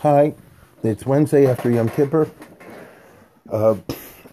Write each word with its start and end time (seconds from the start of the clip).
Hi, 0.00 0.34
it's 0.82 1.06
Wednesday 1.06 1.46
after 1.46 1.70
Yom 1.70 1.88
Kippur. 1.88 2.30
Uh, 3.50 3.76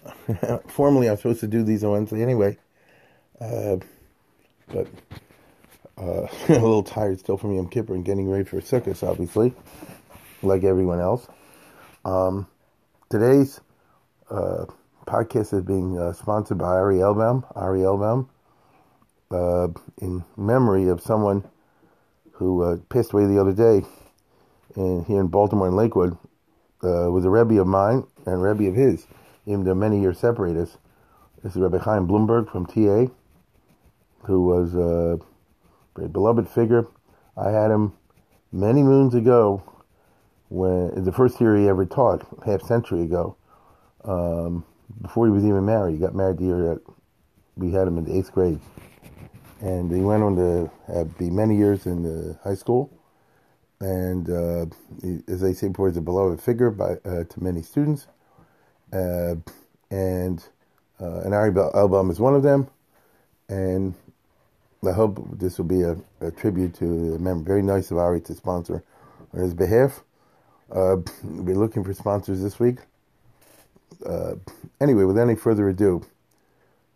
formally, 0.68 1.08
I'm 1.08 1.16
supposed 1.16 1.40
to 1.40 1.46
do 1.46 1.62
these 1.62 1.82
on 1.82 1.92
Wednesday 1.92 2.20
anyway, 2.20 2.58
uh, 3.40 3.76
but 4.68 4.86
uh, 5.96 6.26
a 6.48 6.52
little 6.52 6.82
tired 6.82 7.18
still 7.18 7.38
from 7.38 7.52
Yom 7.56 7.68
Kippur 7.68 7.94
and 7.94 8.04
getting 8.04 8.28
ready 8.28 8.44
for 8.44 8.60
Sukkot, 8.60 9.02
obviously, 9.02 9.54
like 10.42 10.64
everyone 10.64 11.00
else. 11.00 11.26
Um, 12.04 12.46
today's 13.08 13.58
uh, 14.30 14.66
podcast 15.06 15.54
is 15.54 15.62
being 15.62 15.98
uh, 15.98 16.12
sponsored 16.12 16.58
by 16.58 16.66
Ari 16.66 16.96
Elbaum. 16.96 17.42
Ari 17.56 17.80
Elbaum, 17.80 18.28
uh, 19.30 19.68
in 20.02 20.24
memory 20.36 20.88
of 20.88 21.00
someone 21.00 21.42
who 22.32 22.84
passed 22.90 23.14
away 23.14 23.24
the 23.24 23.40
other 23.40 23.54
day 23.54 23.86
in, 24.76 25.04
here 25.04 25.20
in 25.20 25.28
Baltimore 25.28 25.68
and 25.68 25.76
Lakewood, 25.76 26.16
was 26.82 27.24
a 27.24 27.30
Rebbe 27.30 27.60
of 27.60 27.66
mine 27.66 28.04
and 28.26 28.42
Rebbe 28.42 28.68
of 28.68 28.74
his, 28.74 29.06
even 29.46 29.64
though 29.64 29.74
many 29.74 30.00
years 30.00 30.18
separate 30.18 30.56
us. 30.56 30.76
This 31.42 31.56
is 31.56 31.62
Rebbe 31.62 31.78
Chaim 31.78 32.06
Bloomberg 32.06 32.50
from 32.50 32.66
TA, 32.66 33.12
who 34.26 34.44
was 34.46 34.74
a 34.74 35.18
very 35.96 36.08
beloved 36.08 36.48
figure. 36.48 36.86
I 37.36 37.50
had 37.50 37.70
him 37.70 37.92
many 38.52 38.82
moons 38.82 39.14
ago, 39.14 39.62
when 40.48 41.04
the 41.04 41.12
first 41.12 41.40
year 41.40 41.56
he 41.56 41.68
ever 41.68 41.84
taught, 41.84 42.26
half 42.44 42.62
century 42.62 43.02
ago, 43.02 43.36
um, 44.04 44.64
before 45.00 45.26
he 45.26 45.32
was 45.32 45.44
even 45.44 45.64
married. 45.64 45.94
He 45.94 45.98
got 45.98 46.14
married 46.14 46.38
the 46.38 46.44
year 46.44 46.62
that 46.68 46.80
we 47.56 47.72
had 47.72 47.88
him 47.88 47.98
in 47.98 48.04
the 48.04 48.16
eighth 48.16 48.32
grade. 48.32 48.60
And 49.60 49.90
he 49.90 50.00
went 50.02 50.22
on 50.22 50.36
to 50.36 50.70
have, 50.92 51.16
be 51.18 51.30
many 51.30 51.56
years 51.56 51.86
in 51.86 52.02
the 52.02 52.38
high 52.44 52.54
school. 52.54 52.90
And 53.84 54.30
uh, 54.30 54.64
as 55.28 55.44
I 55.44 55.52
say 55.52 55.68
before, 55.68 55.88
he's 55.88 55.98
a 55.98 56.00
beloved 56.00 56.40
figure 56.40 56.70
by, 56.70 56.92
uh, 57.04 57.24
to 57.24 57.44
many 57.44 57.60
students. 57.60 58.06
Uh, 58.90 59.34
and 59.90 60.42
uh, 60.98 61.20
and 61.20 61.34
Ari 61.34 61.50
Elbaum 61.52 62.10
is 62.10 62.18
one 62.18 62.34
of 62.34 62.42
them. 62.42 62.68
And 63.50 63.94
I 64.88 64.92
hope 64.92 65.38
this 65.38 65.58
will 65.58 65.66
be 65.66 65.82
a, 65.82 65.98
a 66.22 66.30
tribute 66.30 66.72
to 66.76 67.10
the 67.10 67.18
member. 67.18 67.44
Very 67.44 67.60
nice 67.60 67.90
of 67.90 67.98
Ari 67.98 68.22
to 68.22 68.34
sponsor 68.34 68.82
on 69.34 69.40
his 69.40 69.52
behalf. 69.52 70.02
Uh, 70.72 70.96
we're 71.22 71.54
looking 71.54 71.84
for 71.84 71.92
sponsors 71.92 72.40
this 72.40 72.58
week. 72.58 72.78
Uh, 74.06 74.36
anyway, 74.80 75.04
with 75.04 75.18
any 75.18 75.34
further 75.34 75.68
ado, 75.68 76.02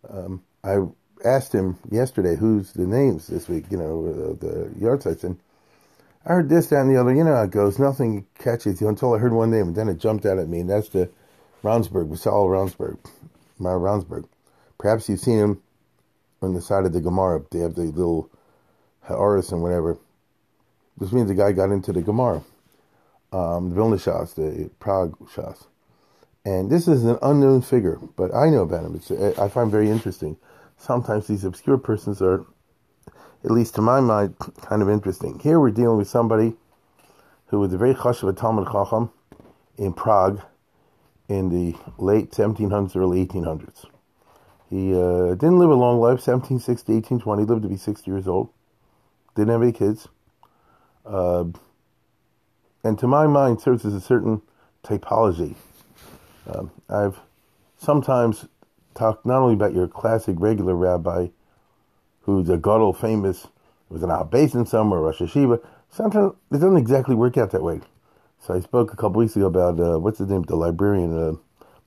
um, 0.09 0.41
I 0.63 0.79
asked 1.23 1.53
him 1.53 1.77
yesterday 1.91 2.35
who's 2.35 2.73
the 2.73 2.87
names 2.87 3.27
this 3.27 3.47
week, 3.47 3.65
you 3.69 3.77
know, 3.77 4.33
the 4.33 4.71
yahrzeits, 4.79 5.23
and 5.23 5.37
I 6.25 6.33
heard 6.33 6.49
this, 6.49 6.67
that, 6.67 6.81
and 6.81 6.91
the 6.91 6.99
other. 6.99 7.13
You 7.13 7.23
know 7.23 7.35
how 7.35 7.43
it 7.43 7.51
goes. 7.51 7.79
Nothing 7.79 8.27
catches 8.37 8.81
you 8.81 8.87
until 8.87 9.13
I 9.13 9.19
heard 9.19 9.33
one 9.33 9.51
name, 9.51 9.67
and 9.67 9.75
then 9.75 9.89
it 9.89 9.97
jumped 9.97 10.25
out 10.25 10.37
at 10.37 10.49
me, 10.49 10.59
and 10.59 10.69
that's 10.69 10.89
the 10.89 11.09
Raunsberg, 11.63 12.09
Vasal 12.09 12.47
Raunsberg, 12.47 12.97
Mar 13.57 13.77
Raunsberg. 13.79 14.25
Perhaps 14.77 15.09
you've 15.09 15.19
seen 15.19 15.37
him 15.37 15.61
on 16.41 16.53
the 16.53 16.61
side 16.61 16.85
of 16.85 16.93
the 16.93 17.01
Gemara. 17.01 17.41
They 17.51 17.59
have 17.59 17.75
the 17.75 17.83
little 17.83 18.29
Ha'aris 19.01 19.51
and 19.51 19.61
whatever. 19.61 19.97
This 20.97 21.11
means 21.11 21.29
the 21.29 21.35
guy 21.35 21.53
got 21.53 21.71
into 21.71 21.93
the 21.93 22.01
Gemara, 22.01 22.43
um, 23.31 23.69
the 23.69 23.75
Vilna 23.75 23.95
Shas, 23.95 24.35
the 24.35 24.69
Prague 24.79 25.17
Shas. 25.29 25.65
And 26.45 26.69
this 26.69 26.87
is 26.87 27.05
an 27.05 27.17
unknown 27.21 27.61
figure, 27.61 27.99
but 28.15 28.33
I 28.33 28.49
know 28.49 28.63
about 28.63 28.85
him. 28.85 28.95
It's, 28.95 29.11
I 29.39 29.47
find 29.49 29.71
very 29.71 29.89
interesting. 29.89 30.37
Sometimes 30.77 31.27
these 31.27 31.43
obscure 31.43 31.77
persons 31.77 32.21
are, 32.21 32.45
at 33.43 33.51
least 33.51 33.75
to 33.75 33.81
my 33.81 33.99
mind, 33.99 34.35
kind 34.61 34.81
of 34.81 34.89
interesting. 34.89 35.39
Here 35.39 35.59
we're 35.59 35.71
dealing 35.71 35.97
with 35.97 36.09
somebody 36.09 36.55
who 37.47 37.59
was 37.59 37.73
a 37.73 37.77
very 37.77 37.93
chashuv 37.93 38.33
Talmid 38.33 38.71
Chacham 38.71 39.11
in 39.77 39.93
Prague 39.93 40.41
in 41.27 41.49
the 41.49 41.77
late 41.97 42.31
1700s, 42.31 42.95
early 42.95 43.25
1800s. 43.25 43.85
He 44.69 44.93
uh, 44.93 45.35
didn't 45.35 45.59
live 45.59 45.69
a 45.69 45.75
long 45.75 45.99
life, 45.99 46.25
1760, 46.25 46.93
1820, 46.93 47.43
lived 47.43 47.63
to 47.63 47.69
be 47.69 47.77
60 47.77 48.11
years 48.11 48.27
old. 48.27 48.49
Didn't 49.35 49.49
have 49.49 49.63
any 49.63 49.71
kids. 49.71 50.07
Uh, 51.05 51.45
and 52.83 52.99
to 52.99 53.07
my 53.07 53.25
mind, 53.25 53.61
serves 53.61 53.85
as 53.85 53.93
a 53.93 54.01
certain 54.01 54.41
typology. 54.83 55.55
Um, 56.47 56.71
I've 56.89 57.19
sometimes 57.77 58.45
talked 58.93 59.25
not 59.25 59.41
only 59.41 59.53
about 59.53 59.73
your 59.73 59.87
classic 59.87 60.35
regular 60.39 60.75
rabbi, 60.75 61.27
who's 62.35 62.49
a 62.49 62.57
gadol 62.57 62.93
famous, 62.93 63.47
was 63.89 64.03
an 64.03 64.09
Abbasin 64.09 64.67
somewhere, 64.67 64.99
Rosh 64.99 65.19
Yeshiva. 65.19 65.61
Sometimes 65.89 66.33
it 66.51 66.55
doesn't 66.55 66.77
exactly 66.77 67.15
work 67.15 67.37
out 67.37 67.51
that 67.51 67.63
way. 67.63 67.81
So 68.41 68.53
I 68.53 68.59
spoke 68.59 68.93
a 68.93 68.95
couple 68.95 69.19
weeks 69.19 69.35
ago 69.35 69.47
about 69.47 69.79
uh, 69.79 69.99
what's 69.99 70.19
his 70.19 70.29
name, 70.29 70.43
the 70.43 70.55
librarian 70.55 71.17
uh, 71.17 71.33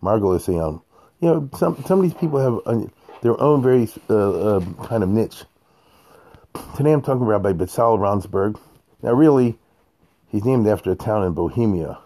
Margolis 0.03 0.49
You 0.49 0.83
know, 1.21 1.49
some 1.57 1.83
some 1.85 2.01
of 2.01 2.03
these 2.03 2.15
people 2.15 2.39
have 2.39 2.61
uh, 2.67 2.87
their 3.23 3.41
own 3.41 3.63
very 3.63 3.89
uh, 4.11 4.57
uh, 4.57 4.61
kind 4.85 5.03
of 5.03 5.09
niche. 5.09 5.45
Today 6.77 6.93
I'm 6.93 7.01
talking 7.01 7.23
about 7.23 7.45
Rabbi 7.45 7.53
Betzal 7.53 7.99
Ronsberg. 7.99 8.59
Now, 9.01 9.13
really, 9.13 9.59
he's 10.29 10.45
named 10.45 10.67
after 10.67 10.93
a 10.93 10.97
town 10.97 11.25
in 11.25 11.33
Bohemia 11.33 11.99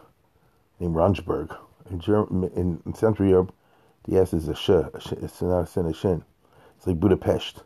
named 0.79 0.95
Ronsberg. 0.95 1.57
In, 1.91 2.81
in 2.85 2.95
Central 2.95 3.29
Europe, 3.29 3.53
the 4.07 4.19
S 4.19 4.33
is 4.33 4.49
a 4.49 4.55
sh. 4.55 4.71
It's 5.13 5.43
not 5.43 5.61
a 5.61 5.67
sin, 5.67 5.87
a 5.87 5.95
shin. 5.95 6.25
It's 6.77 6.87
like 6.87 7.01
Budapest. 7.01 7.63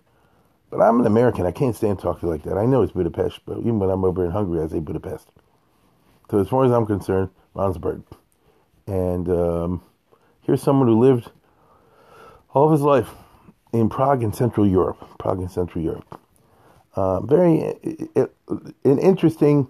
But 0.70 0.80
I'm 0.80 1.00
an 1.00 1.06
American. 1.06 1.46
I 1.46 1.50
can't 1.50 1.74
stand 1.74 1.98
talking 1.98 2.28
like 2.28 2.44
that. 2.44 2.56
I 2.56 2.64
know 2.64 2.82
it's 2.82 2.92
Budapest, 2.92 3.40
but 3.44 3.58
even 3.58 3.78
when 3.80 3.90
I'm 3.90 4.04
over 4.04 4.24
in 4.24 4.30
Hungary, 4.30 4.62
I 4.62 4.68
say 4.68 4.78
Budapest. 4.78 5.28
So 6.30 6.38
as 6.38 6.48
far 6.48 6.64
as 6.64 6.70
I'm 6.70 6.86
concerned, 6.86 7.30
Raunsberg. 7.56 8.04
And 8.86 9.28
um, 9.28 9.82
here's 10.42 10.62
someone 10.62 10.86
who 10.86 10.98
lived 10.98 11.30
all 12.54 12.66
of 12.66 12.72
his 12.72 12.82
life 12.82 13.10
in 13.72 13.88
Prague 13.88 14.22
in 14.22 14.32
Central 14.32 14.66
Europe. 14.66 15.18
Prague 15.18 15.40
in 15.40 15.48
Central 15.48 15.82
Europe. 15.82 16.20
Uh, 16.94 17.20
very 17.20 17.74
an 18.84 18.98
interesting 18.98 19.68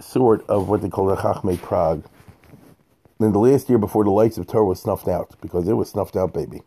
sort 0.00 0.48
of 0.48 0.68
what 0.68 0.82
they 0.82 0.88
call 0.88 1.06
the 1.06 1.16
Chachmei 1.16 1.60
Prague. 1.60 2.04
In 3.20 3.32
the 3.32 3.38
last 3.38 3.68
year 3.68 3.78
before 3.78 4.04
the 4.04 4.10
lights 4.10 4.38
of 4.38 4.46
Torah 4.46 4.64
was 4.64 4.80
snuffed 4.80 5.08
out, 5.08 5.36
because 5.40 5.66
it 5.68 5.74
was 5.74 5.90
snuffed 5.90 6.16
out, 6.16 6.32
baby. 6.32 6.62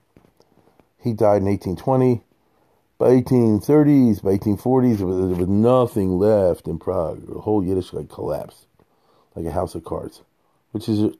He 1.01 1.13
died 1.13 1.41
in 1.41 1.47
1820. 1.47 2.21
By 3.01 3.19
1830s, 3.19 4.21
by 4.21 4.37
1840s, 4.37 4.97
there 4.97 5.07
was, 5.07 5.35
was 5.35 5.47
nothing 5.47 6.19
left 6.19 6.67
in 6.67 6.77
Prague. 6.77 7.25
The 7.25 7.39
whole 7.39 7.63
Yiddish 7.63 7.89
Yiddishkeit 7.89 8.11
collapsed 8.11 8.67
like 9.33 9.43
a 9.47 9.51
house 9.51 9.73
of 9.73 9.83
cards, 9.83 10.21
which 10.69 10.87
is 10.87 11.11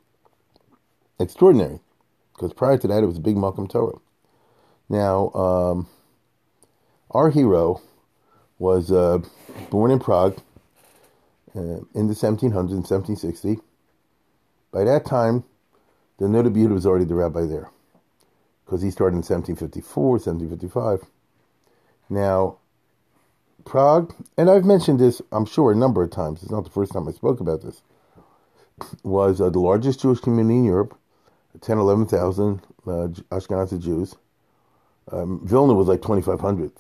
extraordinary 1.20 1.80
because 2.36 2.53
prior 2.53 2.78
to 2.78 2.88
that 2.88 3.02
it 3.02 3.08
was 3.08 3.18
a 3.18 3.22
big 3.22 3.36
makom 3.36 3.68
Torah. 3.68 3.97
Now, 4.90 5.31
um, 5.31 5.88
our 7.09 7.31
hero 7.31 7.81
was 8.59 8.91
uh, 8.91 9.18
born 9.72 9.90
in 9.90 9.97
Prague 9.97 10.38
uh, 11.56 11.80
in 11.96 12.06
the 12.08 12.14
1700s, 12.14 12.53
in 12.53 12.84
1760. 12.84 13.58
By 14.72 14.84
that 14.84 15.03
time, 15.03 15.46
the 16.20 16.26
Noda 16.26 16.53
B'Yehuda 16.53 16.73
was 16.73 16.85
already 16.85 17.05
the 17.05 17.16
rabbi 17.16 17.47
there 17.47 17.72
because 18.66 18.84
he 18.84 18.91
started 18.91 19.16
in 19.16 19.23
1754, 19.23 20.11
1755. 20.20 21.09
Now, 22.11 22.58
Prague, 23.63 24.13
and 24.37 24.49
I've 24.49 24.66
mentioned 24.66 24.99
this, 24.99 25.22
I'm 25.31 25.46
sure, 25.46 25.72
a 25.72 25.75
number 25.75 26.03
of 26.03 26.11
times. 26.11 26.43
It's 26.43 26.52
not 26.52 26.66
the 26.66 26.69
first 26.69 26.91
time 26.91 27.08
I 27.08 27.11
spoke 27.11 27.40
about 27.40 27.61
this 27.61 27.81
was 29.03 29.40
uh, 29.40 29.49
the 29.49 29.59
largest 29.59 30.02
Jewish 30.02 30.19
community 30.19 30.58
in 30.58 30.66
Europe, 30.66 30.97
10, 31.61 31.78
11,000 31.78 32.61
uh, 32.85 32.90
Ashkenazi 32.90 33.81
Jews. 33.81 34.16
Um, 35.09 35.40
Vilna 35.46 35.73
was 35.73 35.87
like 35.87 36.02
2,500, 36.02 36.72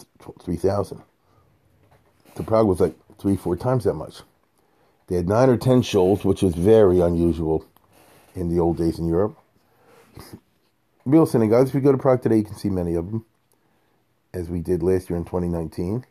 3,000. 0.41 1.01
The 2.35 2.43
Prague 2.43 2.67
was 2.67 2.81
like 2.81 2.95
three, 3.17 3.37
four 3.37 3.55
times 3.55 3.85
that 3.85 3.93
much. 3.93 4.21
They 5.07 5.15
had 5.15 5.29
nine 5.29 5.49
or 5.49 5.57
ten 5.57 5.81
shuls, 5.81 6.25
which 6.25 6.41
was 6.41 6.55
very 6.55 6.99
unusual 6.99 7.65
in 8.35 8.49
the 8.49 8.59
old 8.59 8.77
days 8.77 8.99
in 8.99 9.07
Europe. 9.07 9.37
Real 11.05 11.25
synagogues, 11.25 11.69
if 11.69 11.75
you 11.75 11.81
go 11.81 11.91
to 11.91 11.97
Prague 11.97 12.21
today, 12.21 12.37
you 12.37 12.43
can 12.43 12.55
see 12.55 12.69
many 12.69 12.95
of 12.95 13.09
them, 13.11 13.25
as 14.33 14.49
we 14.49 14.61
did 14.61 14.83
last 14.83 15.09
year 15.09 15.17
in 15.17 15.25
2019. 15.25 16.05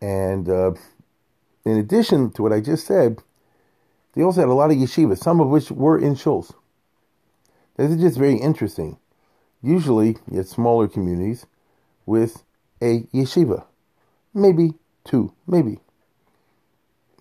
And 0.00 0.48
uh, 0.48 0.72
in 1.64 1.78
addition 1.78 2.30
to 2.32 2.42
what 2.42 2.52
I 2.52 2.60
just 2.60 2.86
said, 2.86 3.22
they 4.12 4.22
also 4.22 4.40
had 4.40 4.48
a 4.48 4.54
lot 4.54 4.70
of 4.70 4.76
yeshivas, 4.76 5.18
some 5.18 5.40
of 5.40 5.48
which 5.48 5.70
were 5.70 5.98
in 5.98 6.14
shuls. 6.14 6.54
This 7.76 7.90
is 7.90 8.00
just 8.00 8.18
very 8.18 8.36
interesting. 8.36 8.98
Usually, 9.62 10.16
you 10.30 10.36
had 10.36 10.46
smaller 10.46 10.86
communities 10.86 11.46
with 12.06 12.44
a 12.80 13.00
yeshiva, 13.14 13.64
maybe 14.32 14.74
two, 15.04 15.32
maybe. 15.46 15.80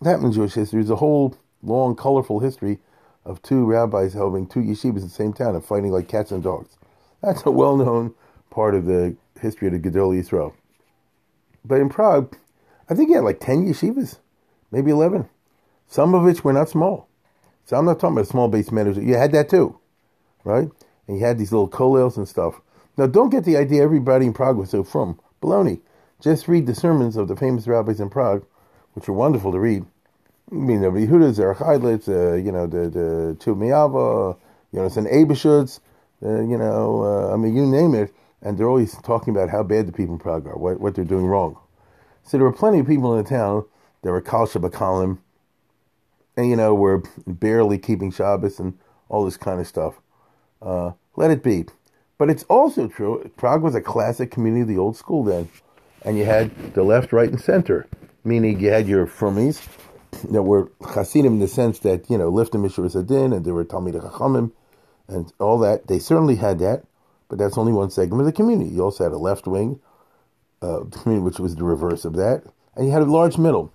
That 0.01 0.19
in 0.19 0.31
Jewish 0.33 0.53
history 0.53 0.81
is 0.81 0.89
a 0.89 0.97
whole 0.97 1.37
long, 1.63 1.95
colorful 1.95 2.41
history 2.41 2.79
of 3.25 3.41
two 3.41 3.65
rabbis 3.65 4.13
having 4.13 4.45
two 4.45 4.59
yeshivas 4.59 4.97
in 4.97 5.03
the 5.03 5.09
same 5.09 5.33
town 5.33 5.55
and 5.55 5.63
fighting 5.63 5.91
like 5.91 6.09
cats 6.09 6.31
and 6.31 6.43
dogs. 6.43 6.77
That's 7.21 7.45
a 7.45 7.51
well-known 7.51 8.13
part 8.49 8.75
of 8.75 8.85
the 8.85 9.15
history 9.43 9.67
of 9.67 9.73
the 9.73 9.79
Gedolei 9.79 10.21
Yisrael. 10.21 10.53
But 11.65 11.79
in 11.79 11.89
Prague, 11.89 12.35
I 12.89 12.95
think 12.95 13.09
he 13.09 13.15
had 13.15 13.23
like 13.23 13.39
10 13.39 13.67
yeshivas, 13.67 14.17
maybe 14.71 14.91
11. 14.91 15.29
Some 15.87 16.15
of 16.15 16.23
which 16.23 16.43
were 16.43 16.53
not 16.53 16.69
small. 16.69 17.07
So 17.65 17.77
I'm 17.77 17.85
not 17.85 17.99
talking 17.99 18.17
about 18.17 18.27
small 18.27 18.47
base 18.47 18.71
managers. 18.71 19.03
You 19.03 19.15
had 19.15 19.31
that 19.33 19.49
too, 19.49 19.77
right? 20.43 20.69
And 21.07 21.17
you 21.17 21.25
had 21.25 21.37
these 21.37 21.51
little 21.51 21.69
kollels 21.69 22.17
and 22.17 22.27
stuff. 22.27 22.59
Now, 22.97 23.07
don't 23.07 23.29
get 23.29 23.45
the 23.45 23.57
idea 23.57 23.83
everybody 23.83 24.25
in 24.25 24.33
Prague 24.33 24.57
was 24.57 24.69
so 24.69 24.83
from. 24.83 25.19
Baloney. 25.41 25.81
Just 26.21 26.47
read 26.47 26.67
the 26.67 26.75
sermons 26.75 27.17
of 27.17 27.27
the 27.27 27.35
famous 27.35 27.67
rabbis 27.67 27.99
in 27.99 28.09
Prague, 28.09 28.45
which 28.93 29.09
are 29.09 29.13
wonderful 29.13 29.51
to 29.51 29.59
read. 29.59 29.85
I 30.51 30.55
mean, 30.55 30.81
the 30.81 30.87
Yehuda, 30.87 31.33
Zerach 31.33 31.57
Eidlitz, 31.57 32.07
uh, 32.07 32.35
you 32.35 32.51
know, 32.51 32.67
the, 32.67 32.89
the 32.89 33.37
Chilmiava, 33.39 34.37
you 34.71 34.79
know, 34.79 34.89
some 34.89 35.05
Abishutz, 35.05 35.79
uh, 36.23 36.41
you 36.41 36.57
know, 36.57 37.03
uh, 37.03 37.33
I 37.33 37.37
mean, 37.37 37.55
you 37.55 37.65
name 37.65 37.95
it. 37.95 38.13
And 38.43 38.57
they're 38.57 38.67
always 38.67 38.95
talking 39.01 39.33
about 39.33 39.49
how 39.49 39.63
bad 39.63 39.87
the 39.87 39.93
people 39.93 40.15
in 40.15 40.19
Prague 40.19 40.45
are, 40.45 40.57
what, 40.57 40.79
what 40.79 40.93
they're 40.95 41.05
doing 41.05 41.25
wrong. 41.25 41.57
So 42.23 42.37
there 42.37 42.45
were 42.45 42.53
plenty 42.53 42.79
of 42.79 42.85
people 42.87 43.17
in 43.17 43.23
the 43.23 43.29
town 43.29 43.65
that 44.01 44.11
were 44.11 44.21
Kal 44.21 44.45
Shabakalim, 44.45 45.19
and, 46.35 46.49
you 46.49 46.55
know, 46.55 46.75
were 46.75 47.03
barely 47.25 47.77
keeping 47.77 48.11
Shabbos 48.11 48.59
and 48.59 48.77
all 49.07 49.23
this 49.23 49.37
kind 49.37 49.59
of 49.59 49.67
stuff. 49.67 49.95
Uh, 50.61 50.91
let 51.15 51.31
it 51.31 51.41
be. 51.41 51.65
But 52.17 52.29
it's 52.29 52.43
also 52.43 52.87
true, 52.87 53.31
Prague 53.37 53.61
was 53.61 53.75
a 53.75 53.81
classic 53.81 54.31
community 54.31 54.61
of 54.61 54.67
the 54.67 54.77
old 54.77 54.97
school 54.97 55.23
then. 55.23 55.49
And 56.03 56.17
you 56.17 56.25
had 56.25 56.73
the 56.73 56.83
left, 56.83 57.13
right, 57.13 57.29
and 57.29 57.39
center, 57.39 57.87
meaning 58.23 58.59
you 58.59 58.71
had 58.71 58.87
your 58.87 59.07
Frumis 59.07 59.65
that 60.31 60.43
were 60.43 60.71
Hasidim 60.81 61.33
in 61.33 61.39
the 61.39 61.47
sense 61.47 61.79
that, 61.79 62.09
you 62.09 62.17
know, 62.17 62.31
Liftim 62.31 62.61
Mishra 62.61 62.85
Adin 62.85 63.31
and 63.31 63.45
there 63.45 63.53
were 63.53 63.63
Talmid 63.63 63.93
Chachamim 63.93 64.51
and 65.07 65.31
all 65.39 65.57
that. 65.59 65.87
They 65.87 65.99
certainly 65.99 66.35
had 66.35 66.59
that, 66.59 66.83
but 67.33 67.39
that's 67.39 67.57
only 67.57 67.73
one 67.73 67.89
segment 67.89 68.21
of 68.21 68.27
the 68.27 68.31
community. 68.31 68.69
You 68.69 68.83
also 68.83 69.05
had 69.05 69.11
a 69.11 69.17
left 69.17 69.47
wing, 69.47 69.79
uh, 70.61 70.81
community, 70.91 71.25
which 71.25 71.39
was 71.39 71.55
the 71.55 71.63
reverse 71.63 72.05
of 72.05 72.13
that. 72.13 72.43
And 72.75 72.85
you 72.85 72.91
had 72.91 73.01
a 73.01 73.05
large 73.05 73.39
middle. 73.39 73.73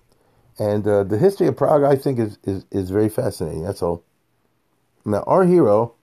And 0.57 0.87
uh, 0.87 1.03
the 1.03 1.17
history 1.17 1.45
of 1.47 1.57
Prague, 1.57 1.83
I 1.83 1.97
think, 1.97 2.19
is, 2.19 2.37
is, 2.45 2.65
is 2.71 2.89
very 2.89 3.09
fascinating. 3.09 3.65
That's 3.65 3.83
all. 3.83 4.01
Now, 5.03 5.23
our 5.27 5.43
hero 5.43 5.93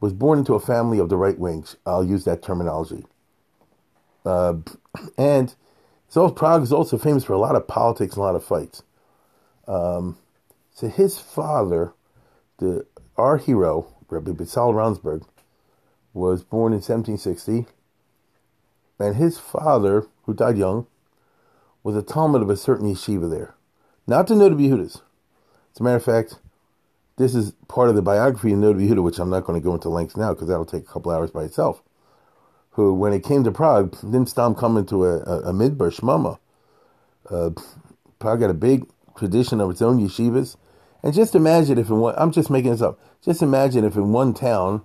was 0.00 0.14
born 0.14 0.38
into 0.38 0.54
a 0.54 0.60
family 0.60 0.98
of 0.98 1.10
the 1.10 1.18
right 1.18 1.38
wings. 1.38 1.76
I'll 1.84 2.02
use 2.02 2.24
that 2.24 2.42
terminology. 2.42 3.04
Uh, 4.24 4.54
and 5.18 5.54
so 6.08 6.30
Prague 6.30 6.62
is 6.62 6.72
also 6.72 6.96
famous 6.96 7.22
for 7.22 7.34
a 7.34 7.38
lot 7.38 7.54
of 7.54 7.68
politics 7.68 8.14
and 8.14 8.22
a 8.22 8.24
lot 8.24 8.34
of 8.34 8.42
fights. 8.42 8.82
Um, 9.66 10.16
so 10.72 10.88
his 10.88 11.18
father, 11.18 11.92
the 12.56 12.86
our 13.18 13.36
hero, 13.36 13.92
Rabbi 14.08 14.30
Bitzal 14.30 14.72
Ransberg, 14.72 15.26
was 16.18 16.42
born 16.42 16.72
in 16.72 16.80
1760, 16.80 17.66
and 18.98 19.16
his 19.16 19.38
father, 19.38 20.06
who 20.24 20.34
died 20.34 20.58
young, 20.58 20.86
was 21.82 21.96
a 21.96 22.02
Talmud 22.02 22.42
of 22.42 22.50
a 22.50 22.56
certain 22.56 22.92
yeshiva 22.92 23.30
there. 23.30 23.54
Not 24.06 24.26
the 24.26 24.34
Noda 24.34 24.54
B'Yehudas. 24.54 25.00
As 25.74 25.80
a 25.80 25.82
matter 25.82 25.96
of 25.96 26.04
fact, 26.04 26.36
this 27.16 27.34
is 27.34 27.52
part 27.68 27.88
of 27.88 27.94
the 27.94 28.02
biography 28.02 28.52
of 28.52 28.58
Noda 28.58 28.76
B'Yehuda, 28.76 29.02
which 29.02 29.18
I'm 29.18 29.30
not 29.30 29.44
going 29.44 29.60
to 29.60 29.64
go 29.64 29.74
into 29.74 29.88
length 29.88 30.16
now 30.16 30.34
because 30.34 30.48
that'll 30.48 30.66
take 30.66 30.82
a 30.82 30.92
couple 30.92 31.12
hours 31.12 31.30
by 31.30 31.44
itself. 31.44 31.82
Who, 32.72 32.94
when 32.94 33.12
he 33.12 33.20
came 33.20 33.44
to 33.44 33.52
Prague, 33.52 33.92
didn't 34.00 34.28
stop 34.28 34.56
coming 34.56 34.86
to 34.86 35.04
a, 35.04 35.18
a, 35.18 35.38
a 35.50 35.52
midbar 35.52 35.94
shmama. 35.94 36.38
Uh, 37.28 37.50
Prague 38.18 38.40
had 38.40 38.50
a 38.50 38.54
big 38.54 38.88
tradition 39.16 39.60
of 39.60 39.70
its 39.70 39.82
own 39.82 39.98
yeshivas. 40.00 40.56
And 41.02 41.14
just 41.14 41.34
imagine 41.34 41.78
if 41.78 41.88
in 41.88 41.98
one, 41.98 42.14
I'm 42.16 42.32
just 42.32 42.50
making 42.50 42.72
this 42.72 42.82
up, 42.82 42.98
just 43.24 43.42
imagine 43.42 43.84
if 43.84 43.94
in 43.96 44.12
one 44.12 44.34
town, 44.34 44.82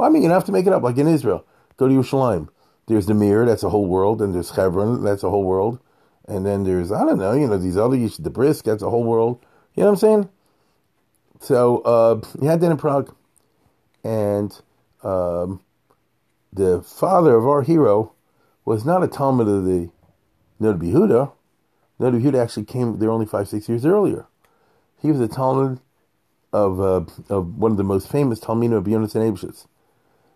well, 0.00 0.08
I 0.08 0.12
mean, 0.12 0.22
you 0.22 0.30
have 0.30 0.46
to 0.46 0.52
make 0.52 0.66
it 0.66 0.72
up, 0.72 0.82
like 0.82 0.96
in 0.96 1.06
Israel, 1.06 1.44
go 1.76 1.86
to 1.86 1.92
Yerushalayim. 1.92 2.48
There's 2.86 3.04
the 3.04 3.12
Mir, 3.12 3.44
that's 3.44 3.62
a 3.62 3.68
whole 3.68 3.84
world, 3.84 4.22
and 4.22 4.34
there's 4.34 4.48
Hebron, 4.48 5.04
that's 5.04 5.22
a 5.22 5.28
whole 5.28 5.44
world. 5.44 5.78
And 6.26 6.46
then 6.46 6.64
there's, 6.64 6.90
I 6.90 7.04
don't 7.04 7.18
know, 7.18 7.34
you 7.34 7.46
know, 7.46 7.58
these 7.58 7.76
other, 7.76 7.98
the 7.98 8.30
Brisk, 8.30 8.64
that's 8.64 8.82
a 8.82 8.88
whole 8.88 9.04
world. 9.04 9.44
You 9.74 9.82
know 9.82 9.90
what 9.90 10.02
I'm 10.02 10.08
saying? 10.08 10.28
So 11.40 11.80
uh, 11.80 12.22
he 12.40 12.46
had 12.46 12.62
that 12.62 12.70
in 12.70 12.78
Prague, 12.78 13.14
and 14.02 14.58
um, 15.02 15.60
the 16.50 16.80
father 16.80 17.34
of 17.34 17.46
our 17.46 17.60
hero 17.60 18.14
was 18.64 18.86
not 18.86 19.02
a 19.02 19.06
Talmud 19.06 19.48
of 19.48 19.66
the 19.66 19.90
Noda 20.58 20.78
B'Yehuda. 20.78 21.30
Noda 22.00 22.22
B'Yehuda 22.22 22.42
actually 22.42 22.64
came 22.64 22.98
there 23.00 23.10
only 23.10 23.26
five, 23.26 23.48
six 23.48 23.68
years 23.68 23.84
earlier. 23.84 24.26
He 25.02 25.10
was 25.10 25.20
a 25.20 25.28
Talmud 25.28 25.78
of 26.54 26.80
uh, 26.80 27.04
of 27.28 27.58
one 27.58 27.70
of 27.70 27.76
the 27.76 27.84
most 27.84 28.10
famous 28.10 28.40
Talmidim 28.40 28.72
of 28.72 28.84
Yonatan 28.84 29.30
Eibshitz. 29.30 29.66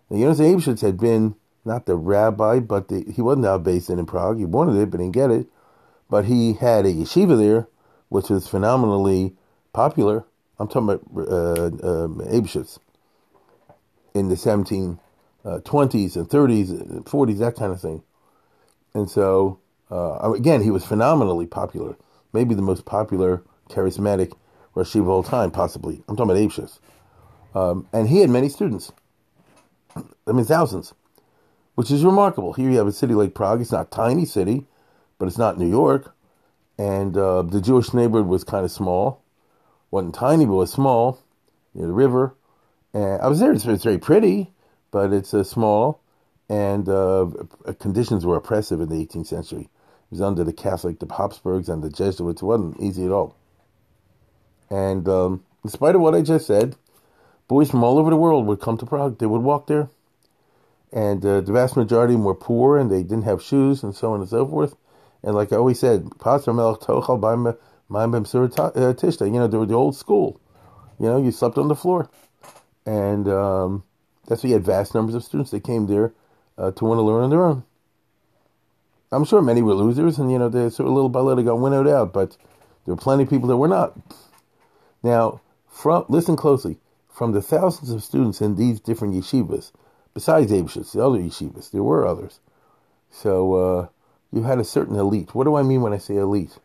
Now, 0.09 0.17
Yonatan 0.17 0.55
Eibshitz 0.55 0.81
had 0.81 0.97
been 0.97 1.35
not 1.63 1.85
the 1.85 1.95
rabbi, 1.95 2.59
but 2.59 2.89
the, 2.89 3.03
he 3.11 3.21
wasn't 3.21 3.43
now 3.43 3.57
based 3.57 3.89
in, 3.89 3.99
in 3.99 4.05
Prague. 4.05 4.37
He 4.37 4.45
wanted 4.45 4.79
it, 4.79 4.91
but 4.91 4.99
didn't 4.99 5.13
get 5.13 5.31
it. 5.31 5.47
But 6.09 6.25
he 6.25 6.53
had 6.53 6.85
a 6.85 6.93
yeshiva 6.93 7.37
there, 7.37 7.67
which 8.09 8.29
was 8.29 8.47
phenomenally 8.47 9.35
popular 9.73 10.25
I'm 10.59 10.67
talking 10.67 10.89
about 10.89 11.27
uh, 11.27 11.65
um, 11.65 12.19
Abishitz 12.21 12.79
in 14.13 14.29
the 14.29 14.35
1720s 14.35 14.97
uh, 15.45 15.55
and 15.55 16.29
30s, 16.29 16.69
and 16.69 17.05
40s, 17.05 17.39
that 17.39 17.55
kind 17.55 17.73
of 17.73 17.81
thing. 17.81 18.03
And 18.93 19.09
so, 19.09 19.59
uh, 19.91 20.31
again, 20.31 20.63
he 20.63 20.71
was 20.71 20.85
phenomenally 20.85 21.45
popular. 21.45 21.97
Maybe 22.31 22.55
the 22.55 22.61
most 22.61 22.85
popular 22.85 23.43
charismatic 23.69 24.33
Rashi 24.75 24.99
of 24.99 25.09
all 25.09 25.23
time, 25.23 25.51
possibly. 25.51 26.03
I'm 26.07 26.15
talking 26.15 26.31
about 26.31 26.41
Abishitz. 26.41 26.79
Um, 27.53 27.87
and 27.91 28.07
he 28.07 28.19
had 28.19 28.29
many 28.29 28.49
students. 28.49 28.91
I 29.95 30.31
mean, 30.31 30.45
thousands, 30.45 30.93
which 31.75 31.91
is 31.91 32.03
remarkable. 32.03 32.53
Here 32.53 32.69
you 32.69 32.77
have 32.77 32.87
a 32.87 32.91
city 32.91 33.13
like 33.13 33.33
Prague. 33.33 33.61
It's 33.61 33.71
not 33.71 33.87
a 33.87 33.89
tiny 33.89 34.25
city, 34.25 34.65
but 35.17 35.27
it's 35.27 35.37
not 35.37 35.57
New 35.57 35.69
York. 35.69 36.13
And 36.77 37.15
uh, 37.15 37.43
the 37.43 37.61
Jewish 37.61 37.93
neighborhood 37.93 38.27
was 38.27 38.43
kind 38.43 38.65
of 38.65 38.71
small 38.71 39.23
wasn't 39.95 40.13
tiny, 40.13 40.45
but 40.45 40.53
was 40.53 40.71
small 40.73 41.19
near 41.73 41.87
the 41.87 41.93
river. 41.93 42.35
And 42.93 43.21
I 43.21 43.27
was 43.27 43.39
there. 43.39 43.53
It's, 43.53 43.65
it's 43.65 43.83
very 43.83 43.97
pretty, 43.97 44.51
but 44.91 45.13
it's 45.13 45.33
uh, 45.33 45.43
small, 45.43 46.01
and 46.49 46.87
uh, 46.89 47.27
conditions 47.79 48.25
were 48.25 48.35
oppressive 48.35 48.81
in 48.81 48.89
the 48.89 48.95
18th 48.95 49.27
century. 49.27 49.61
It 49.61 50.11
was 50.11 50.21
under 50.21 50.43
the 50.43 50.53
Catholic, 50.53 50.99
the 50.99 51.13
Habsburgs, 51.13 51.69
and 51.69 51.81
the 51.81 51.89
Jesuits. 51.89 52.41
It 52.41 52.45
wasn't 52.45 52.79
easy 52.79 53.05
at 53.05 53.11
all. 53.11 53.35
And 54.69 55.07
um, 55.07 55.43
in 55.63 55.69
spite 55.69 55.95
of 55.95 56.01
what 56.01 56.13
I 56.13 56.21
just 56.21 56.45
said, 56.45 56.75
boys 57.47 57.71
from 57.71 57.83
all 57.83 57.97
over 57.97 58.09
the 58.09 58.17
world 58.17 58.45
would 58.47 58.59
come 58.59 58.77
to 58.77 58.85
Prague. 58.85 59.17
They 59.17 59.25
would 59.25 59.41
walk 59.41 59.67
there, 59.67 59.89
and 60.91 61.25
uh, 61.25 61.41
the 61.41 61.51
vast 61.51 61.75
majority 61.75 62.13
of 62.13 62.19
them 62.19 62.25
were 62.25 62.35
poor, 62.35 62.77
and 62.77 62.91
they 62.91 63.03
didn't 63.03 63.23
have 63.23 63.41
shoes, 63.41 63.83
and 63.83 63.95
so 63.95 64.13
on 64.13 64.21
and 64.21 64.29
so 64.29 64.47
forth. 64.47 64.75
And 65.23 65.35
like 65.35 65.51
I 65.51 65.57
always 65.57 65.79
said, 65.79 66.07
Pastor 66.19 66.51
Tishta, 66.51 67.57
you 69.25 69.39
know, 69.39 69.47
they 69.47 69.57
were 69.57 69.65
the 69.65 69.73
old 69.73 69.95
school. 69.95 70.39
You 70.99 71.07
know, 71.07 71.21
you 71.21 71.31
slept 71.31 71.57
on 71.57 71.67
the 71.67 71.75
floor. 71.75 72.09
And 72.85 73.27
um, 73.27 73.83
that's 74.27 74.43
why 74.43 74.49
you 74.49 74.53
had 74.53 74.63
vast 74.63 74.93
numbers 74.93 75.15
of 75.15 75.23
students 75.23 75.51
that 75.51 75.63
came 75.63 75.87
there 75.87 76.13
uh, 76.57 76.71
to 76.71 76.85
want 76.85 76.99
to 76.99 77.01
learn 77.01 77.23
on 77.23 77.29
their 77.31 77.43
own. 77.43 77.63
I'm 79.11 79.25
sure 79.25 79.41
many 79.41 79.61
were 79.61 79.73
losers, 79.73 80.19
and, 80.19 80.31
you 80.31 80.37
know, 80.37 80.49
they 80.49 80.69
sort 80.69 80.87
of 80.87 80.93
little 80.93 81.09
by 81.09 81.19
little 81.19 81.43
got 81.43 81.59
winnowed 81.59 81.87
out, 81.87 82.13
but 82.13 82.37
there 82.85 82.93
were 82.93 83.01
plenty 83.01 83.23
of 83.23 83.29
people 83.29 83.47
that 83.49 83.57
were 83.57 83.67
not. 83.67 83.97
Now, 85.03 85.41
from 85.67 86.05
listen 86.09 86.35
closely. 86.35 86.77
From 87.09 87.31
the 87.31 87.41
thousands 87.41 87.91
of 87.91 88.03
students 88.03 88.41
in 88.41 88.55
these 88.55 88.79
different 88.79 89.13
yeshivas, 89.13 89.71
besides 90.15 90.51
Abishitz, 90.51 90.93
the 90.93 91.05
other 91.05 91.19
yeshivas, 91.19 91.69
there 91.69 91.83
were 91.83 92.07
others. 92.07 92.39
So 93.11 93.53
uh, 93.53 93.87
you 94.31 94.43
had 94.43 94.57
a 94.57 94.63
certain 94.63 94.95
elite. 94.95 95.35
What 95.35 95.43
do 95.43 95.55
I 95.55 95.61
mean 95.61 95.81
when 95.81 95.93
I 95.93 95.99
say 95.99 96.15
elite? 96.15 96.57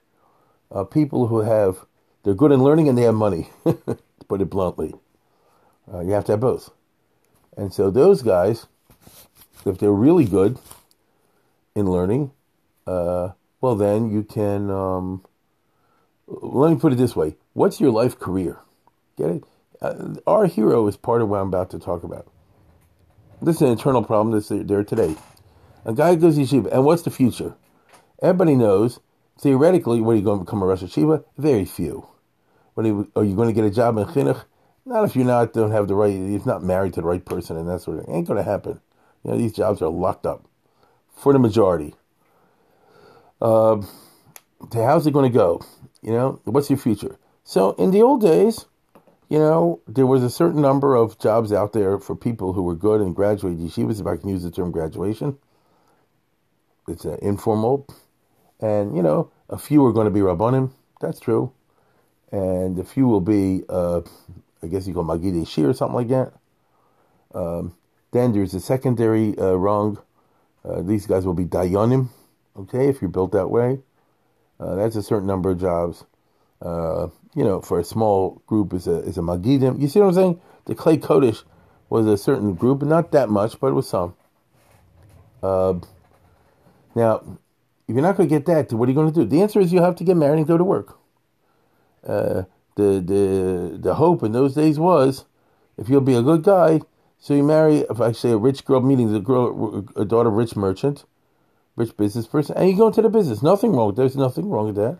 uh, 0.71 0.85
people 0.85 1.26
who 1.26 1.40
have 1.40 1.87
they're 2.23 2.35
good 2.35 2.52
in 2.52 2.62
learning 2.62 2.88
and 2.88 2.97
they 2.97 3.02
have 3.02 3.14
money. 3.14 3.49
to 3.64 3.99
put 4.28 4.40
it 4.40 4.50
bluntly, 4.50 4.95
uh, 5.92 6.00
you 6.00 6.12
have 6.12 6.25
to 6.26 6.33
have 6.33 6.40
both. 6.40 6.71
And 7.57 7.73
so 7.73 7.90
those 7.90 8.23
guys, 8.23 8.66
if 9.64 9.78
they're 9.78 9.92
really 9.92 10.25
good 10.25 10.59
in 11.75 11.90
learning, 11.90 12.33
uh, 12.87 13.30
well 13.61 13.75
then 13.75 14.11
you 14.11 14.23
can. 14.23 14.71
Um, 14.71 15.25
let 16.26 16.71
me 16.71 16.78
put 16.78 16.92
it 16.92 16.97
this 16.97 17.16
way: 17.16 17.37
What's 17.54 17.80
your 17.80 17.90
life 17.90 18.19
career? 18.19 18.59
Get 19.16 19.30
it? 19.30 19.45
Uh, 19.80 20.14
our 20.26 20.47
hero 20.47 20.87
is 20.87 20.97
part 20.97 21.23
of 21.23 21.28
what 21.28 21.40
I'm 21.40 21.49
about 21.49 21.71
to 21.71 21.78
talk 21.78 22.04
about. 22.04 22.30
This 23.42 23.56
is 23.56 23.62
an 23.62 23.68
internal 23.68 24.02
problem 24.02 24.32
that's 24.32 24.49
there 24.49 24.85
today. 24.85 25.16
A 25.87 25.94
guy 25.94 26.14
goes 26.14 26.37
to 26.37 26.42
yeshiva, 26.42 26.70
and 26.73 26.85
what's 26.85 27.02
the 27.02 27.11
future? 27.11 27.54
Everybody 28.20 28.54
knows 28.54 29.00
theoretically, 29.40 30.00
what 30.00 30.12
are 30.12 30.16
you 30.16 30.23
going 30.23 30.40
to 30.40 30.44
become 30.44 30.62
a 30.62 30.66
Rosh 30.66 30.82
Yeshiva? 30.82 31.25
Very 31.38 31.64
few. 31.64 32.06
You, 32.76 33.11
are 33.16 33.25
you 33.25 33.35
going 33.35 33.49
to 33.49 33.54
get 33.54 33.64
a 33.64 33.70
job 33.70 33.97
in 33.99 34.04
Chinuch? 34.06 34.44
Not 34.87 35.04
if 35.04 35.14
you're 35.14 35.25
not 35.25 35.52
don't 35.52 35.70
have 35.70 35.88
the 35.88 35.94
right, 35.94 36.14
if 36.14 36.47
not 36.47 36.62
married 36.62 36.94
to 36.94 37.00
the 37.00 37.06
right 37.06 37.25
person 37.25 37.56
and 37.56 37.68
that 37.68 37.80
sort 37.80 37.99
of 37.99 38.06
thing. 38.06 38.14
Ain't 38.14 38.26
going 38.26 38.38
to 38.38 38.50
happen. 38.50 38.80
You 39.23 39.30
know, 39.30 39.38
these 39.38 39.52
jobs 39.52 39.82
are 39.82 39.88
locked 39.88 40.25
up 40.25 40.47
for 41.14 41.32
the 41.32 41.38
majority. 41.38 41.94
Uh, 43.40 43.82
how's 44.73 45.06
it 45.06 45.12
going 45.12 45.30
to 45.30 45.37
go? 45.37 45.62
You 46.02 46.12
know, 46.12 46.40
what's 46.44 46.70
your 46.70 46.78
future? 46.78 47.18
So 47.44 47.73
in 47.73 47.90
the 47.90 48.00
old 48.00 48.23
days, 48.23 48.64
you 49.30 49.38
know, 49.38 49.80
there 49.87 50.06
was 50.06 50.25
a 50.25 50.28
certain 50.28 50.60
number 50.60 50.96
of 50.96 51.18
jobs 51.20 51.52
out 51.52 51.72
there 51.72 51.99
for 52.00 52.16
people 52.16 52.52
who 52.52 52.64
were 52.64 52.75
good 52.75 53.00
and 53.00 53.14
graduated 53.14 53.60
yeshivas, 53.60 54.00
if 54.00 54.06
I 54.06 54.16
can 54.16 54.28
use 54.28 54.42
the 54.42 54.50
term 54.50 54.72
graduation. 54.72 55.38
It's 56.88 57.06
uh, 57.06 57.16
informal. 57.22 57.87
And, 58.58 58.96
you 58.96 59.02
know, 59.02 59.30
a 59.49 59.56
few 59.56 59.87
are 59.87 59.92
going 59.92 60.06
to 60.06 60.10
be 60.10 60.18
Rabbanim. 60.18 60.72
That's 61.00 61.20
true. 61.20 61.52
And 62.32 62.76
a 62.80 62.84
few 62.84 63.06
will 63.06 63.20
be, 63.20 63.62
uh, 63.68 64.00
I 64.64 64.66
guess 64.66 64.88
you 64.88 64.94
call 64.94 65.04
Magid 65.04 65.46
Shir 65.46 65.70
or 65.70 65.75
something 65.75 65.94
like 65.94 66.08
that. 66.08 66.32
Um, 67.32 67.76
then 68.10 68.32
there's 68.32 68.54
a 68.54 68.60
secondary 68.60 69.38
uh, 69.38 69.52
rung. 69.52 69.99
Uh, 70.64 70.82
these 70.82 71.06
guys 71.06 71.25
will 71.25 71.34
be 71.34 71.44
Dayanim, 71.44 72.08
okay, 72.56 72.88
if 72.88 73.00
you're 73.00 73.08
built 73.08 73.30
that 73.32 73.49
way. 73.49 73.78
Uh, 74.58 74.75
that's 74.75 74.96
a 74.96 75.02
certain 75.04 75.28
number 75.28 75.50
of 75.50 75.60
jobs. 75.60 76.04
You 77.34 77.44
know, 77.44 77.60
for 77.60 77.78
a 77.78 77.84
small 77.84 78.42
group 78.46 78.72
is 78.75 78.87
a 78.87 78.99
is 79.00 79.16
a 79.18 79.20
Magidim. 79.20 79.80
You 79.80 79.88
see 79.88 80.00
what 80.00 80.08
I'm 80.08 80.14
saying? 80.14 80.40
The 80.64 80.75
Klei 80.75 80.99
Kodesh 80.99 81.44
was 81.88 82.06
a 82.06 82.16
certain 82.16 82.54
group, 82.54 82.82
not 82.82 83.12
that 83.12 83.28
much, 83.28 83.58
but 83.60 83.68
it 83.68 83.75
was 83.75 83.88
some. 83.88 84.14
Uh, 85.42 85.75
now, 86.94 87.38
if 87.87 87.94
you're 87.94 88.02
not 88.02 88.16
going 88.16 88.28
to 88.28 88.34
get 88.34 88.46
that, 88.46 88.72
what 88.72 88.88
are 88.88 88.92
you 88.92 88.94
going 88.94 89.12
to 89.12 89.14
do? 89.14 89.25
The 89.25 89.42
answer 89.42 89.60
is 89.60 89.72
you 89.72 89.82
have 89.82 89.96
to 89.96 90.04
get 90.04 90.16
married 90.16 90.38
and 90.38 90.46
go 90.46 90.58
to 90.58 90.64
work. 90.64 90.99
Uh, 92.06 92.44
the 92.76 93.00
the 93.00 93.78
the 93.78 93.94
hope 93.94 94.22
in 94.22 94.32
those 94.32 94.54
days 94.54 94.78
was, 94.78 95.25
if 95.76 95.88
you'll 95.88 96.00
be 96.00 96.14
a 96.14 96.22
good 96.22 96.42
guy, 96.42 96.80
so 97.18 97.34
you 97.34 97.42
marry, 97.42 97.78
if 97.90 98.00
I 98.00 98.12
say 98.12 98.30
a 98.30 98.37
rich 98.38 98.64
girl, 98.64 98.80
meaning 98.80 99.12
the 99.12 99.20
girl, 99.20 99.87
a 99.94 100.04
daughter 100.04 100.30
of 100.30 100.34
rich 100.34 100.56
merchant, 100.56 101.04
rich 101.76 101.96
business 101.96 102.26
person, 102.26 102.56
and 102.56 102.68
you 102.68 102.76
go 102.76 102.88
into 102.88 103.02
the 103.02 103.10
business. 103.10 103.42
Nothing 103.42 103.72
wrong. 103.72 103.94
There's 103.94 104.16
nothing 104.16 104.49
wrong 104.49 104.66
with 104.66 104.76
that. 104.76 104.99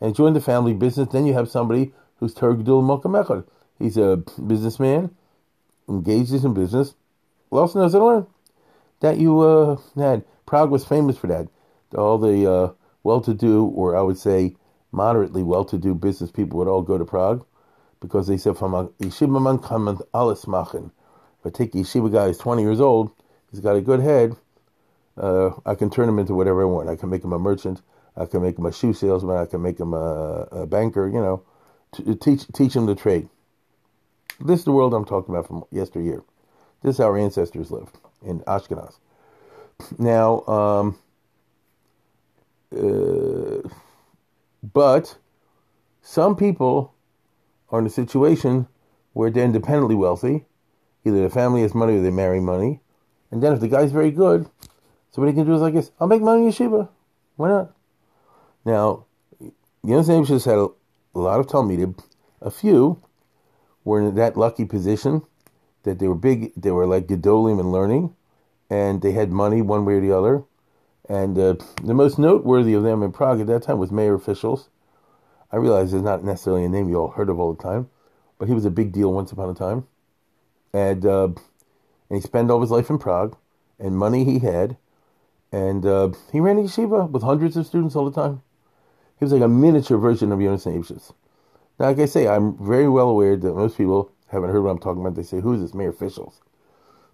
And 0.00 0.14
join 0.14 0.32
the 0.32 0.40
family 0.40 0.74
business. 0.74 1.08
Then 1.10 1.26
you 1.26 1.34
have 1.34 1.50
somebody 1.50 1.92
who's 2.16 2.34
Tergdul 2.34 2.82
Mokamechad. 2.82 3.44
He's 3.78 3.96
a 3.96 4.22
businessman, 4.46 5.10
engages 5.88 6.44
in 6.44 6.54
business, 6.54 6.94
also 7.50 7.80
knows 7.80 7.92
to 7.92 8.04
learn. 8.04 8.26
That 9.00 9.18
you 9.18 9.40
uh, 9.40 9.76
had. 9.96 10.24
Prague 10.46 10.70
was 10.70 10.84
famous 10.84 11.16
for 11.16 11.26
that. 11.28 11.48
All 11.96 12.18
the 12.18 12.50
uh, 12.50 12.72
well-to-do, 13.02 13.64
or 13.66 13.96
I 13.96 14.02
would 14.02 14.18
say 14.18 14.56
moderately 14.92 15.42
well-to-do 15.42 15.94
business 15.94 16.30
people 16.30 16.58
would 16.58 16.68
all 16.68 16.82
go 16.82 16.98
to 16.98 17.04
Prague 17.04 17.44
because 18.00 18.26
they 18.26 18.36
said 18.36 18.56
from 18.56 18.72
yeshiva 19.00 19.40
man 19.42 19.58
kamen 19.58 20.00
alles 20.12 20.46
machen. 20.46 20.90
If 21.40 21.46
I 21.46 21.50
take 21.50 21.74
a 21.74 21.78
yeshiva 21.78 22.12
guy 22.12 22.26
who's 22.26 22.38
20 22.38 22.62
years 22.62 22.80
old, 22.80 23.10
he's 23.50 23.60
got 23.60 23.76
a 23.76 23.80
good 23.80 24.00
head, 24.00 24.36
uh, 25.16 25.50
I 25.66 25.74
can 25.74 25.90
turn 25.90 26.08
him 26.08 26.18
into 26.18 26.34
whatever 26.34 26.62
I 26.62 26.66
want. 26.66 26.88
I 26.88 26.96
can 26.96 27.10
make 27.10 27.24
him 27.24 27.32
a 27.32 27.38
merchant. 27.38 27.82
I 28.16 28.26
can 28.26 28.42
make 28.42 28.58
him 28.58 28.66
a 28.66 28.72
shoe 28.72 28.92
salesman. 28.92 29.36
I 29.36 29.46
can 29.46 29.62
make 29.62 29.78
him 29.78 29.94
a, 29.94 30.48
a 30.50 30.66
banker. 30.66 31.06
You 31.08 31.20
know, 31.20 31.42
teach 32.20 32.46
teach 32.52 32.74
him 32.74 32.86
the 32.86 32.94
trade. 32.94 33.28
This 34.40 34.60
is 34.60 34.64
the 34.64 34.72
world 34.72 34.94
I'm 34.94 35.04
talking 35.04 35.34
about 35.34 35.46
from 35.46 35.64
yesteryear. 35.70 36.22
This 36.82 36.94
is 36.94 36.98
how 36.98 37.04
our 37.04 37.18
ancestors 37.18 37.70
lived 37.70 37.98
in 38.24 38.40
Ashkenaz. 38.40 38.94
Now, 39.98 40.40
um, 40.46 40.98
uh, 42.76 43.68
but 44.62 45.16
some 46.02 46.36
people 46.36 46.94
are 47.70 47.78
in 47.78 47.86
a 47.86 47.90
situation 47.90 48.66
where 49.12 49.30
they're 49.30 49.44
independently 49.44 49.94
wealthy. 49.94 50.44
Either 51.04 51.22
the 51.22 51.30
family 51.30 51.62
has 51.62 51.74
money 51.74 51.96
or 51.96 52.02
they 52.02 52.10
marry 52.10 52.40
money. 52.40 52.80
And 53.30 53.42
then 53.42 53.52
if 53.52 53.60
the 53.60 53.68
guy's 53.68 53.92
very 53.92 54.10
good, 54.10 54.48
so 55.10 55.22
what 55.22 55.28
he 55.28 55.34
can 55.34 55.46
do 55.46 55.54
is 55.54 55.60
like 55.60 55.74
this: 55.74 55.90
I'll 56.00 56.08
make 56.08 56.22
money 56.22 56.44
in 56.46 56.52
yeshiva. 56.52 56.88
Why 57.36 57.48
not? 57.48 57.72
Now, 58.64 59.06
Yonah 59.82 60.24
just 60.24 60.44
had 60.44 60.58
a, 60.58 60.68
a 61.14 61.18
lot 61.18 61.40
of 61.40 61.46
Talmudim. 61.46 61.98
A 62.42 62.50
few 62.50 63.02
were 63.84 64.00
in 64.00 64.14
that 64.14 64.36
lucky 64.36 64.64
position 64.64 65.22
that 65.82 65.98
they 65.98 66.08
were 66.08 66.14
big. 66.14 66.52
They 66.54 66.70
were 66.70 66.86
like 66.86 67.06
gedolim 67.06 67.58
in 67.58 67.72
learning, 67.72 68.14
and 68.68 69.00
they 69.00 69.12
had 69.12 69.30
money 69.30 69.62
one 69.62 69.84
way 69.84 69.94
or 69.94 70.00
the 70.00 70.16
other. 70.16 70.44
And 71.08 71.38
uh, 71.38 71.54
the 71.82 71.94
most 71.94 72.18
noteworthy 72.18 72.74
of 72.74 72.82
them 72.82 73.02
in 73.02 73.12
Prague 73.12 73.40
at 73.40 73.46
that 73.48 73.62
time 73.62 73.78
was 73.78 73.90
Meir 73.90 74.18
Fischels. 74.18 74.68
I 75.50 75.56
realize 75.56 75.92
it's 75.92 76.04
not 76.04 76.22
necessarily 76.22 76.64
a 76.64 76.68
name 76.68 76.88
you 76.88 76.96
all 76.96 77.10
heard 77.10 77.28
of 77.28 77.40
all 77.40 77.52
the 77.52 77.62
time, 77.62 77.88
but 78.38 78.46
he 78.46 78.54
was 78.54 78.64
a 78.64 78.70
big 78.70 78.92
deal 78.92 79.12
once 79.12 79.32
upon 79.32 79.50
a 79.50 79.54
time. 79.54 79.86
And 80.72 81.04
uh, 81.04 81.24
and 81.24 82.16
he 82.16 82.20
spent 82.20 82.50
all 82.50 82.60
his 82.60 82.70
life 82.70 82.90
in 82.90 82.98
Prague, 82.98 83.36
and 83.78 83.96
money 83.96 84.24
he 84.24 84.40
had, 84.40 84.76
and 85.50 85.84
uh, 85.84 86.10
he 86.30 86.38
ran 86.38 86.58
a 86.58 86.62
yeshiva 86.62 87.10
with 87.10 87.22
hundreds 87.22 87.56
of 87.56 87.66
students 87.66 87.96
all 87.96 88.08
the 88.08 88.20
time. 88.22 88.42
He 89.20 89.24
was 89.26 89.34
like 89.34 89.42
a 89.42 89.48
miniature 89.48 89.98
version 89.98 90.32
of 90.32 90.38
Yonasan 90.38 90.78
Eibshitz. 90.78 91.12
Now, 91.78 91.86
like 91.88 91.98
I 91.98 92.06
say, 92.06 92.26
I'm 92.26 92.56
very 92.56 92.88
well 92.88 93.10
aware 93.10 93.36
that 93.36 93.54
most 93.54 93.76
people 93.76 94.10
haven't 94.28 94.48
heard 94.50 94.62
what 94.62 94.70
I'm 94.70 94.78
talking 94.78 95.02
about. 95.02 95.14
They 95.14 95.22
say, 95.22 95.40
who's 95.40 95.60
this 95.60 95.74
Meir 95.74 95.92
Fischels? 95.92 96.40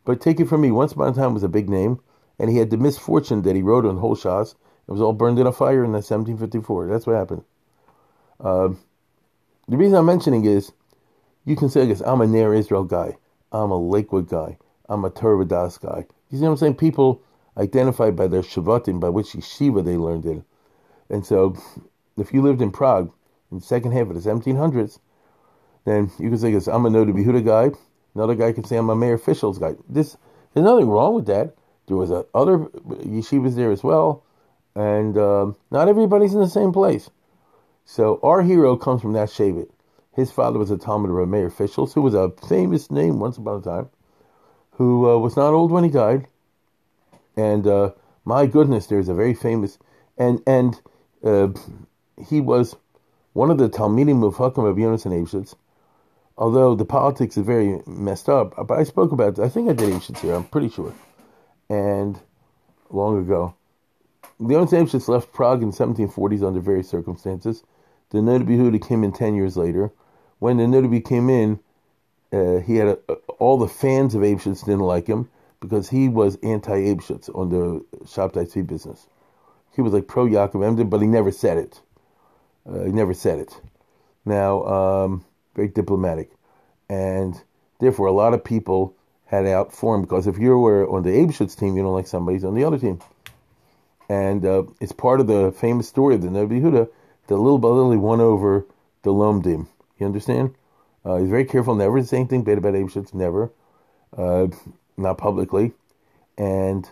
But 0.05 0.21
take 0.21 0.39
it 0.39 0.47
from 0.49 0.61
me, 0.61 0.71
once 0.71 0.93
upon 0.93 1.09
a 1.09 1.13
time 1.15 1.35
was 1.35 1.43
a 1.43 1.49
big 1.49 1.69
name, 1.69 1.99
and 2.39 2.49
he 2.49 2.59
had 2.59 2.71
the 2.71 2.77
misfortune 2.77 3.43
that 3.43 3.57
he 3.57 3.63
wrote 3.63 3.85
on 3.85 3.99
whole. 3.99 4.15
It 4.15 4.93
was 4.93 5.01
all 5.01 5.13
burned 5.13 5.41
in 5.41 5.49
a 5.49 5.53
fire 5.53 5.85
in 5.85 5.91
1754. 5.91 6.87
That's 6.87 7.09
what 7.09 7.17
happened. 7.17 7.43
Uh, 8.39 8.69
the 9.67 9.77
reason 9.77 9.97
I'm 9.97 10.07
mentioning 10.07 10.45
is, 10.45 10.71
you 11.45 11.57
can 11.57 11.69
say, 11.69 11.89
guess, 11.89 12.03
I'm 12.03 12.21
a 12.21 12.27
Ner 12.27 12.55
Israel 12.55 12.85
guy. 12.85 13.17
I'm 13.51 13.73
a 13.73 13.79
Lakewood 13.79 14.29
guy. 14.29 14.59
I'm 14.89 15.05
a 15.05 15.11
Torah 15.11 15.45
Vodaas 15.45 15.81
guy. 15.81 16.07
You 16.31 16.39
see 16.39 16.45
what 16.45 16.51
I'm 16.51 16.57
saying? 16.57 16.75
People 16.77 17.21
identified 17.57 18.15
by 18.15 18.29
their 18.29 18.43
Shavatim, 18.43 19.01
by 19.01 19.09
which 19.09 19.33
yeshiva 19.33 19.85
they 19.85 19.97
learned 19.97 20.25
in. 20.25 20.45
And 21.11 21.27
so, 21.27 21.57
if 22.17 22.33
you 22.33 22.43
lived 22.43 22.63
in 22.63 22.71
Prague 22.71 23.13
in 23.51 23.59
the 23.59 23.65
second 23.65 23.93
half 23.93 24.09
of 24.09 24.23
the 24.23 24.31
1700s, 24.31 24.99
then 25.85 26.11
you 26.19 26.31
can 26.31 26.39
say, 26.39 26.49
I'm 26.71 26.87
a 26.87 26.91
Noda 26.91 27.13
Behuda 27.13 27.45
guy. 27.45 27.77
Another 28.15 28.35
guy 28.35 28.53
can 28.53 28.65
say, 28.65 28.77
I'm 28.77 28.91
a 28.91 28.97
Meir 28.97 29.19
Fischels 29.19 29.61
guy. 29.61 29.75
This, 29.89 30.17
there's 30.53 30.65
nothing 30.65 30.89
wrong 30.89 31.15
with 31.15 31.27
that. 31.27 31.55
There 31.87 31.97
was 31.97 32.11
a, 32.11 32.27
other 32.35 32.59
yeshivas 32.59 33.55
there 33.55 33.71
as 33.71 33.85
well. 33.85 34.25
And 34.75 35.17
uh, 35.17 35.53
not 35.71 35.89
everybody's 35.89 36.35
in 36.35 36.41
the 36.41 36.49
same 36.49 36.73
place. 36.73 37.11
So 37.85 38.19
our 38.23 38.43
hero 38.43 38.77
comes 38.77 39.03
from 39.03 39.13
that 39.13 39.29
Shavit. 39.29 39.71
His 40.13 40.33
father 40.33 40.59
was 40.59 40.71
a 40.71 40.79
Talmud 40.79 41.11
of 41.11 41.29
Meir 41.29 41.51
Fischels, 41.51 41.93
who 41.93 42.03
was 42.03 42.15
a 42.15 42.33
famous 42.49 42.91
name 42.91 43.21
once 43.21 43.37
upon 43.37 43.61
a 43.61 43.63
time, 43.63 43.89
who 44.73 45.09
uh, 45.09 45.19
was 45.19 45.37
not 45.37 45.53
old 45.53 45.71
when 45.71 45.85
he 45.85 45.91
died 45.91 46.27
and 47.37 47.67
uh, 47.67 47.91
my 48.25 48.47
goodness, 48.47 48.87
there's 48.87 49.09
a 49.09 49.15
very 49.15 49.35
famous 49.35 49.79
and 50.17 50.43
and 50.47 50.81
uh, 51.23 51.49
he 52.29 52.41
was 52.41 52.77
one 53.33 53.51
of 53.51 53.59
the 53.59 53.69
Talmidim 53.69 54.21
Mufhakim 54.21 54.69
of 54.69 54.77
Yonasan 54.77 55.13
Eibshitz. 55.13 55.55
Although 56.39 56.75
the 56.75 56.85
politics 56.85 57.37
is 57.37 57.47
very 57.47 57.81
messed 57.87 58.29
up, 58.29 58.55
but 58.67 58.79
I 58.79 58.85
spoke 58.85 59.13
about. 59.13 59.39
I 59.39 59.49
think 59.49 59.71
I 59.71 59.73
did 59.73 59.93
Eibshitz 59.93 60.21
here. 60.21 60.35
I'm 60.35 60.45
pretty 60.45 60.69
sure, 60.69 60.95
and 61.69 62.19
long 62.91 63.19
ago. 63.19 63.55
The 64.39 64.55
Yonasan 64.55 64.85
Eibshitz 64.85 65.09
left 65.09 65.33
Prague 65.33 65.63
in 65.63 65.73
1740s 65.73 66.47
under 66.47 66.61
various 66.61 66.89
circumstances. 66.89 67.63
The 68.11 68.19
Noda 68.19 68.87
came 68.87 69.03
in 69.03 69.13
10 69.13 69.35
years 69.35 69.57
later. 69.57 69.91
When 70.39 70.59
the 70.59 70.65
Noda 70.65 71.03
came 71.05 71.31
in, 71.31 71.59
uh, 72.33 72.59
he 72.61 72.77
had 72.77 72.89
a, 72.89 73.13
all 73.39 73.59
the 73.59 73.69
fans 73.69 74.15
of 74.15 74.23
Eibshitz 74.23 74.65
didn't 74.65 74.81
like 74.81 75.07
him 75.07 75.31
because 75.61 75.89
he 75.89 76.09
was 76.09 76.37
anti 76.43 76.73
Eibshitz 76.73 77.35
on 77.35 77.49
the 77.49 77.85
Shabtai 78.05 78.67
business. 78.67 79.07
He 79.75 79.83
was 79.83 79.93
like 79.93 80.07
pro 80.07 80.27
Yaakov 80.27 80.65
Emden, 80.65 80.89
but 80.89 81.01
he 81.01 81.07
never 81.07 81.33
said 81.33 81.59
it. 81.59 81.81
Uh, 82.69 82.85
he 82.85 82.93
never 82.93 83.15
said 83.15 83.39
it. 83.39 83.61
Now, 84.25 84.65
um, 84.65 85.25
very 85.55 85.69
diplomatic. 85.69 86.31
And 86.89 87.41
therefore, 87.81 88.07
a 88.07 88.13
lot 88.13 88.35
of 88.35 88.45
people 88.45 88.95
had 89.27 89.47
out 89.47 89.73
for 89.73 89.95
him 89.95 90.03
because 90.03 90.27
if 90.27 90.39
you 90.39 90.57
were 90.59 90.89
on 90.89 91.03
the 91.03 91.11
Eibshitz 91.11 91.59
team, 91.59 91.77
you 91.77 91.83
don't 91.83 91.95
like 91.95 92.07
somebody's 92.07 92.45
on 92.45 92.55
the 92.55 92.65
other 92.65 92.79
team. 92.79 93.01
And 94.09 94.45
uh, 94.45 94.65
it's 94.81 94.93
part 94.93 95.21
of 95.21 95.27
the 95.27 95.53
famous 95.53 95.89
story 95.89 96.15
of 96.15 96.23
the 96.23 96.29
Noda 96.29 96.49
B'Yehuda 96.49 96.89
that 97.27 97.37
little 97.37 97.59
by 97.59 97.69
little 97.69 97.91
he 97.91 97.97
won 97.97 98.21
over 98.21 98.67
the 99.03 99.11
Lomdim. 99.11 99.67
You 99.99 100.07
understand? 100.07 100.55
Uh, 101.05 101.17
he's 101.17 101.31
very 101.31 101.45
careful 101.45 101.75
never 101.75 102.01
to 102.01 102.07
say 102.07 102.19
anything 102.19 102.45
bad 102.45 102.59
about 102.59 102.75
Eibshitz, 102.75 103.15
never. 103.15 103.51
Uh, 104.17 104.49
not 104.97 105.19
publicly, 105.19 105.73
and 106.39 106.89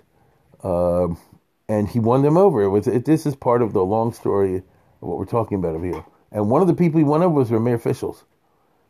uh, 0.63 1.09
and 1.69 1.89
he 1.89 1.99
won 1.99 2.23
them 2.23 2.37
over. 2.37 2.63
It 2.63 2.69
was 2.69 2.87
it, 2.87 3.05
this 3.05 3.25
is 3.27 3.35
part 3.35 3.63
of 3.63 3.73
the 3.73 3.85
long 3.85 4.13
story 4.13 4.63
what 5.05 5.19
we're 5.19 5.25
talking 5.25 5.59
about 5.59 5.75
over 5.75 5.85
here. 5.85 6.05
And 6.33 6.51
one 6.51 6.63
of 6.63 6.69
the 6.69 6.75
people 6.75 6.99
he 6.99 7.05
won 7.05 7.23
over 7.23 7.35
was 7.35 7.51
Rameir 7.51 7.81
Fischels. 7.81 8.25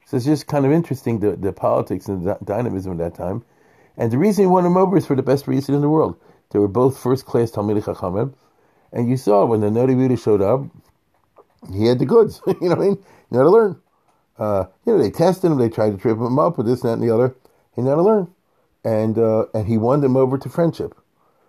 So 0.07 0.17
it's 0.17 0.27
just 0.27 0.47
kind 0.47 0.67
of 0.67 0.73
interesting 0.73 1.21
the, 1.21 1.37
the 1.37 1.53
politics 1.53 2.09
and 2.09 2.27
the 2.27 2.39
dynamism 2.45 2.93
at 2.93 2.99
that 2.99 3.15
time. 3.15 3.45
And 3.97 4.11
the 4.11 4.19
reason 4.19 4.45
he 4.45 4.47
won 4.47 4.67
him 4.67 4.77
over 4.77 4.97
is 4.97 5.07
for 5.07 5.17
the 5.17 5.23
best 5.23 5.47
reason 5.47 5.75
in 5.75 5.81
the 5.81 5.89
world. 5.89 6.17
They 6.51 6.59
were 6.59 6.69
both 6.69 6.99
first 6.99 7.27
class 7.27 7.51
Talmidei 7.51 7.83
Chachamim, 7.83 8.35
And 8.93 9.09
you 9.09 9.17
saw 9.17 9.45
when 9.45 9.61
the 9.61 9.69
Noda 9.69 9.91
B'Yehuda 9.91 10.23
showed 10.23 10.43
up, 10.43 10.65
he 11.73 11.87
had 11.87 11.99
the 11.99 12.07
goods. 12.07 12.41
you 12.47 12.55
know 12.61 12.69
what 12.71 12.79
I 12.79 12.89
mean? 12.89 13.05
You 13.31 13.39
know 13.39 13.45
to 13.45 13.51
learn. 13.51 13.81
Uh, 14.39 14.65
you 14.85 14.93
know, 14.93 14.99
they 15.03 15.11
tested 15.11 15.51
him, 15.51 15.59
they 15.59 15.69
tried 15.69 15.91
to 15.91 15.97
trip 15.97 16.19
him 16.19 16.39
up 16.39 16.59
with 16.59 16.67
this, 16.67 16.81
that, 16.83 16.95
and 16.95 17.03
the 17.03 17.15
other. 17.15 17.35
He 17.77 17.83
how 17.83 17.95
to 17.95 18.03
learn. 18.03 18.31
And, 18.85 19.19
uh, 19.19 19.47
and 19.55 19.67
he 19.67 19.79
won 19.79 20.01
them 20.01 20.17
over 20.17 20.37
to 20.39 20.49
friendship, 20.49 20.95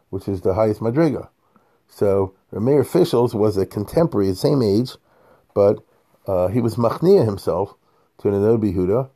which 0.09 0.27
is 0.27 0.41
the 0.41 0.53
highest 0.53 0.79
madriga. 0.81 1.29
So 1.87 2.33
Meir 2.51 2.83
Fischels 2.83 3.33
was 3.33 3.57
a 3.57 3.65
contemporary, 3.65 4.29
the 4.29 4.35
same 4.35 4.61
age, 4.61 4.91
but 5.53 5.83
uh, 6.27 6.47
he 6.47 6.61
was 6.61 6.75
machnia 6.75 7.25
himself 7.25 7.75
to 8.19 8.29
an 8.29 8.33
Nodi 8.35 8.73
Huda. 8.73 9.09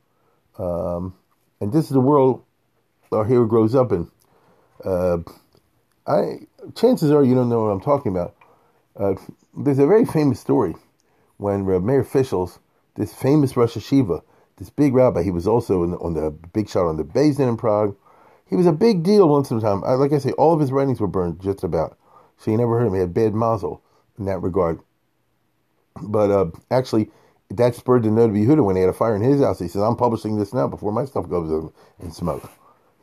Um, 0.58 1.16
and 1.62 1.72
this 1.72 1.86
is 1.86 1.92
the 1.92 2.00
world 2.00 2.44
our 3.12 3.26
hero 3.26 3.46
grows 3.46 3.76
up 3.76 3.92
in. 3.92 4.10
Uh, 4.84 5.18
I 6.06 6.48
chances 6.76 7.12
are 7.12 7.24
you 7.24 7.36
don't 7.36 7.50
know 7.50 7.64
what 7.64 7.70
I'm 7.70 7.82
talking 7.82 8.12
about. 8.12 8.36
Uh, 8.96 9.16
there's 9.58 9.80
a 9.80 9.88
very 9.88 10.06
famous 10.06 10.40
story 10.40 10.76
when 11.38 11.66
Meir 11.66 12.04
Fischels, 12.04 12.60
this 12.96 13.14
famous 13.14 13.56
Rosh 13.56 13.78
Yeshiva, 13.78 14.22
this 14.58 14.70
big 14.70 14.94
rabbi, 14.94 15.24
he 15.24 15.32
was 15.32 15.48
also 15.48 15.86
the, 15.88 15.98
on 15.98 16.14
the 16.14 16.32
big 16.32 16.70
shot 16.70 16.86
on 16.86 16.98
the 16.98 17.04
Din 17.04 17.48
in 17.48 17.58
Prague. 17.58 17.96
He 18.46 18.56
was 18.56 18.66
a 18.66 18.74
big 18.74 19.04
deal 19.04 19.30
once 19.30 19.52
in 19.52 19.58
a 19.58 19.62
time. 19.62 19.82
Like 19.82 20.12
I 20.12 20.18
say, 20.18 20.32
all 20.32 20.54
of 20.54 20.60
his 20.60 20.72
writings 20.72 21.00
were 21.00 21.08
burned 21.08 21.40
just 21.40 21.64
about. 21.64 21.98
So 22.40 22.52
you 22.52 22.58
never 22.58 22.80
heard 22.80 22.88
him. 22.88 22.94
He 22.94 23.00
had 23.00 23.14
bad 23.14 23.34
mazel 23.36 23.84
in 24.18 24.26
that 24.26 24.40
regard. 24.40 24.80
But 26.02 26.32
uh, 26.32 26.46
actually, 26.72 27.12
that 27.50 27.76
spurred 27.76 28.04
the 28.04 28.10
Nodi 28.10 28.46
Yehuda 28.46 28.64
when 28.64 28.76
he 28.76 28.82
had 28.82 28.90
a 28.90 28.94
fire 28.94 29.16
in 29.16 29.22
his 29.22 29.42
house. 29.42 29.60
He 29.60 29.68
says, 29.68 29.82
I'm 29.82 29.96
publishing 29.96 30.38
this 30.38 30.54
now 30.54 30.68
before 30.68 30.92
my 30.92 31.06
stuff 31.06 31.30
goes 31.30 31.72
in 32.00 32.12
smoke. 32.12 32.50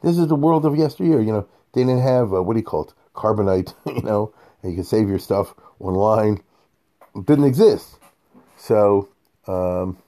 This 0.02 0.18
is 0.18 0.28
the 0.28 0.36
world 0.36 0.64
of 0.64 0.76
yesteryear. 0.76 1.20
You 1.20 1.32
know, 1.32 1.48
they 1.72 1.82
didn't 1.82 2.02
have, 2.02 2.32
uh, 2.32 2.42
what 2.42 2.54
do 2.54 2.60
you 2.60 2.64
call 2.64 2.84
it, 2.84 2.94
carbonite, 3.14 3.74
you 3.86 4.02
know, 4.02 4.32
and 4.62 4.72
you 4.72 4.78
could 4.78 4.86
save 4.86 5.08
your 5.08 5.18
stuff 5.18 5.54
online. 5.80 6.42
It 7.14 7.26
didn't 7.26 7.44
exist. 7.44 7.98
So, 8.56 9.08
um, 9.46 9.98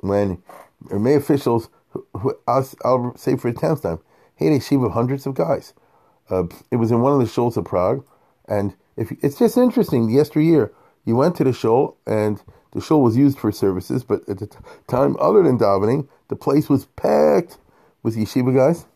when 0.00 0.42
Meir 0.90 1.20
Fischels, 1.20 1.68
who, 1.90 2.06
who, 2.16 2.38
I'll, 2.46 2.68
I'll, 2.84 3.16
say 3.16 3.36
for 3.36 3.48
a 3.48 3.52
tenth 3.52 3.82
time, 3.82 3.98
had 4.36 4.52
a 4.52 4.60
sheep 4.60 4.80
of 4.80 4.92
hundreds 4.92 5.26
of 5.26 5.34
guys. 5.34 5.74
Uh, 6.30 6.44
it 6.70 6.76
was 6.76 6.90
in 6.90 7.00
one 7.00 7.12
of 7.12 7.18
the 7.18 7.24
shuls 7.24 7.56
of 7.56 7.64
Prague, 7.64 8.04
and 8.48 8.74
if 8.96 9.12
it's 9.22 9.38
just 9.38 9.56
interesting. 9.56 10.10
Yesteryear, 10.10 10.72
you 11.04 11.16
went 11.16 11.36
to 11.36 11.44
the 11.44 11.52
shul, 11.52 11.96
and 12.06 12.42
the 12.72 12.80
shul 12.80 13.02
was 13.02 13.16
used 13.16 13.38
for 13.38 13.52
services, 13.52 14.02
but 14.04 14.28
at 14.28 14.38
the 14.38 14.46
t- 14.46 14.58
time, 14.88 15.16
other 15.20 15.42
than 15.42 15.58
davening, 15.58 16.08
the 16.28 16.36
place 16.36 16.68
was 16.68 16.86
packed 16.96 17.58
with 18.02 18.16
yeshiva 18.16 18.54
guys, 18.54 18.86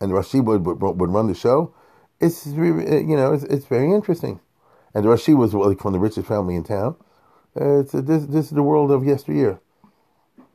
and 0.00 0.12
Rashi 0.12 0.44
would, 0.44 0.66
would, 0.66 0.80
would 0.80 1.10
run 1.10 1.28
the 1.28 1.34
show. 1.34 1.74
It's 2.20 2.46
you 2.46 3.16
know 3.16 3.32
it's, 3.32 3.44
it's 3.44 3.66
very 3.66 3.92
interesting, 3.92 4.40
and 4.94 5.04
Rashi 5.06 5.36
was 5.36 5.54
like 5.54 5.80
from 5.80 5.92
the 5.92 5.98
richest 5.98 6.28
family 6.28 6.54
in 6.56 6.64
town. 6.64 6.96
Uh, 7.58 7.82
this 7.82 8.26
this 8.26 8.44
is 8.46 8.50
the 8.50 8.62
world 8.62 8.90
of 8.90 9.04
yesteryear. 9.04 9.60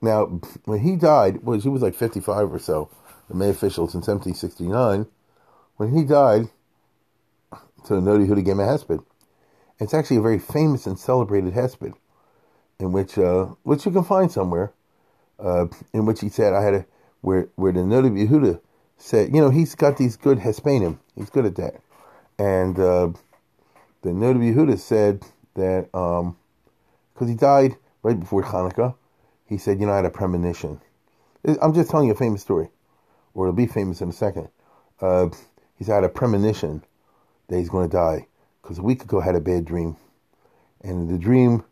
Now, 0.01 0.25
when 0.65 0.79
he 0.81 0.95
died, 0.95 1.43
well, 1.43 1.59
he 1.59 1.69
was 1.69 1.81
like 1.81 1.95
fifty 1.95 2.19
five 2.19 2.53
or 2.53 2.59
so. 2.59 2.89
The 3.27 3.35
Meir 3.35 3.53
Fischels 3.53 3.95
in 3.95 4.03
seventeen 4.03 4.35
sixty 4.35 4.67
nine. 4.67 5.07
When 5.77 5.93
he 5.93 6.03
died, 6.03 6.49
to 7.85 7.93
Nodi 7.93 8.27
Huda 8.27 8.43
gave 8.43 8.59
a 8.59 8.63
hesped. 8.63 9.03
It's 9.79 9.93
actually 9.93 10.17
a 10.17 10.21
very 10.21 10.39
famous 10.39 10.85
and 10.85 10.97
celebrated 10.97 11.53
hesped, 11.53 11.93
in 12.79 12.91
which 12.91 13.17
uh, 13.17 13.45
which 13.63 13.85
you 13.85 13.91
can 13.91 14.03
find 14.03 14.31
somewhere, 14.31 14.73
uh, 15.39 15.67
in 15.93 16.05
which 16.05 16.21
he 16.21 16.29
said, 16.29 16.53
"I 16.53 16.63
had 16.63 16.73
a 16.73 16.85
where 17.21 17.49
where 17.55 17.71
the 17.71 17.81
Nodi 17.81 18.27
Yehuda 18.27 18.59
said, 18.97 19.33
you 19.35 19.41
know, 19.41 19.49
he's 19.49 19.75
got 19.75 19.97
these 19.97 20.15
good 20.15 20.39
hespenim. 20.39 20.99
He's 21.15 21.29
good 21.29 21.45
at 21.45 21.55
that, 21.55 21.81
and 22.39 22.79
uh, 22.79 23.09
the 24.01 24.09
Nodi 24.09 24.53
Yehuda 24.53 24.79
said 24.79 25.23
that 25.55 25.91
because 25.91 26.21
um, 27.21 27.27
he 27.27 27.35
died 27.35 27.75
right 28.03 28.19
before 28.19 28.43
Hanukkah, 28.43 28.95
he 29.47 29.57
said, 29.57 29.79
you 29.79 29.87
know, 29.87 29.93
I 29.93 29.97
had 29.97 30.05
a 30.05 30.09
premonition. 30.09 30.79
I'm 31.61 31.73
just 31.73 31.89
telling 31.89 32.07
you 32.07 32.13
a 32.13 32.17
famous 32.17 32.41
story, 32.41 32.69
or 33.33 33.45
it'll 33.45 33.55
be 33.55 33.67
famous 33.67 34.01
in 34.01 34.09
a 34.09 34.13
second. 34.13 34.49
Uh, 35.01 35.29
he's 35.77 35.87
had 35.87 36.03
a 36.03 36.09
premonition 36.09 36.83
that 37.47 37.57
he's 37.57 37.69
going 37.69 37.89
to 37.89 37.95
die 37.95 38.27
because 38.61 38.79
a 38.79 38.83
week 38.83 39.03
ago 39.03 39.21
I 39.21 39.25
had 39.25 39.35
a 39.35 39.41
bad 39.41 39.65
dream. 39.65 39.95
And 40.81 41.07
in 41.09 41.11
the 41.11 41.19
dream, 41.19 41.63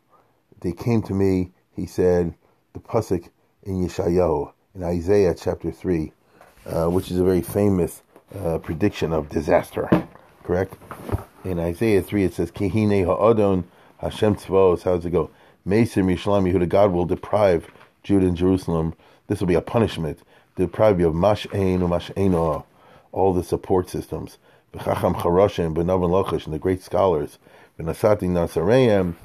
they 0.61 0.71
came 0.71 1.01
to 1.03 1.13
me, 1.13 1.51
he 1.75 1.85
said, 1.85 2.35
the 2.73 2.79
Pasuk 2.79 3.29
in 3.63 3.85
Yeshayahu, 3.85 4.53
in 4.75 4.83
Isaiah 4.83 5.35
chapter 5.35 5.71
3, 5.71 6.11
uh, 6.65 6.87
which 6.87 7.11
is 7.11 7.17
a 7.17 7.23
very 7.23 7.41
famous 7.41 8.01
uh, 8.39 8.57
prediction 8.59 9.13
of 9.13 9.29
disaster, 9.29 9.89
correct? 10.43 10.75
In 11.43 11.59
Isaiah 11.59 12.01
3, 12.01 12.23
it 12.23 12.33
says, 12.33 12.51
Kihine 12.51 13.05
ha'adon 13.05 13.65
Hashem 13.99 14.35
tzvos, 14.35 14.83
how 14.83 14.95
does 14.95 15.05
it 15.05 15.11
go? 15.11 15.29
Mesim 15.67 16.13
Yishalam 16.13 16.51
Yehuda, 16.51 16.67
God 16.67 16.91
will 16.91 17.05
deprive 17.05 17.67
Judah 18.03 18.27
and 18.27 18.37
Jerusalem. 18.37 18.93
This 19.27 19.39
will 19.39 19.47
be 19.47 19.53
a 19.53 19.61
punishment. 19.61 20.19
Deprive 20.55 20.99
you 20.99 21.07
of 21.07 21.15
Mash'ain 21.15 21.81
or 21.81 21.87
Mash'ain 21.87 22.63
all 23.11 23.33
the 23.33 23.43
support 23.43 23.89
systems. 23.89 24.37
B'chacham 24.73 25.15
Charashim, 25.15 25.75
B'navan 25.75 26.09
Lachash, 26.09 26.45
and 26.45 26.53
the 26.53 26.59
great 26.59 26.81
scholars, 26.81 27.37
B'nasati 27.79 28.23
Nasarayim, 28.23 29.15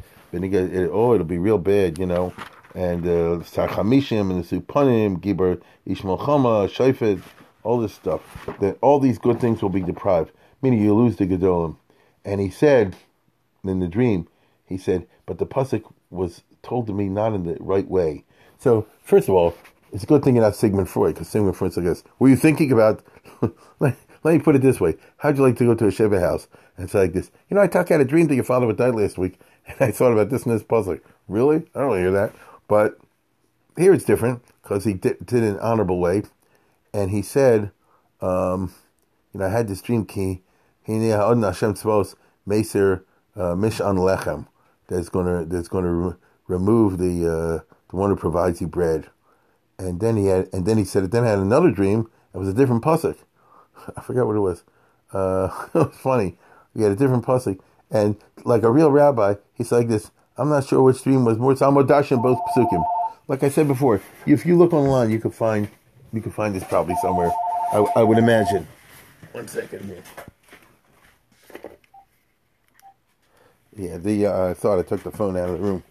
oh, 0.93 1.15
it'll 1.15 1.27
be 1.27 1.39
real 1.39 1.59
bad, 1.59 1.99
you 1.99 2.05
know, 2.05 2.35
and 2.75 3.07
uh, 3.07 3.41
Sarchamishim, 3.43 4.31
and 4.31 4.45
the 4.45 4.61
Supanim, 4.61 5.21
Gibar 5.21 5.61
Ishmael 5.87 6.19
Chama, 6.19 6.69
Shaifet, 6.69 7.23
all 7.63 7.81
this 7.81 7.95
stuff, 7.95 8.21
that 8.61 8.77
all 8.83 9.01
these 9.01 9.19
good 9.19 9.41
things 9.41 9.63
will 9.63 9.71
be 9.71 9.81
deprived, 9.81 10.33
meaning 10.61 10.83
you 10.83 10.95
lose 10.95 11.17
the 11.17 11.27
Gedolim. 11.27 11.77
And 12.25 12.41
he 12.41 12.51
said, 12.51 12.95
in 13.65 13.81
the 13.81 13.89
dream, 13.89 14.29
he 14.67 14.77
said, 14.77 15.07
but 15.25 15.39
the 15.39 15.47
Pasuk 15.47 15.83
was 16.11 16.43
told 16.63 16.87
to 16.89 16.93
me 16.93 17.09
not 17.09 17.33
in 17.33 17.45
the 17.45 17.57
right 17.61 17.89
way. 17.89 18.25
So, 18.59 18.87
first 19.03 19.29
of 19.29 19.35
all, 19.35 19.55
it's 19.93 20.03
a 20.03 20.07
good 20.07 20.23
thing 20.23 20.37
you're 20.37 20.45
not 20.45 20.57
Sigmund 20.57 20.91
Freud, 20.91 21.15
because 21.15 21.29
Sigmund 21.29 21.57
Freud's 21.57 21.77
like 21.79 21.87
this. 21.87 22.05
Were 22.19 22.29
you 22.29 22.37
thinking 22.37 22.71
about 22.71 23.03
let 24.25 24.35
me 24.35 24.41
put 24.41 24.57
it 24.57 24.63
this 24.63 24.81
way. 24.81 24.97
How'd 25.19 25.37
you 25.37 25.43
like 25.43 25.57
to 25.57 25.65
go 25.65 25.75
to 25.75 25.87
a 25.87 25.91
Shiva 25.91 26.21
house? 26.21 26.49
And 26.77 26.85
it's 26.85 26.95
like 26.95 27.13
this. 27.13 27.31
You 27.49 27.57
know, 27.57 27.63
I 27.63 27.67
talked, 27.67 27.89
had 27.89 28.01
a 28.01 28.05
dream 28.05 28.29
that 28.29 28.35
your 28.35 28.45
father 28.45 28.67
would 28.67 28.77
die 28.77 28.91
last 28.91 29.19
week. 29.19 29.39
And 29.69 29.77
I 29.81 29.91
thought 29.91 30.15
about 30.15 30.31
this 30.31 30.47
and 30.47 30.55
this 30.55 30.63
puzzle. 30.63 30.99
Really? 31.27 31.65
I 31.75 31.81
don't 31.81 31.99
hear 31.99 32.13
that. 32.13 32.35
But 32.69 32.99
here 33.77 33.93
it's 33.93 34.05
different 34.05 34.43
because 34.63 34.85
he 34.85 34.95
did, 34.95 35.27
did 35.27 35.43
it 35.43 35.47
in 35.47 35.55
an 35.57 35.61
honorable 35.61 36.01
way. 36.01 36.23
And 36.95 37.11
he 37.11 37.21
said, 37.21 37.71
um, 38.23 38.73
you 39.35 39.41
know, 39.41 39.47
I 39.47 39.51
had 39.51 39.69
this 39.69 39.83
dream 39.83 40.07
key. 40.07 40.41
Meser 40.87 43.03
uh, 43.37 43.55
mishan 43.55 43.99
lechem. 43.99 44.47
That's 44.89 45.11
gonna 45.11 45.45
that's 45.45 45.69
gonna 45.69 45.93
re- 45.93 46.15
remove 46.47 46.97
the 46.97 47.27
uh, 47.27 47.75
the 47.91 47.97
one 47.97 48.11
who 48.11 48.17
provides 48.17 48.61
you 48.61 48.67
bread. 48.67 49.09
And 49.79 50.01
then 50.01 50.17
he 50.17 50.27
had 50.27 50.49
and 50.53 50.65
then 50.65 50.79
he 50.79 50.85
said, 50.85 51.11
then 51.11 51.25
I 51.25 51.29
had 51.29 51.39
another 51.39 51.71
dream. 51.71 52.11
It 52.35 52.39
was 52.39 52.49
a 52.49 52.55
different 52.55 52.83
pasuk. 52.83 53.17
I 53.97 54.01
forgot 54.01 54.27
what 54.27 54.37
it 54.37 54.41
was. 54.41 54.63
Uh, 55.13 55.67
it 55.75 55.79
was 55.79 55.97
funny. 55.97 56.37
We 56.75 56.83
had 56.83 56.93
a 56.93 56.97
different 56.97 57.25
pasuk, 57.25 57.61
and 57.91 58.17
like 58.45 58.63
a 58.63 58.71
real 58.71 58.91
rabbi, 58.91 59.35
he's 59.55 59.73
like 59.73 59.89
this. 59.89 60.11
I'm 60.37 60.49
not 60.49 60.67
sure 60.67 60.83
which 60.83 60.99
stream 60.99 61.25
was 61.25 61.39
more. 61.39 61.55
Talmudash 61.55 62.13
in 62.13 62.23
both 62.23 62.39
pasukim. 62.49 62.85
Like 63.27 63.43
I 63.43 63.49
said 63.49 63.67
before, 63.67 64.01
if 64.27 64.47
you 64.47 64.57
look 64.57 64.73
online, 64.73 65.11
you 65.11 65.19
could 65.19 65.35
find 65.35 65.69
you 66.13 66.21
could 66.21 66.35
find 66.35 66.55
this 66.55 66.65
probably 66.65 66.95
somewhere. 67.03 67.31
I, 67.73 67.79
I 67.97 68.03
would 68.03 68.19
imagine. 68.19 68.67
One 69.33 69.47
second 69.49 69.85
here. 69.85 70.03
Yeah, 73.77 73.99
the 73.99 74.27
uh, 74.27 74.51
I 74.51 74.55
thought 74.55 74.79
I 74.79 74.83
took 74.83 75.03
the 75.03 75.11
phone 75.11 75.37
out 75.37 75.51
of 75.51 75.59
the 75.59 75.65
room, 75.65 75.85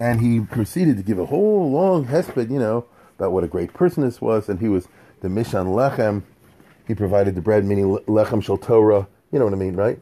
and 0.00 0.20
he 0.20 0.40
proceeded 0.40 0.96
to 0.96 1.02
give 1.02 1.18
a 1.18 1.26
whole 1.26 1.70
long 1.70 2.06
hesped, 2.06 2.50
you 2.50 2.58
know, 2.58 2.86
about 3.18 3.32
what 3.32 3.44
a 3.44 3.48
great 3.48 3.74
person 3.74 4.02
this 4.04 4.20
was, 4.20 4.48
and 4.48 4.60
he 4.60 4.68
was 4.68 4.88
the 5.20 5.28
Mishan 5.28 5.66
Lechem 5.66 6.22
he 6.86 6.94
provided 6.94 7.34
the 7.34 7.40
bread, 7.40 7.64
meaning 7.64 7.96
lechem 8.06 8.42
shel 8.42 8.58
Torah. 8.58 9.06
You 9.30 9.38
know 9.38 9.44
what 9.44 9.54
I 9.54 9.56
mean, 9.56 9.74
right? 9.74 9.98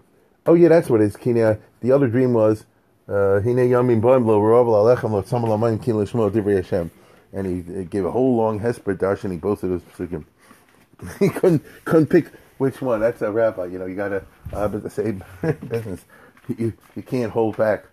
Oh 0.46 0.54
yeah, 0.54 0.68
that's 0.68 0.88
what 0.88 1.00
it 1.00 1.04
is. 1.04 1.16
Kina. 1.16 1.58
The 1.80 1.92
other 1.92 2.08
dream 2.08 2.34
was 2.34 2.66
uh, 3.08 3.40
hine 3.40 3.56
yamim 3.56 4.00
boim 4.00 4.26
lo 4.26 4.40
v'rovel 4.40 4.96
alechem 4.96 5.10
lo 5.12 5.22
tzam 5.22 5.44
lamayim 5.44 5.82
kin 5.82 5.98
l'shmo 5.98 6.30
divrei 6.30 6.56
Hashem, 6.56 6.90
and 7.32 7.46
he 7.46 7.84
gave 7.84 8.04
a 8.04 8.10
whole 8.10 8.36
long 8.36 8.60
hesped 8.60 9.30
he 9.30 9.36
boasted 9.36 9.70
his 9.70 9.82
psukim. 9.82 10.24
he 11.18 11.28
couldn't 11.28 11.64
couldn't 11.84 12.06
pick 12.06 12.26
which 12.58 12.80
one. 12.80 13.00
That's 13.00 13.22
a 13.22 13.30
rabbi. 13.30 13.66
You 13.66 13.78
know, 13.78 13.86
you 13.86 13.96
gotta 13.96 14.24
uh, 14.52 14.68
the 14.68 14.90
same 14.90 15.24
business. 15.68 16.04
You 16.48 16.72
you 16.96 17.02
can't 17.02 17.32
hold 17.32 17.56
back. 17.56 17.86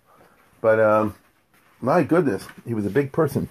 But 0.60 0.80
um, 0.80 1.14
my 1.80 2.02
goodness, 2.02 2.46
he 2.66 2.74
was 2.74 2.86
a 2.86 2.90
big 2.90 3.12
person. 3.12 3.48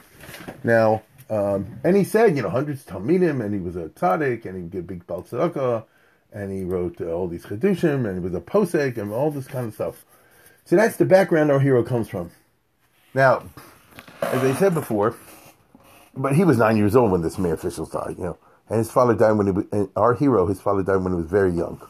Now 0.63 1.03
um, 1.29 1.79
and 1.83 1.95
he 1.95 2.03
said, 2.03 2.35
you 2.35 2.41
know, 2.41 2.49
hundreds 2.49 2.89
meet 3.01 3.21
him, 3.21 3.41
and 3.41 3.53
he 3.53 3.59
was 3.59 3.75
a 3.75 3.89
tzaddik, 3.89 4.45
and 4.45 4.55
he 4.55 4.67
did 4.69 4.87
big 4.87 5.05
baltzaka, 5.07 5.83
and 6.31 6.51
he 6.51 6.63
wrote 6.63 7.01
uh, 7.01 7.05
all 7.05 7.27
these 7.27 7.45
chedushim, 7.45 8.07
and 8.07 8.13
he 8.15 8.19
was 8.19 8.33
a 8.33 8.41
posek, 8.41 8.97
and 8.97 9.11
all 9.11 9.31
this 9.31 9.47
kind 9.47 9.67
of 9.67 9.73
stuff. 9.73 10.05
So 10.65 10.75
that's 10.75 10.97
the 10.97 11.05
background 11.05 11.51
our 11.51 11.59
hero 11.59 11.83
comes 11.83 12.09
from. 12.09 12.31
Now, 13.13 13.43
as 14.21 14.43
I 14.43 14.53
said 14.55 14.73
before, 14.73 15.15
but 16.15 16.35
he 16.35 16.43
was 16.43 16.57
nine 16.57 16.77
years 16.77 16.95
old 16.95 17.11
when 17.11 17.21
this 17.21 17.37
Meir 17.37 17.57
Fischels 17.57 17.91
died, 17.91 18.15
you 18.17 18.23
know, 18.23 18.37
and 18.69 18.77
his 18.77 18.91
father 18.91 19.13
died 19.13 19.33
when 19.33 19.47
he 19.47 19.51
was, 19.53 19.89
our 19.95 20.13
hero, 20.13 20.45
his 20.47 20.59
father 20.59 20.83
died 20.83 20.97
when 20.97 21.13
he 21.13 21.17
was 21.17 21.27
very 21.27 21.51
young. 21.51 21.81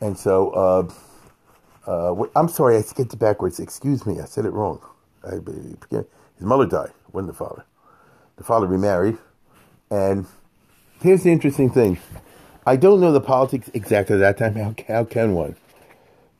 And 0.00 0.18
so, 0.18 0.50
uh, 0.50 1.90
uh, 1.90 2.26
I'm 2.36 2.48
sorry, 2.48 2.76
I 2.76 2.82
skipped 2.82 3.18
backwards. 3.18 3.58
Excuse 3.58 4.06
me, 4.06 4.20
I 4.20 4.26
said 4.26 4.44
it 4.44 4.50
wrong. 4.50 4.80
I, 5.24 5.38
his 5.90 6.04
mother 6.40 6.66
died, 6.66 6.92
wasn't 7.12 7.28
the 7.28 7.34
father. 7.34 7.64
The 8.38 8.44
father 8.44 8.66
remarried. 8.66 9.18
And 9.90 10.26
here's 11.02 11.24
the 11.24 11.32
interesting 11.32 11.70
thing 11.70 11.98
I 12.64 12.76
don't 12.76 13.00
know 13.00 13.12
the 13.12 13.20
politics 13.20 13.70
exactly 13.74 14.14
at 14.14 14.18
that 14.18 14.38
time. 14.38 14.54
How, 14.54 14.74
how 14.86 15.04
can 15.04 15.34
one? 15.34 15.56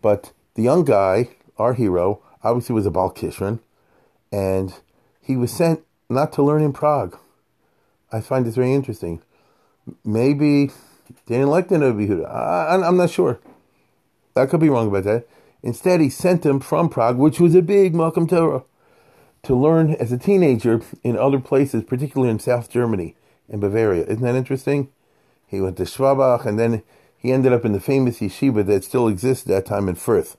But 0.00 0.32
the 0.54 0.62
young 0.62 0.84
guy, 0.84 1.30
our 1.56 1.74
hero, 1.74 2.22
obviously 2.42 2.74
was 2.74 2.86
a 2.86 2.90
Balkishran, 2.90 3.60
and 4.32 4.74
he 5.20 5.36
was 5.36 5.52
sent 5.52 5.84
not 6.08 6.32
to 6.34 6.42
learn 6.42 6.62
in 6.62 6.72
Prague. 6.72 7.18
I 8.12 8.20
find 8.20 8.46
this 8.46 8.54
very 8.54 8.72
interesting. 8.72 9.22
Maybe 10.04 10.66
they 11.26 11.36
didn't 11.36 11.48
like 11.48 11.68
the 11.68 11.78
Novi 11.78 12.06
Huda. 12.06 12.28
I, 12.28 12.74
I'm 12.74 12.96
not 12.96 13.10
sure. 13.10 13.40
I 14.36 14.46
could 14.46 14.60
be 14.60 14.68
wrong 14.68 14.88
about 14.88 15.04
that. 15.04 15.26
Instead, 15.62 16.00
he 16.00 16.08
sent 16.08 16.46
him 16.46 16.60
from 16.60 16.88
Prague, 16.88 17.16
which 17.18 17.40
was 17.40 17.54
a 17.54 17.62
big 17.62 17.92
makom 17.92 18.28
Torah, 18.28 18.62
to 19.42 19.54
learn 19.54 19.94
as 19.94 20.12
a 20.12 20.18
teenager 20.18 20.80
in 21.02 21.16
other 21.16 21.38
places, 21.38 21.84
particularly 21.84 22.30
in 22.30 22.38
South 22.38 22.70
Germany 22.70 23.16
and 23.48 23.60
Bavaria. 23.60 24.04
Isn't 24.04 24.22
that 24.22 24.34
interesting? 24.34 24.90
He 25.46 25.60
went 25.60 25.76
to 25.78 25.84
Schwabach, 25.84 26.44
and 26.44 26.58
then 26.58 26.82
he 27.16 27.32
ended 27.32 27.52
up 27.52 27.64
in 27.64 27.72
the 27.72 27.80
famous 27.80 28.20
yeshiva 28.20 28.66
that 28.66 28.84
still 28.84 29.08
exists 29.08 29.48
at 29.48 29.54
that 29.54 29.66
time 29.66 29.88
in 29.88 29.96
Fürth. 29.96 30.36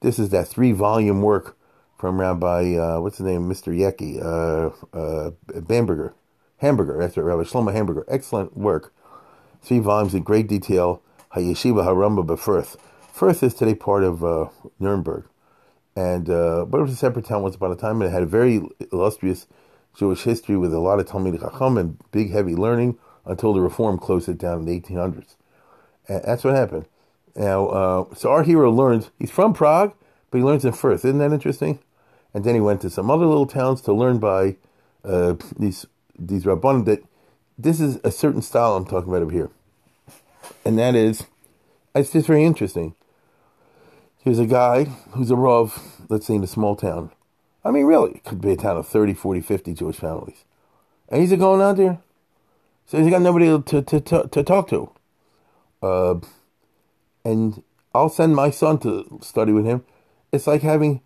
This 0.00 0.18
is 0.18 0.30
that 0.30 0.48
three-volume 0.48 1.22
work 1.22 1.56
from 1.98 2.20
Rabbi, 2.20 2.74
uh, 2.76 3.00
what's 3.00 3.18
his 3.18 3.26
name, 3.26 3.48
Mr. 3.48 3.76
Yeki, 3.76 4.20
uh, 4.24 4.96
uh, 4.96 5.30
Bamberger, 5.60 6.14
Hamburger, 6.60 6.98
that's 6.98 7.16
right, 7.16 7.22
Rabbi 7.22 7.42
Shlomo 7.42 7.72
Hamburger. 7.72 8.04
Excellent 8.06 8.56
work. 8.56 8.92
Three 9.62 9.78
volumes 9.78 10.14
in 10.14 10.22
great 10.22 10.46
detail. 10.46 11.02
HaYeshiva 11.34 11.84
HaRamba 11.84 12.26
Befürth. 12.26 12.76
Fürth 13.14 13.42
is 13.42 13.54
today 13.54 13.74
part 13.74 14.04
of 14.04 14.24
uh, 14.24 14.48
Nuremberg. 14.78 15.24
And, 15.96 16.30
uh, 16.30 16.64
but 16.66 16.78
it 16.78 16.82
was 16.82 16.92
a 16.92 16.96
separate 16.96 17.24
town 17.24 17.42
once 17.42 17.56
upon 17.56 17.72
a 17.72 17.76
time, 17.76 18.00
and 18.00 18.10
it 18.10 18.12
had 18.12 18.22
a 18.22 18.26
very 18.26 18.62
illustrious 18.92 19.46
Jewish 19.96 20.22
history 20.22 20.56
with 20.56 20.72
a 20.72 20.78
lot 20.78 21.00
of 21.00 21.06
Talmid 21.06 21.40
Chacham 21.40 21.76
and 21.76 21.98
big, 22.12 22.30
heavy 22.30 22.54
learning 22.54 22.98
until 23.26 23.52
the 23.52 23.60
Reform 23.60 23.98
closed 23.98 24.28
it 24.28 24.38
down 24.38 24.60
in 24.60 24.64
the 24.66 24.80
1800s. 24.80 25.34
And 26.08 26.22
that's 26.24 26.44
what 26.44 26.54
happened. 26.54 26.86
Now, 27.36 27.66
uh, 27.68 28.14
so 28.14 28.30
our 28.30 28.42
hero 28.42 28.70
learns, 28.70 29.10
he's 29.18 29.30
from 29.30 29.52
Prague, 29.52 29.94
but 30.30 30.38
he 30.38 30.44
learns 30.44 30.64
in 30.64 30.72
Fürth. 30.72 31.04
Isn't 31.04 31.18
that 31.18 31.32
interesting? 31.32 31.80
And 32.32 32.44
then 32.44 32.54
he 32.54 32.60
went 32.60 32.80
to 32.82 32.90
some 32.90 33.10
other 33.10 33.26
little 33.26 33.46
towns 33.46 33.80
to 33.82 33.92
learn 33.92 34.18
by 34.18 34.56
uh, 35.04 35.34
these 35.58 35.86
these 36.18 36.44
Rabbanim 36.44 36.84
that 36.84 37.02
this 37.58 37.80
is 37.80 37.98
a 38.04 38.10
certain 38.10 38.42
style 38.42 38.76
I'm 38.76 38.84
talking 38.84 39.08
about 39.08 39.22
over 39.22 39.32
here. 39.32 39.50
And 40.64 40.78
that 40.78 40.94
is, 40.94 41.24
it's 41.94 42.12
just 42.12 42.26
very 42.26 42.44
interesting. 42.44 42.94
Here's 44.22 44.38
a 44.38 44.44
guy 44.44 44.84
who's 45.12 45.30
a 45.30 45.36
Rav, 45.36 46.02
let's 46.10 46.26
say 46.26 46.34
in 46.34 46.44
a 46.44 46.46
small 46.46 46.76
town. 46.76 47.10
I 47.64 47.70
mean, 47.70 47.86
really, 47.86 48.12
it 48.16 48.24
could 48.24 48.42
be 48.42 48.52
a 48.52 48.56
town 48.56 48.76
of 48.76 48.86
30, 48.86 49.14
40, 49.14 49.40
50 49.40 49.72
Jewish 49.72 49.96
families. 49.96 50.44
And 51.08 51.22
he's 51.22 51.32
going 51.32 51.62
out 51.62 51.78
there. 51.78 52.00
So 52.84 52.98
he's 52.98 53.08
got 53.08 53.22
nobody 53.22 53.46
to, 53.46 53.82
to, 53.82 54.00
to, 54.00 54.28
to 54.28 54.42
talk 54.42 54.68
to. 54.68 54.90
Uh, 55.82 56.16
and 57.24 57.62
I'll 57.94 58.10
send 58.10 58.36
my 58.36 58.50
son 58.50 58.78
to 58.80 59.20
study 59.22 59.52
with 59.52 59.64
him. 59.64 59.84
It's 60.32 60.46
like 60.46 60.60
having, 60.60 61.00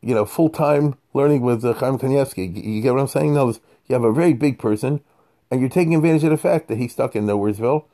you 0.00 0.14
know, 0.14 0.24
full 0.24 0.48
time 0.48 0.96
learning 1.12 1.42
with 1.42 1.62
uh, 1.62 1.74
Chaim 1.74 1.98
Kanievsky. 1.98 2.64
You 2.64 2.80
get 2.80 2.94
what 2.94 3.00
I'm 3.00 3.06
saying? 3.06 3.34
No, 3.34 3.50
you 3.50 3.92
have 3.92 4.02
a 4.02 4.12
very 4.14 4.32
big 4.32 4.58
person, 4.58 5.02
and 5.50 5.60
you're 5.60 5.68
taking 5.68 5.94
advantage 5.94 6.24
of 6.24 6.30
the 6.30 6.38
fact 6.38 6.68
that 6.68 6.78
he's 6.78 6.92
stuck 6.92 7.14
in 7.14 7.26
Nowheresville, 7.26 7.84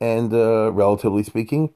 and 0.00 0.32
uh, 0.32 0.72
relatively 0.72 1.22
speaking, 1.22 1.74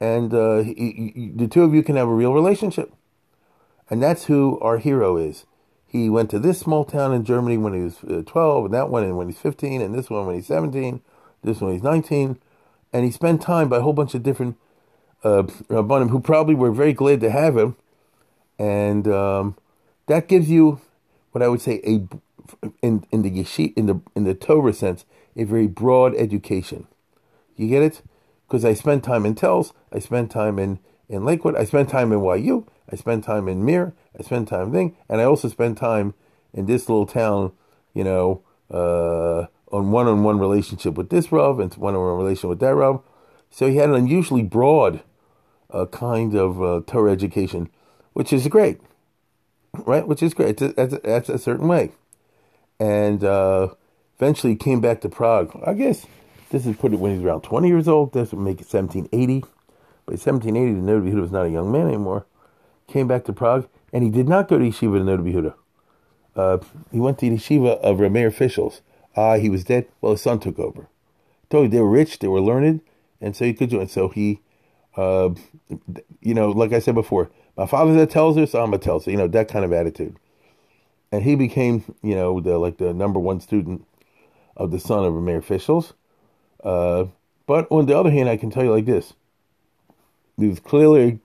and 0.00 0.32
uh, 0.32 0.58
he, 0.58 1.12
he, 1.14 1.32
the 1.34 1.46
two 1.46 1.62
of 1.62 1.74
you 1.74 1.82
can 1.82 1.96
have 1.96 2.08
a 2.08 2.14
real 2.14 2.32
relationship. 2.32 2.92
And 3.88 4.02
that's 4.02 4.24
who 4.24 4.58
our 4.60 4.78
hero 4.78 5.16
is. 5.16 5.44
He 5.86 6.08
went 6.08 6.30
to 6.30 6.38
this 6.38 6.60
small 6.60 6.84
town 6.84 7.12
in 7.12 7.24
Germany 7.24 7.58
when 7.58 7.74
he 7.74 7.80
was 7.80 7.98
uh, 8.04 8.22
12, 8.24 8.66
and 8.66 8.74
that 8.74 8.88
one 8.88 9.02
and 9.02 9.16
when 9.16 9.28
he's 9.28 9.38
15, 9.38 9.82
and 9.82 9.94
this 9.94 10.08
one 10.08 10.26
when 10.26 10.36
he's 10.36 10.46
17, 10.46 11.00
this 11.42 11.60
one 11.60 11.70
when 11.70 11.76
he's 11.76 11.82
19. 11.82 12.38
And 12.92 13.04
he 13.04 13.10
spent 13.10 13.42
time 13.42 13.68
by 13.68 13.78
a 13.78 13.80
whole 13.80 13.92
bunch 13.92 14.14
of 14.14 14.22
different 14.22 14.56
uh, 15.22 15.42
Rabbanim 15.68 16.10
who 16.10 16.20
probably 16.20 16.54
were 16.54 16.70
very 16.70 16.92
glad 16.92 17.20
to 17.20 17.30
have 17.30 17.56
him. 17.56 17.76
And 18.58 19.08
um, 19.08 19.56
that 20.06 20.28
gives 20.28 20.48
you 20.48 20.80
what 21.32 21.42
I 21.42 21.48
would 21.48 21.60
say 21.60 21.80
a 21.84 22.06
in 22.82 23.04
in 23.10 23.22
the 23.22 23.30
yeshiva, 23.30 23.72
in 23.76 23.86
the 23.86 24.00
in 24.14 24.24
the 24.24 24.34
Torah 24.34 24.72
sense, 24.72 25.04
a 25.36 25.44
very 25.44 25.66
broad 25.66 26.14
education. 26.14 26.86
You 27.56 27.68
get 27.68 27.82
it? 27.82 28.02
Because 28.50 28.64
I 28.64 28.74
spent 28.74 29.04
time 29.04 29.24
in 29.24 29.36
Telz, 29.36 29.72
I 29.92 30.00
spent 30.00 30.32
time 30.32 30.58
in 30.58 30.80
in 31.08 31.24
Lakewood, 31.24 31.56
I 31.56 31.64
spent 31.64 31.88
time 31.88 32.12
in 32.12 32.20
YU, 32.20 32.66
I 32.90 32.96
spent 32.96 33.24
time 33.24 33.48
in 33.48 33.64
Mir, 33.64 33.94
I 34.18 34.22
spent 34.22 34.48
time 34.48 34.72
thing, 34.72 34.96
and 35.08 35.20
I 35.20 35.24
also 35.24 35.48
spent 35.48 35.78
time 35.78 36.14
in 36.52 36.66
this 36.66 36.88
little 36.88 37.06
town, 37.06 37.52
you 37.94 38.04
know, 38.04 38.42
uh, 38.70 39.46
on 39.72 39.90
one-on-one 39.90 40.38
relationship 40.38 40.94
with 40.94 41.10
this 41.10 41.32
Rav 41.32 41.58
and 41.58 41.72
one-on-one 41.74 42.16
relationship 42.16 42.50
with 42.50 42.60
that 42.60 42.74
Rav. 42.74 43.02
So 43.50 43.68
he 43.68 43.76
had 43.76 43.88
an 43.88 43.96
unusually 43.96 44.42
broad 44.42 45.02
uh, 45.70 45.86
kind 45.86 46.34
of 46.34 46.62
uh, 46.62 46.82
Torah 46.86 47.12
education, 47.12 47.70
which 48.12 48.32
is 48.32 48.46
great, 48.46 48.80
right? 49.72 50.06
Which 50.06 50.22
is 50.22 50.34
great. 50.34 50.58
That's 50.58 50.94
a, 50.94 51.00
that's 51.02 51.28
a 51.28 51.38
certain 51.38 51.66
way 51.66 51.90
and 52.80 53.22
uh, 53.22 53.68
eventually 54.18 54.56
came 54.56 54.80
back 54.80 55.02
to 55.02 55.08
Prague. 55.08 55.56
I 55.64 55.74
guess 55.74 56.06
this 56.50 56.66
is 56.66 56.76
put 56.76 56.92
it 56.92 56.98
when 56.98 57.14
he's 57.14 57.24
around 57.24 57.42
20 57.42 57.68
years 57.68 57.88
old. 57.88 58.12
This 58.12 58.32
would 58.32 58.40
make 58.40 58.60
it 58.60 58.72
1780. 58.72 59.40
By 60.06 60.14
1780, 60.14 60.74
the 60.74 60.80
Noda 60.80 61.02
B'Yehuda 61.02 61.20
was 61.20 61.30
not 61.30 61.46
a 61.46 61.50
young 61.50 61.70
man 61.70 61.86
anymore. 61.86 62.26
Came 62.86 63.06
back 63.06 63.24
to 63.24 63.32
Prague, 63.32 63.68
and 63.92 64.02
he 64.02 64.10
did 64.10 64.28
not 64.28 64.48
go 64.48 64.58
to 64.58 64.64
yeshiva 64.64 64.98
to 64.98 65.04
Noda 65.04 65.22
B'Yehuda. 65.22 65.54
Uh, 66.36 66.58
he 66.90 67.00
went 67.00 67.18
to 67.18 67.30
the 67.30 67.36
yeshiva 67.36 67.78
of 67.80 67.98
Rameir 67.98 68.32
Fischels. 68.32 68.80
Ah, 69.16 69.36
he 69.36 69.48
was 69.48 69.64
dead. 69.64 69.86
Well, 70.00 70.12
his 70.12 70.22
son 70.22 70.40
took 70.40 70.58
over. 70.58 70.88
told 71.48 71.64
you 71.64 71.70
they 71.70 71.80
were 71.80 71.90
rich, 71.90 72.18
they 72.18 72.28
were 72.28 72.40
learned, 72.40 72.80
and 73.20 73.36
so 73.36 73.44
he 73.44 73.54
could 73.54 73.70
join. 73.70 73.88
So 73.88 74.08
he, 74.08 74.40
uh, 74.96 75.30
you 76.20 76.34
know, 76.34 76.50
like 76.50 76.72
I 76.72 76.78
said 76.78 76.94
before, 76.94 77.30
my 77.56 77.66
father's 77.66 77.96
a 77.96 78.06
tells 78.06 78.36
her, 78.36 78.46
so 78.46 78.62
I'm 78.62 78.72
a 78.72 78.78
tells 78.78 79.06
You 79.06 79.16
know 79.16 79.28
that 79.28 79.48
kind 79.48 79.64
of 79.64 79.72
attitude 79.72 80.16
and 81.12 81.22
he 81.22 81.34
became, 81.34 81.84
you 82.02 82.14
know, 82.14 82.40
the 82.40 82.58
like 82.58 82.78
the 82.78 82.92
number 82.92 83.18
one 83.18 83.40
student 83.40 83.86
of 84.56 84.70
the 84.70 84.78
son 84.78 85.04
of 85.04 85.14
Meir 85.14 85.40
Fischels. 85.40 85.92
Uh, 86.62 87.06
but 87.46 87.66
on 87.70 87.86
the 87.86 87.98
other 87.98 88.10
hand, 88.10 88.28
I 88.28 88.36
can 88.36 88.50
tell 88.50 88.64
you 88.64 88.72
like 88.72 88.86
this: 88.86 89.14
he 90.38 90.46
was 90.46 90.60
clearly, 90.60 91.20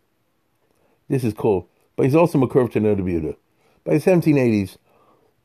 this 1.08 1.24
is 1.24 1.34
cool, 1.34 1.70
but 1.96 2.04
he's 2.04 2.16
also 2.16 2.38
Makurv 2.38 2.72
to 2.74 2.80
Noda 2.80 3.02
B'Yehuda. 3.02 3.36
By 3.84 3.98
the 3.98 4.00
1780s, 4.00 4.78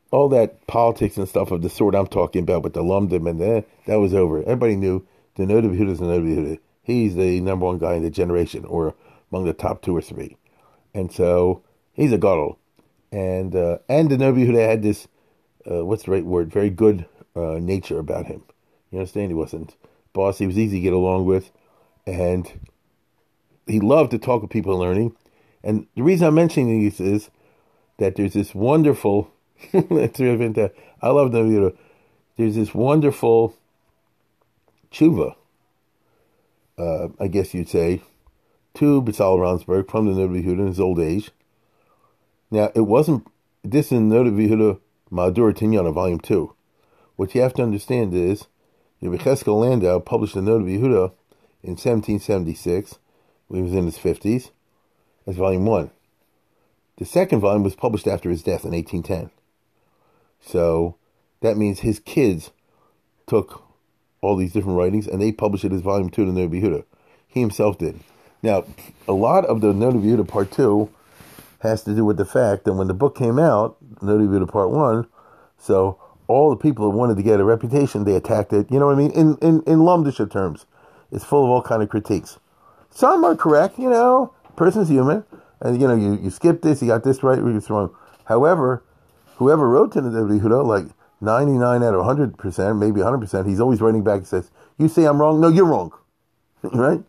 all 0.09 0.29
that 0.29 0.65
politics 0.67 1.17
and 1.17 1.27
stuff 1.27 1.51
of 1.51 1.61
the 1.61 1.69
sort 1.69 1.95
I'm 1.95 2.07
talking 2.07 2.43
about 2.43 2.63
with 2.63 2.73
the 2.73 2.83
Lumdim 2.83 3.29
and 3.29 3.39
that, 3.39 3.65
that 3.85 3.99
was 3.99 4.13
over. 4.13 4.39
Everybody 4.39 4.75
knew 4.75 5.05
the 5.35 5.43
is 5.43 5.99
the 5.99 6.05
Noda 6.05 6.59
He's 6.83 7.15
the 7.15 7.39
number 7.41 7.65
one 7.65 7.77
guy 7.77 7.93
in 7.93 8.03
the 8.03 8.09
generation, 8.09 8.65
or 8.65 8.95
among 9.31 9.45
the 9.45 9.53
top 9.53 9.81
two 9.81 9.95
or 9.95 10.01
three. 10.01 10.35
And 10.93 11.11
so 11.11 11.63
he's 11.93 12.11
a 12.11 12.17
gadol 12.17 12.57
and 13.11 13.55
uh, 13.55 13.79
and 13.89 14.09
the 14.09 14.17
Huda 14.17 14.67
had 14.67 14.83
this 14.83 15.07
uh, 15.69 15.85
what's 15.85 16.03
the 16.03 16.11
right 16.11 16.25
word? 16.25 16.51
Very 16.51 16.69
good 16.69 17.05
uh, 17.35 17.59
nature 17.59 17.99
about 17.99 18.25
him. 18.25 18.43
You 18.89 18.99
understand? 18.99 19.29
He 19.29 19.35
wasn't 19.35 19.75
boss. 20.13 20.37
He 20.37 20.47
was 20.47 20.57
easy 20.57 20.77
to 20.77 20.81
get 20.81 20.93
along 20.93 21.25
with, 21.25 21.51
and 22.05 22.51
he 23.67 23.79
loved 23.79 24.11
to 24.11 24.19
talk 24.19 24.41
with 24.41 24.51
people 24.51 24.77
learning. 24.77 25.15
And 25.63 25.87
the 25.95 26.03
reason 26.03 26.27
I'm 26.27 26.35
mentioning 26.35 26.79
these 26.79 26.99
is 26.99 27.29
that 27.97 28.15
there's 28.15 28.33
this 28.33 28.55
wonderful. 28.55 29.31
I 29.73 29.79
love 29.79 31.31
Novi 31.31 31.55
Huda. 31.55 31.77
There's 32.37 32.55
this 32.55 32.73
wonderful 32.73 33.55
tshuva. 34.91 35.35
Uh, 36.77 37.09
I 37.19 37.27
guess 37.27 37.53
you'd 37.53 37.69
say, 37.69 38.01
to 38.75 39.01
B'Tzalel 39.01 39.65
Ronsberg 39.65 39.89
from 39.89 40.07
the 40.07 40.13
Novi 40.13 40.41
Huda 40.43 40.59
in 40.59 40.67
his 40.67 40.79
old 40.79 40.99
age 40.99 41.31
now, 42.51 42.69
it 42.75 42.81
wasn't, 42.81 43.25
this 43.63 43.93
in 43.93 44.09
Noda 44.09 44.29
Vihuda 44.29 44.79
Madur 45.09 45.53
Tinyana, 45.53 45.93
Volume 45.93 46.19
2. 46.19 46.53
What 47.15 47.33
you 47.33 47.41
have 47.41 47.53
to 47.55 47.63
understand 47.63 48.13
is, 48.13 48.47
Yecheskel 49.09 49.59
Landau 49.59 49.99
published 49.99 50.35
the 50.35 50.41
Noda 50.41 50.63
Vihuda 50.63 51.11
in 51.63 51.71
1776, 51.71 52.99
when 53.47 53.59
he 53.59 53.63
was 53.63 53.73
in 53.73 53.85
his 53.85 53.97
50s, 53.97 54.51
as 55.27 55.35
Volume 55.35 55.65
1. 55.65 55.91
The 56.97 57.05
second 57.05 57.39
volume 57.39 57.63
was 57.63 57.75
published 57.75 58.07
after 58.07 58.29
his 58.29 58.43
death 58.43 58.63
in 58.63 58.71
1810. 58.71 59.31
So, 60.39 60.95
that 61.41 61.57
means 61.57 61.79
his 61.79 61.99
kids 61.99 62.51
took 63.27 63.63
all 64.21 64.35
these 64.35 64.53
different 64.53 64.77
writings 64.77 65.07
and 65.07 65.21
they 65.21 65.31
published 65.31 65.65
it 65.65 65.73
as 65.73 65.81
Volume 65.81 66.09
2 66.09 66.23
of 66.23 66.35
the 66.35 66.41
Noda 66.41 66.61
Vihuda. 66.61 66.83
He 67.27 67.39
himself 67.39 67.77
did. 67.77 67.99
Now, 68.43 68.65
a 69.07 69.13
lot 69.13 69.45
of 69.45 69.61
the 69.61 69.73
Noda 69.73 70.01
Vihuda 70.01 70.27
Part 70.27 70.51
2 70.51 70.89
has 71.59 71.83
to 71.83 71.95
do 71.95 72.03
with 72.03 72.17
the 72.17 72.25
fact 72.25 72.65
that 72.65 72.73
when 72.73 72.87
the 72.87 72.93
book 72.93 73.15
came 73.15 73.37
out, 73.37 73.77
Noda 73.95 74.27
B'Yehuda 74.27 74.51
Part 74.51 74.71
1, 74.71 75.07
so 75.57 75.99
all 76.31 76.49
the 76.49 76.55
people 76.55 76.89
that 76.89 76.97
wanted 76.97 77.17
to 77.17 77.23
get 77.23 77.39
a 77.39 77.43
reputation, 77.43 78.03
they 78.03 78.15
attacked 78.15 78.53
it. 78.53 78.71
You 78.71 78.79
know 78.79 78.87
what 78.87 78.95
I 78.95 78.97
mean? 78.97 79.11
In 79.11 79.37
in, 79.41 79.61
in 79.63 79.79
Lumdisha 79.79 80.31
terms, 80.31 80.65
it's 81.11 81.23
full 81.23 81.43
of 81.43 81.49
all 81.49 81.61
kind 81.61 81.83
of 81.83 81.89
critiques. 81.89 82.39
some 82.89 83.23
are 83.23 83.35
correct. 83.35 83.77
You 83.77 83.89
know, 83.89 84.33
person's 84.55 84.89
human, 84.89 85.23
and 85.59 85.79
you 85.81 85.87
know, 85.87 85.95
you 85.95 86.17
you 86.21 86.29
skip 86.29 86.61
this, 86.61 86.81
you 86.81 86.87
got 86.87 87.03
this 87.03 87.23
right, 87.23 87.39
or 87.39 87.51
this 87.51 87.69
wrong. 87.69 87.95
However, 88.25 88.83
whoever 89.35 89.67
wrote 89.69 89.91
to 89.93 90.01
the 90.01 90.09
Yehuda, 90.09 90.65
like 90.65 90.85
99 91.19 91.83
out 91.83 91.93
of 91.93 91.99
100 91.99 92.37
percent, 92.37 92.77
maybe 92.77 93.01
100 93.01 93.19
percent, 93.19 93.47
he's 93.47 93.59
always 93.59 93.81
writing 93.81 94.03
back 94.03 94.17
and 94.17 94.27
says, 94.27 94.49
"You 94.77 94.87
say 94.87 95.05
I'm 95.05 95.19
wrong. 95.19 95.41
No, 95.41 95.49
you're 95.49 95.65
wrong." 95.65 95.91
right? 96.63 97.01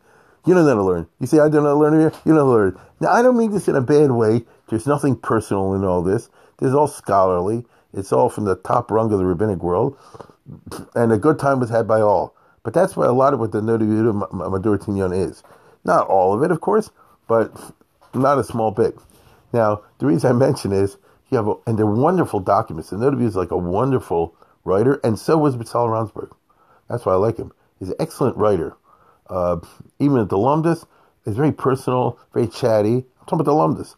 You 0.44 0.54
know 0.54 0.66
how 0.66 0.74
to 0.74 0.82
learn. 0.82 1.06
You 1.20 1.26
say 1.26 1.38
I 1.38 1.48
don't 1.48 1.62
know 1.62 1.68
how 1.68 1.74
to 1.74 1.80
learn 1.80 2.00
here. 2.00 2.12
You 2.24 2.32
know 2.32 2.46
how 2.46 2.52
to 2.52 2.58
learn. 2.58 2.80
Now, 3.00 3.12
I 3.12 3.22
don't 3.22 3.37
mean 3.37 3.52
this 3.52 3.68
in 3.68 3.76
a 3.76 3.80
bad 3.80 4.11
way. 4.11 4.44
There's 4.68 4.87
nothing 4.87 5.16
personal 5.16 5.74
in 5.74 5.85
all 5.85 6.02
this. 6.02 6.28
This 6.58 6.70
is 6.70 6.74
all 6.74 6.88
scholarly. 6.88 7.64
It's 7.94 8.12
all 8.12 8.28
from 8.28 8.44
the 8.44 8.57
top 8.57 8.90
rung 8.90 9.12
of 9.12 9.18
the 9.18 9.26
rabbinic 9.26 9.62
world, 9.62 9.96
and 10.94 11.12
a 11.12 11.18
good 11.18 11.38
time 11.38 11.61
was 11.61 11.70
had 11.70 11.87
by 11.87 12.00
all. 12.00 12.35
But 12.62 12.74
that's 12.74 12.96
what 12.96 13.09
a 13.09 13.12
lot 13.12 13.35
of 13.35 13.40
what 13.40 13.52
the 13.52 13.61
Noda 13.61 13.83
Yehuda 13.83 14.31
Madur 14.31 14.78
Tinyon 14.78 15.16
is. 15.16 15.42
Not 15.85 16.07
all 16.07 16.33
of 16.33 16.42
it, 16.42 16.50
of 16.50 16.61
course, 16.61 16.90
but 17.26 17.52
not 18.14 18.38
a 18.38 18.44
small 18.44 18.70
bit. 18.70 18.96
Now, 19.52 19.83
the 19.98 20.07
reason 20.07 20.31
I 20.31 20.33
mention 20.33 20.72
is 20.72 20.96
you 21.31 21.37
have, 21.37 21.48
a, 21.48 21.55
and 21.66 21.78
they're 21.78 21.87
wonderful 21.87 22.40
documents. 22.40 22.90
The 22.90 22.96
Noda 22.96 23.22
is 23.22 23.37
like 23.37 23.50
a 23.50 23.57
wonderful 23.57 24.35
writer, 24.64 25.00
and 25.02 25.18
so 25.18 25.37
was 25.37 25.57
Betzalel 25.57 25.88
Ronsberg. 25.88 26.31
That's 26.88 27.05
why 27.05 27.12
I 27.12 27.16
like 27.16 27.37
him. 27.37 27.52
He's 27.78 27.88
an 27.88 27.96
excellent 27.98 28.37
writer. 28.37 28.76
Uh, 29.28 29.59
even 29.98 30.18
at 30.18 30.28
the 30.28 30.37
Lumdus, 30.37 30.87
is 31.24 31.37
very 31.37 31.52
personal, 31.52 32.18
very 32.33 32.46
chatty. 32.46 32.96
I'm 32.96 33.26
talking 33.26 33.40
about 33.40 33.44
the 33.44 33.52
Lumdus, 33.52 33.94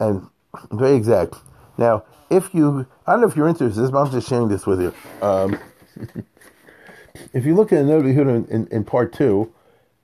and 0.00 0.28
very 0.70 0.96
exact. 0.96 1.34
Now, 1.76 2.04
if 2.30 2.54
you, 2.54 2.86
I 3.06 3.12
don't 3.12 3.22
know 3.22 3.28
if 3.28 3.36
you're 3.36 3.48
interested 3.48 3.78
in 3.78 3.82
this, 3.82 3.90
but 3.90 4.02
I'm 4.02 4.10
just 4.10 4.28
sharing 4.28 4.48
this 4.48 4.66
with 4.66 4.80
you. 4.80 4.94
Um, 5.22 5.58
if 7.32 7.46
you 7.46 7.54
look 7.54 7.72
at 7.72 7.86
the 7.86 7.92
Noda 7.92 8.10
in, 8.10 8.46
in, 8.46 8.66
in, 8.68 8.84
part 8.84 9.12
two, 9.12 9.52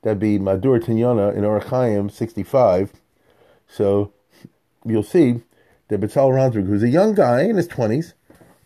that'd 0.02 0.18
be 0.18 0.38
Madur 0.38 0.82
Tinyana 0.82 1.34
in 1.34 1.42
Orach 1.42 1.64
Chaim 1.64 2.10
65. 2.10 2.92
So 3.68 4.12
you'll 4.84 5.02
see 5.02 5.42
that 5.88 6.00
Betzalel 6.00 6.34
Ransberg, 6.34 6.66
who's 6.66 6.82
a 6.82 6.88
young 6.88 7.14
guy 7.14 7.42
in 7.42 7.56
his 7.56 7.68
20s, 7.68 8.14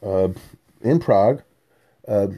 uh, 0.03 0.29
in 0.81 1.01
Prague, 1.01 1.42
uh, 2.07 2.29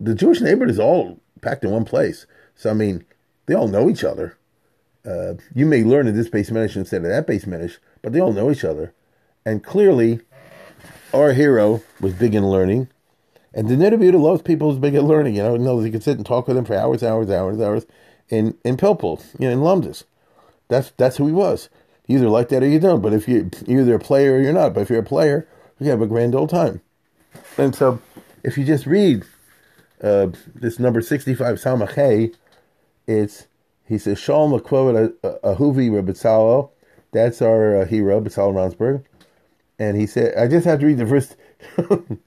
the 0.00 0.14
Jewish 0.14 0.40
neighborhood 0.40 0.70
is 0.70 0.78
all 0.78 1.20
packed 1.40 1.64
in 1.64 1.70
one 1.70 1.84
place. 1.84 2.26
So, 2.54 2.70
I 2.70 2.74
mean, 2.74 3.04
they 3.46 3.54
all 3.54 3.68
know 3.68 3.88
each 3.88 4.04
other. 4.04 4.36
Uh, 5.04 5.34
you 5.54 5.66
may 5.66 5.84
learn 5.84 6.08
in 6.08 6.16
this 6.16 6.28
beis 6.28 6.50
medrash 6.50 6.76
instead 6.76 7.04
of 7.04 7.08
that 7.08 7.26
beis 7.26 7.46
medrash, 7.46 7.78
but 8.02 8.12
they 8.12 8.20
all 8.20 8.32
know 8.32 8.50
each 8.50 8.64
other. 8.64 8.92
And 9.44 9.62
clearly, 9.62 10.20
our 11.16 11.32
hero 11.32 11.82
was 12.00 12.14
big 12.14 12.34
in 12.34 12.48
learning. 12.48 12.88
And 13.54 13.68
the 13.68 13.74
Nidabuda 13.74 14.20
loves 14.20 14.42
people 14.42 14.70
who's 14.70 14.78
big 14.78 14.94
at 14.94 15.04
learning. 15.04 15.36
You 15.36 15.42
know, 15.42 15.56
knows 15.56 15.84
he 15.84 15.90
could 15.90 16.02
sit 16.02 16.18
and 16.18 16.26
talk 16.26 16.46
with 16.46 16.56
them 16.56 16.64
for 16.66 16.76
hours, 16.76 17.02
hours, 17.02 17.30
hours, 17.30 17.60
hours 17.60 17.86
in, 18.28 18.56
in 18.64 18.76
Pilpul, 18.76 19.24
you 19.38 19.48
know, 19.48 19.52
in 19.52 19.60
Lumdus. 19.60 20.04
That's 20.68 20.90
that's 20.96 21.16
who 21.16 21.26
he 21.26 21.32
was. 21.32 21.68
You 22.06 22.18
either 22.18 22.28
like 22.28 22.48
that 22.50 22.62
or 22.62 22.68
you 22.68 22.78
don't. 22.78 23.00
But 23.00 23.14
if 23.14 23.26
you, 23.28 23.50
you're 23.66 23.80
either 23.80 23.94
a 23.94 24.00
player 24.00 24.34
or 24.34 24.40
you're 24.40 24.52
not. 24.52 24.74
But 24.74 24.82
if 24.82 24.90
you're 24.90 25.00
a 25.00 25.04
player, 25.04 25.48
you 25.78 25.90
have 25.90 26.02
a 26.02 26.06
grand 26.06 26.34
old 26.34 26.50
time. 26.50 26.80
And 27.56 27.74
so, 27.74 28.00
if 28.42 28.58
you 28.58 28.64
just 28.64 28.86
read 28.86 29.24
uh, 30.02 30.28
this 30.54 30.78
number 30.78 31.00
65, 31.00 31.56
Samachay, 31.56 32.34
it's 33.06 33.46
he 33.86 33.98
says 33.98 34.18
Shalom 34.18 34.58
Akvod 34.58 35.14
Ahuvi 35.20 35.90
Rebetzalo. 35.90 36.70
That's 37.12 37.40
our 37.40 37.82
uh, 37.82 37.86
hero, 37.86 38.20
Betzalel 38.20 38.74
Ransberg. 38.74 39.04
And 39.78 39.96
he 39.96 40.06
said, 40.06 40.36
I 40.36 40.48
just 40.48 40.66
have 40.66 40.80
to 40.80 40.86
read 40.86 40.98
the 40.98 41.06
first. 41.06 41.36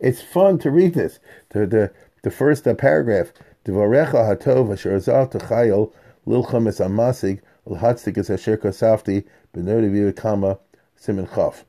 it's 0.00 0.22
fun 0.22 0.58
to 0.60 0.70
read 0.70 0.94
this. 0.94 1.18
The 1.50 1.66
the, 1.66 1.92
the 2.22 2.30
first 2.30 2.66
uh, 2.66 2.74
paragraph. 2.74 3.32
Devarecha 3.64 4.36
hatov 4.36 4.72
asher 4.72 4.98
zal 5.00 5.28
techayel 5.28 5.92
lilcham 6.26 6.68
es 6.68 6.78
amasig 6.80 7.40
l'hatzik 7.66 8.16
es 8.16 8.30
asher 8.30 8.56
kasafti 8.56 9.24
b'nodi 9.54 10.16
kama 10.16 10.58
simin 10.96 11.28
chaf. 11.34 11.64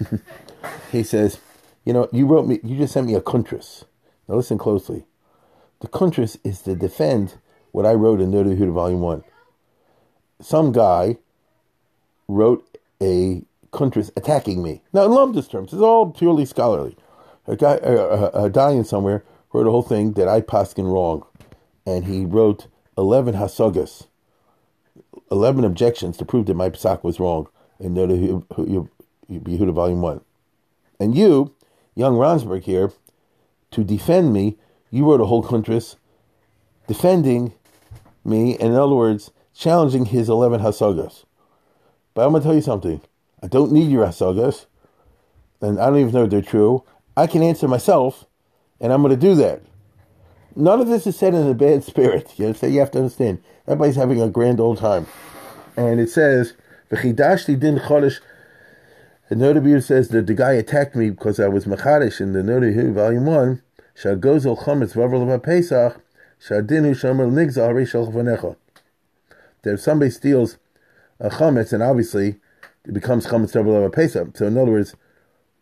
He 0.92 1.02
says, 1.02 1.38
you 1.84 1.92
know, 1.92 2.08
you 2.12 2.26
wrote 2.26 2.46
me, 2.46 2.60
you 2.62 2.76
just 2.76 2.92
sent 2.92 3.06
me 3.06 3.14
a 3.14 3.20
kuntris. 3.20 3.84
Now 4.28 4.36
listen 4.36 4.58
closely. 4.58 5.06
The 5.80 5.88
kuntris 5.88 6.36
is 6.44 6.60
to 6.62 6.74
defend 6.74 7.34
what 7.72 7.86
I 7.86 7.92
wrote 7.92 8.20
in 8.20 8.32
Yehuda 8.32 8.72
Volume 8.72 9.00
1. 9.00 9.24
Some 10.40 10.72
guy 10.72 11.16
wrote 12.26 12.78
a 13.00 13.42
kuntris 13.72 14.10
attacking 14.16 14.62
me. 14.62 14.82
Now, 14.92 15.04
in 15.04 15.10
Lumdus 15.10 15.50
terms, 15.50 15.72
it's 15.72 15.82
all 15.82 16.10
purely 16.10 16.44
scholarly. 16.44 16.96
A 17.46 17.56
guy, 17.56 17.78
a, 17.82 17.96
a, 17.96 18.26
a 18.44 18.50
Dayan 18.50 18.86
somewhere, 18.86 19.24
wrote 19.52 19.66
a 19.66 19.70
whole 19.70 19.82
thing 19.82 20.12
that 20.12 20.28
I 20.28 20.40
paskin 20.40 20.90
wrong. 20.90 21.24
And 21.86 22.04
he 22.04 22.24
wrote 22.24 22.66
11 22.98 23.34
hasagas, 23.34 24.06
11 25.30 25.64
objections 25.64 26.16
to 26.18 26.24
prove 26.24 26.46
that 26.46 26.54
my 26.54 26.70
psak 26.70 27.02
was 27.02 27.18
wrong 27.18 27.48
in 27.80 27.94
Yehuda 27.94 29.72
Volume 29.72 30.02
1. 30.02 30.20
And 31.00 31.16
you, 31.16 31.54
young 31.94 32.16
Ransberg 32.16 32.64
here, 32.64 32.92
to 33.70 33.84
defend 33.84 34.32
me, 34.32 34.56
you 34.90 35.08
wrote 35.08 35.20
a 35.20 35.26
whole 35.26 35.42
kuntris 35.42 35.96
defending 36.86 37.52
me, 38.24 38.54
and 38.54 38.72
in 38.72 38.74
other 38.74 38.94
words, 38.94 39.30
challenging 39.54 40.06
his 40.06 40.28
11 40.28 40.60
hasagas. 40.60 41.24
But 42.14 42.24
I'm 42.24 42.32
going 42.32 42.42
to 42.42 42.46
tell 42.46 42.56
you 42.56 42.62
something. 42.62 43.00
I 43.42 43.46
don't 43.46 43.72
need 43.72 43.90
your 43.90 44.06
hasagas, 44.06 44.66
and 45.60 45.80
I 45.80 45.86
don't 45.86 46.00
even 46.00 46.12
know 46.12 46.24
if 46.24 46.30
they're 46.30 46.42
true. 46.42 46.84
I 47.16 47.26
can 47.26 47.42
answer 47.42 47.68
myself, 47.68 48.26
and 48.80 48.92
I'm 48.92 49.02
going 49.02 49.18
to 49.18 49.20
do 49.20 49.34
that. 49.36 49.62
None 50.56 50.80
of 50.80 50.88
this 50.88 51.06
is 51.06 51.16
said 51.16 51.34
in 51.34 51.46
a 51.46 51.54
bad 51.54 51.84
spirit. 51.90 52.32
You 52.36 52.46
understand? 52.46 52.74
You 52.74 52.80
have 52.80 52.90
to 52.92 52.98
understand. 52.98 53.42
Everybody's 53.66 53.96
having 53.96 54.20
a 54.20 54.28
grand 54.28 54.60
old 54.60 54.78
time. 54.78 55.06
And 55.76 56.00
it 56.00 56.10
says, 56.10 56.54
V'chidashti 56.90 57.58
din 57.58 57.78
chodesh. 57.78 58.20
The 59.28 59.34
Noda 59.34 59.82
says 59.82 60.08
that 60.08 60.26
the 60.26 60.34
guy 60.34 60.52
attacked 60.52 60.96
me 60.96 61.10
because 61.10 61.38
I 61.38 61.48
was 61.48 61.66
machadish 61.66 62.20
in 62.20 62.32
the 62.32 62.40
Noda 62.40 62.92
volume 62.92 63.26
1. 63.26 63.62
Shagozel 63.94 64.58
chometz 64.64 64.94
vavar 64.94 65.42
pesach. 65.42 66.00
Shadinu 66.40 66.94
shomer 66.94 67.30
nigza 67.30 67.68
harishal 67.68 68.12
vanecha. 68.12 68.56
That 69.62 69.74
if 69.74 69.80
somebody 69.80 70.10
steals 70.10 70.56
a 71.20 71.28
chametz, 71.28 71.72
and 71.72 71.82
obviously 71.82 72.36
it 72.88 72.94
becomes 72.94 73.26
chametz 73.26 73.52
double 73.52 73.88
pesach. 73.90 74.36
So 74.36 74.46
in 74.46 74.58
other 74.58 74.72
words, 74.72 74.96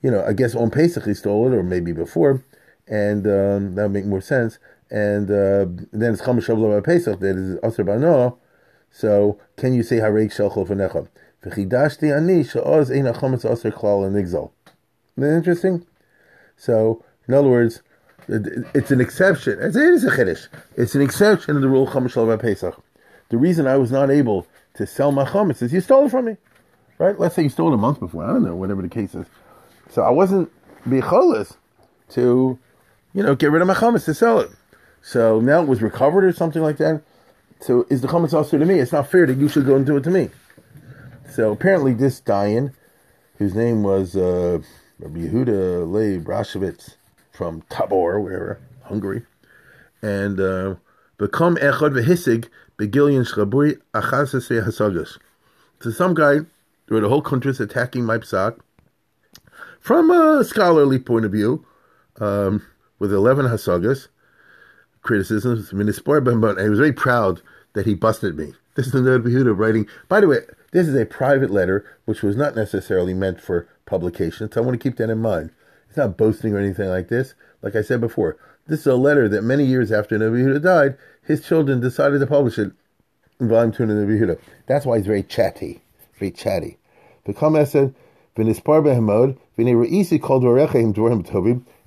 you 0.03 0.11
know, 0.11 0.25
I 0.25 0.33
guess 0.33 0.55
on 0.55 0.71
Pesach 0.71 1.05
he 1.05 1.15
stole 1.15 1.53
it, 1.53 1.57
or 1.57 1.63
maybe 1.63 1.93
before, 1.93 2.45
and 2.87 3.27
um, 3.27 3.75
that 3.75 3.83
would 3.83 3.93
make 3.93 4.07
more 4.07 4.21
sense. 4.21 4.59
And 4.91 5.29
uh, 5.31 5.67
then 5.93 6.15
it's 6.15 6.23
chametz 6.23 6.47
double 6.47 6.81
pesach 6.81 7.21
that 7.21 7.37
is 7.37 7.59
aser 7.63 7.85
bano. 7.85 8.39
So 8.91 9.39
can 9.57 9.75
you 9.75 9.83
say 9.83 9.97
harei 9.97 10.27
shalchol 10.27 10.69
vanecha? 10.69 11.09
V'chidashti 11.43 12.17
ani 12.17 12.45
she'oz 12.45 12.91
ein 12.91 13.05
chametz 13.05 13.51
aser 13.51 13.73
klal 13.73 14.09
nigzal. 14.11 14.53
Isn't 15.17 15.29
that 15.29 15.37
interesting? 15.37 15.87
So 16.57 17.05
in 17.27 17.35
other 17.35 17.49
words 17.49 17.83
it's 18.29 18.91
an 18.91 19.01
exception. 19.01 19.59
It 19.61 19.77
is 19.77 20.05
a 20.05 20.11
chiddush. 20.11 20.49
It's 20.77 20.95
an 20.95 21.03
exception 21.03 21.55
to 21.55 21.61
the 21.61 21.69
rule 21.69 21.87
Chamesh 21.87 22.41
Pesach. 22.41 22.83
The 23.29 23.37
reason 23.37 23.67
I 23.67 23.77
was 23.77 23.93
not 23.93 24.11
able 24.11 24.47
to 24.75 24.87
sell 24.87 25.13
my 25.13 25.25
chametz 25.25 25.63
is 25.63 25.73
you 25.73 25.81
stole 25.81 26.07
it 26.07 26.11
from 26.11 26.27
me, 26.27 26.37
right? 26.99 27.19
Let's 27.19 27.35
say 27.35 27.43
you 27.43 27.49
stole 27.49 27.71
it 27.71 27.75
a 27.75 27.79
month 27.79 28.01
before. 28.01 28.25
I 28.25 28.29
don't 28.29 28.45
know, 28.45 28.57
whatever 28.57 28.83
the 28.83 28.89
case 28.89 29.15
is. 29.15 29.27
So 29.91 30.03
I 30.03 30.11
wasn't 30.11 30.51
bicholis 30.87 31.57
to, 32.11 32.59
you 33.15 33.23
know, 33.23 33.35
get 33.35 33.51
rid 33.51 33.63
of 33.63 33.69
my 33.69 33.75
chametz 33.75 34.05
to 34.07 34.15
sell 34.15 34.41
it. 34.41 34.51
So 35.03 35.41
now 35.41 35.63
it 35.63 35.69
was 35.69 35.83
recovered 35.83 36.25
or 36.25 36.33
something 36.33 36.63
like 36.63 36.79
that. 36.79 37.03
So 37.61 37.87
is 37.91 38.01
the 38.01 38.09
chametz 38.09 38.35
also 38.35 38.59
to 38.59 38.65
me? 38.65 38.79
It's 38.81 38.93
not 38.93 39.11
fair 39.11 39.27
that 39.27 39.39
you 39.39 39.49
should 39.49 39.67
go 39.67 39.77
and 39.77 39.87
do 39.87 39.97
it 39.97 40.05
to 40.05 40.11
me. 40.11 40.31
So 41.31 41.53
apparently 41.53 41.95
this 41.95 42.21
Dayan, 42.21 42.73
whose 43.39 43.55
name 43.55 43.83
was 43.83 44.17
uh, 44.17 44.59
Rabbi 44.99 45.19
Yehuda 45.21 45.91
Leib 45.91 46.25
Brashevitz, 46.25 46.97
from 47.37 47.63
Tabor, 47.69 48.19
wherever, 48.19 48.59
Hungary, 48.85 49.23
and 50.01 50.41
uh, 50.41 50.77
become 51.19 51.57
echad 51.57 51.93
v'hisig 51.93 52.49
begilion 52.79 53.31
shrabui 53.31 53.79
achasesei 53.95 54.65
hasagas. 54.65 55.19
So 55.81 55.91
some 55.91 56.15
guy 56.15 56.41
wrote 56.89 57.05
a 57.05 57.09
whole 57.09 57.23
kuntris 57.23 57.61
attacking 57.61 58.05
my 58.05 58.19
psak 58.19 58.59
from 59.81 60.11
a 60.11 60.45
scholarly 60.45 60.99
point 60.99 61.25
of 61.25 61.33
view, 61.33 61.65
um, 62.21 62.67
with 62.99 63.13
eleven 63.13 63.47
hasagas 63.47 64.09
criticisms. 65.03 65.71
And 65.71 65.81
he 65.81 65.87
was 66.69 66.79
very 66.79 66.93
proud 66.93 67.43
that 67.75 67.87
he 67.87 67.95
busted 67.95 68.37
me. 68.37 68.55
This 68.75 68.87
is 68.87 68.93
the 68.93 68.99
Noda 68.99 69.25
Yehuda 69.25 69.57
writing. 69.57 69.87
By 70.09 70.21
the 70.21 70.29
way, 70.29 70.41
this 70.73 70.89
is 70.89 70.95
a 70.95 71.07
private 71.07 71.51
letter 71.51 71.85
which 72.05 72.23
was 72.23 72.37
not 72.37 72.57
necessarily 72.57 73.15
meant 73.15 73.41
for 73.41 73.69
publication, 73.87 74.51
so 74.51 74.61
I 74.61 74.65
want 74.65 74.81
to 74.81 74.83
keep 74.83 74.99
that 74.99 75.11
in 75.11 75.19
mind. 75.19 75.51
It's 75.89 75.97
not 75.97 76.17
boasting 76.17 76.53
or 76.53 76.59
anything 76.59 76.89
like 76.89 77.09
this. 77.09 77.35
Like 77.63 77.77
I 77.77 77.83
said 77.83 78.01
before, 78.01 78.37
this 78.67 78.81
is 78.81 78.87
a 78.87 78.97
letter 78.97 79.29
that 79.29 79.43
many 79.43 79.65
years 79.65 79.93
after 79.93 80.19
Yehuda 80.19 80.63
died, 80.63 80.99
his 81.23 81.47
children 81.47 81.81
decided 81.81 82.19
to 82.19 82.27
publish 82.27 82.59
it 82.59 82.73
in 83.39 83.49
volume 83.49 83.73
two 83.73 83.85
of 83.85 83.91
Noda 83.91 84.09
Yehuda. 84.09 84.41
That's 84.67 84.85
why 84.85 84.99
he's 84.99 85.07
very 85.07 85.23
chatty, 85.23 85.83
very 86.19 86.31
chatty. 86.31 86.79
Called 87.35 87.65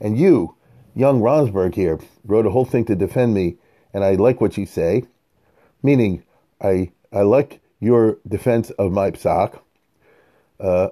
and 0.02 0.18
you, 0.18 0.56
young 0.96 1.22
Ronsberg 1.22 1.76
here, 1.76 2.00
wrote 2.26 2.46
a 2.46 2.50
whole 2.50 2.65
thing 2.65 2.86
to 2.86 2.96
defend 2.96 3.34
me, 3.34 3.58
and 3.94 4.04
I 4.04 4.15
like 4.15 4.42
what 4.42 4.58
you 4.58 4.65
say, 4.65 5.06
meaning 5.84 6.24
I 6.62 6.92
I 7.12 7.22
like 7.22 7.62
your 7.80 8.18
defense 8.28 8.70
of 8.72 8.92
my 8.92 9.12
psak. 9.12 9.60
Uh, 10.60 10.89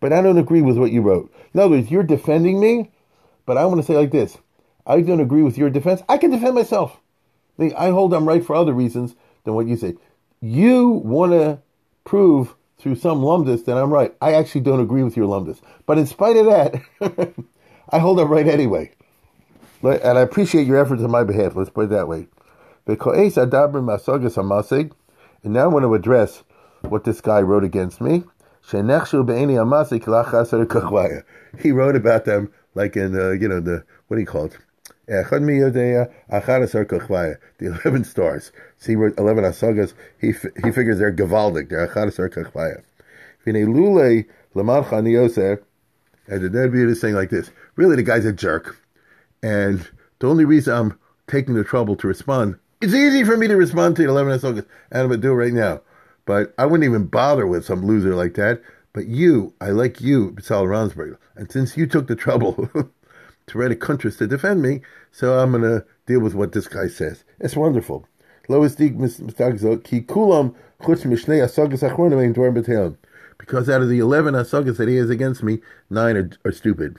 But 0.00 0.12
I 0.12 0.22
don't 0.22 0.38
agree 0.38 0.62
with 0.62 0.78
what 0.78 0.92
you 0.92 1.02
wrote. 1.02 1.32
In 1.52 1.60
other 1.60 1.76
words, 1.76 1.90
you're 1.90 2.02
defending 2.02 2.60
me, 2.60 2.90
but 3.44 3.58
I 3.58 3.66
want 3.66 3.80
to 3.80 3.86
say 3.86 3.96
like 3.96 4.10
this: 4.10 4.38
I 4.86 5.00
don't 5.02 5.20
agree 5.20 5.42
with 5.42 5.58
your 5.58 5.70
defense. 5.70 6.02
I 6.08 6.16
can 6.16 6.30
defend 6.30 6.54
myself. 6.54 6.98
I 7.58 7.90
hold 7.90 8.14
I'm 8.14 8.28
right 8.28 8.44
for 8.44 8.54
other 8.54 8.72
reasons 8.72 9.14
than 9.46 9.54
what 9.54 9.66
you 9.66 9.76
say. 9.76 9.94
You 10.42 10.88
want 10.88 11.32
to 11.32 11.60
prove 12.04 12.54
through 12.78 12.96
some 12.96 13.22
lumdus 13.22 13.64
that 13.64 13.78
I'm 13.78 13.90
right. 13.90 14.14
I 14.20 14.34
actually 14.34 14.60
don't 14.60 14.80
agree 14.80 15.02
with 15.02 15.16
your 15.16 15.26
lumdus. 15.26 15.60
But 15.86 15.96
in 15.96 16.04
spite 16.06 16.36
of 16.36 16.44
that, 16.46 16.74
I 17.90 17.98
hold 17.98 18.20
I'm 18.20 18.28
right 18.28 18.46
anyway. 18.46 18.92
And 19.82 20.18
I 20.18 20.20
appreciate 20.20 20.66
your 20.66 20.76
efforts 20.76 21.02
on 21.02 21.10
my 21.10 21.24
behalf. 21.24 21.56
Let's 21.56 21.70
put 21.70 21.86
it 21.86 21.90
that 21.90 22.08
way. 22.08 22.28
And 22.86 22.98
now 25.52 25.64
I 25.64 25.66
want 25.66 25.84
to 25.84 25.94
address 25.94 26.42
what 26.82 27.04
this 27.04 27.20
guy 27.20 27.40
wrote 27.40 27.64
against 27.64 28.00
me. 28.00 28.24
He 31.58 31.70
wrote 31.70 31.96
about 31.96 32.24
them 32.24 32.52
like 32.74 32.96
in, 32.96 33.18
uh, 33.18 33.30
you 33.30 33.48
know, 33.48 33.60
the, 33.60 33.84
what 34.08 34.16
do 34.16 34.20
you 34.20 34.26
call 34.26 34.46
it? 34.46 34.56
Er 35.08 35.24
the 35.30 36.08
11 37.60 38.04
stars. 38.04 38.50
See, 38.76 38.94
11 38.94 39.16
hasagas, 39.16 39.94
he, 40.20 40.32
he 40.64 40.72
figures 40.72 40.98
they're 40.98 41.12
gavaldic. 41.12 41.68
They're 41.68 41.86
achadasar 41.86 42.18
er 42.18 42.30
kachvaya. 42.30 42.82
Vine 43.44 43.66
lule 43.72 44.26
lamar 44.54 44.82
chaniyose, 44.82 45.62
and 46.26 46.42
the 46.42 46.50
Ned 46.50 46.74
is 46.74 47.00
saying 47.00 47.14
like 47.14 47.30
this. 47.30 47.50
Really, 47.76 47.94
the 47.94 48.02
guy's 48.02 48.24
a 48.24 48.32
jerk. 48.32 48.76
And 49.42 49.88
the 50.18 50.28
only 50.28 50.44
reason 50.44 50.74
I'm 50.74 50.98
taking 51.28 51.54
the 51.54 51.62
trouble 51.62 51.94
to 51.96 52.08
respond, 52.08 52.58
it's 52.80 52.94
easy 52.94 53.22
for 53.22 53.36
me 53.36 53.46
to 53.46 53.56
respond 53.56 53.94
to 53.96 54.04
11 54.04 54.40
hasagas, 54.40 54.66
and 54.90 55.02
I'm 55.02 55.10
to 55.10 55.16
do 55.16 55.30
it 55.30 55.36
right 55.36 55.52
now. 55.52 55.82
But 56.24 56.52
I 56.58 56.66
wouldn't 56.66 56.88
even 56.88 57.06
bother 57.06 57.46
with 57.46 57.64
some 57.64 57.86
loser 57.86 58.16
like 58.16 58.34
that. 58.34 58.60
But 58.92 59.06
you, 59.06 59.54
I 59.60 59.70
like 59.70 60.00
you, 60.00 60.34
Sal 60.40 60.64
Ronsberg. 60.64 61.18
And 61.36 61.52
since 61.52 61.76
you 61.76 61.86
took 61.86 62.08
the 62.08 62.16
trouble 62.16 62.68
to 63.46 63.58
write 63.58 63.70
a 63.70 63.76
contrast 63.76 64.18
to 64.18 64.26
defend 64.26 64.62
me, 64.62 64.80
so 65.12 65.38
I'm 65.38 65.52
going 65.52 65.62
to 65.62 65.84
deal 66.06 66.20
with 66.20 66.34
what 66.34 66.52
this 66.52 66.68
guy 66.68 66.88
says. 66.88 67.24
It's 67.38 67.56
wonderful. 67.56 68.06
Because 73.38 73.68
out 73.68 73.82
of 73.82 73.88
the 73.88 73.98
11 73.98 74.34
hasagas 74.34 74.76
that 74.78 74.88
he 74.88 74.96
has 74.96 75.10
against 75.10 75.42
me, 75.42 75.58
nine 75.90 76.16
are, 76.16 76.30
are 76.44 76.52
stupid. 76.52 76.96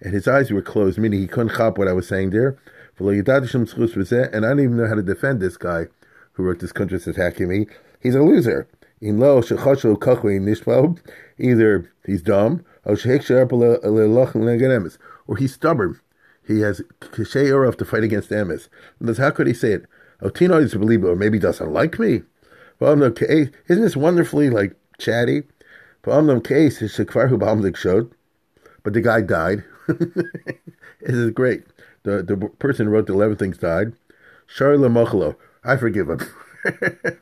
And 0.00 0.14
his 0.14 0.28
eyes 0.28 0.50
were 0.50 0.62
closed, 0.62 0.98
meaning 0.98 1.20
he 1.20 1.26
couldn't 1.26 1.56
chop 1.56 1.78
what 1.78 1.88
I 1.88 1.92
was 1.92 2.06
saying 2.06 2.30
there. 2.30 2.58
And 2.98 3.08
I 3.08 4.48
don't 4.48 4.60
even 4.60 4.76
know 4.76 4.86
how 4.86 4.94
to 4.94 5.02
defend 5.02 5.40
this 5.40 5.56
guy 5.56 5.86
who 6.32 6.42
wrote 6.42 6.60
this 6.60 6.72
contrast 6.72 7.06
attacking 7.06 7.48
me. 7.48 7.66
He's 8.00 8.14
a 8.14 8.22
loser. 8.22 8.68
Either 11.38 11.92
he's 12.04 12.22
dumb, 12.22 12.64
or 12.84 12.96
he's 15.36 15.54
stubborn. 15.54 16.00
He 16.46 16.60
has 16.60 16.82
cachet 17.00 17.48
enough 17.48 17.76
to 17.76 17.84
fight 17.84 18.02
against 18.02 18.30
emes. 18.30 18.68
How 19.18 19.30
could 19.30 19.46
he 19.46 19.54
say 19.54 19.72
it? 19.72 19.86
Oh, 20.20 20.30
Otino 20.30 20.60
is 20.60 20.74
a 20.74 20.78
believer, 20.78 21.10
or 21.10 21.16
maybe 21.16 21.38
doesn't 21.38 21.72
like 21.72 21.98
me. 21.98 22.22
Isn't 22.80 23.52
this 23.68 23.96
wonderfully 23.96 24.50
like 24.50 24.74
chatty? 24.98 25.42
Is 26.06 26.26
but 28.82 28.94
the 28.94 29.00
guy 29.00 29.20
died. 29.20 29.62
this 29.86 30.24
is 31.02 31.30
great. 31.30 31.64
The 32.04 32.22
the 32.22 32.36
person 32.58 32.86
who 32.86 32.92
wrote 32.92 33.06
the 33.06 33.12
eleven 33.12 33.36
things 33.36 33.58
died. 33.58 33.92
Charlie 34.48 34.88
I 35.64 35.76
forgive 35.76 36.08
him. 36.08 36.20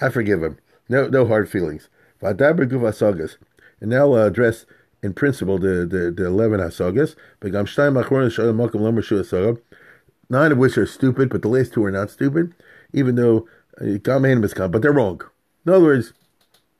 I 0.00 0.08
forgive 0.08 0.42
him. 0.42 0.58
No, 0.88 1.08
no 1.08 1.26
hard 1.26 1.48
feelings. 1.48 1.88
And 2.20 3.90
now 3.90 4.12
I'll 4.12 4.26
address 4.26 4.66
in 5.02 5.12
principle 5.12 5.58
the, 5.58 5.86
the, 5.86 6.10
the 6.10 6.26
11 6.26 6.60
hasagas. 6.60 7.14
Nine 10.30 10.52
of 10.52 10.58
which 10.58 10.78
are 10.78 10.86
stupid, 10.86 11.28
but 11.28 11.42
the 11.42 11.48
last 11.48 11.74
two 11.74 11.84
are 11.84 11.90
not 11.90 12.10
stupid, 12.10 12.54
even 12.92 13.16
though 13.16 13.46
uh, 13.80 13.98
but 13.98 14.82
they're 14.82 14.92
wrong. 14.92 15.20
In 15.66 15.72
other 15.72 15.84
words, 15.84 16.12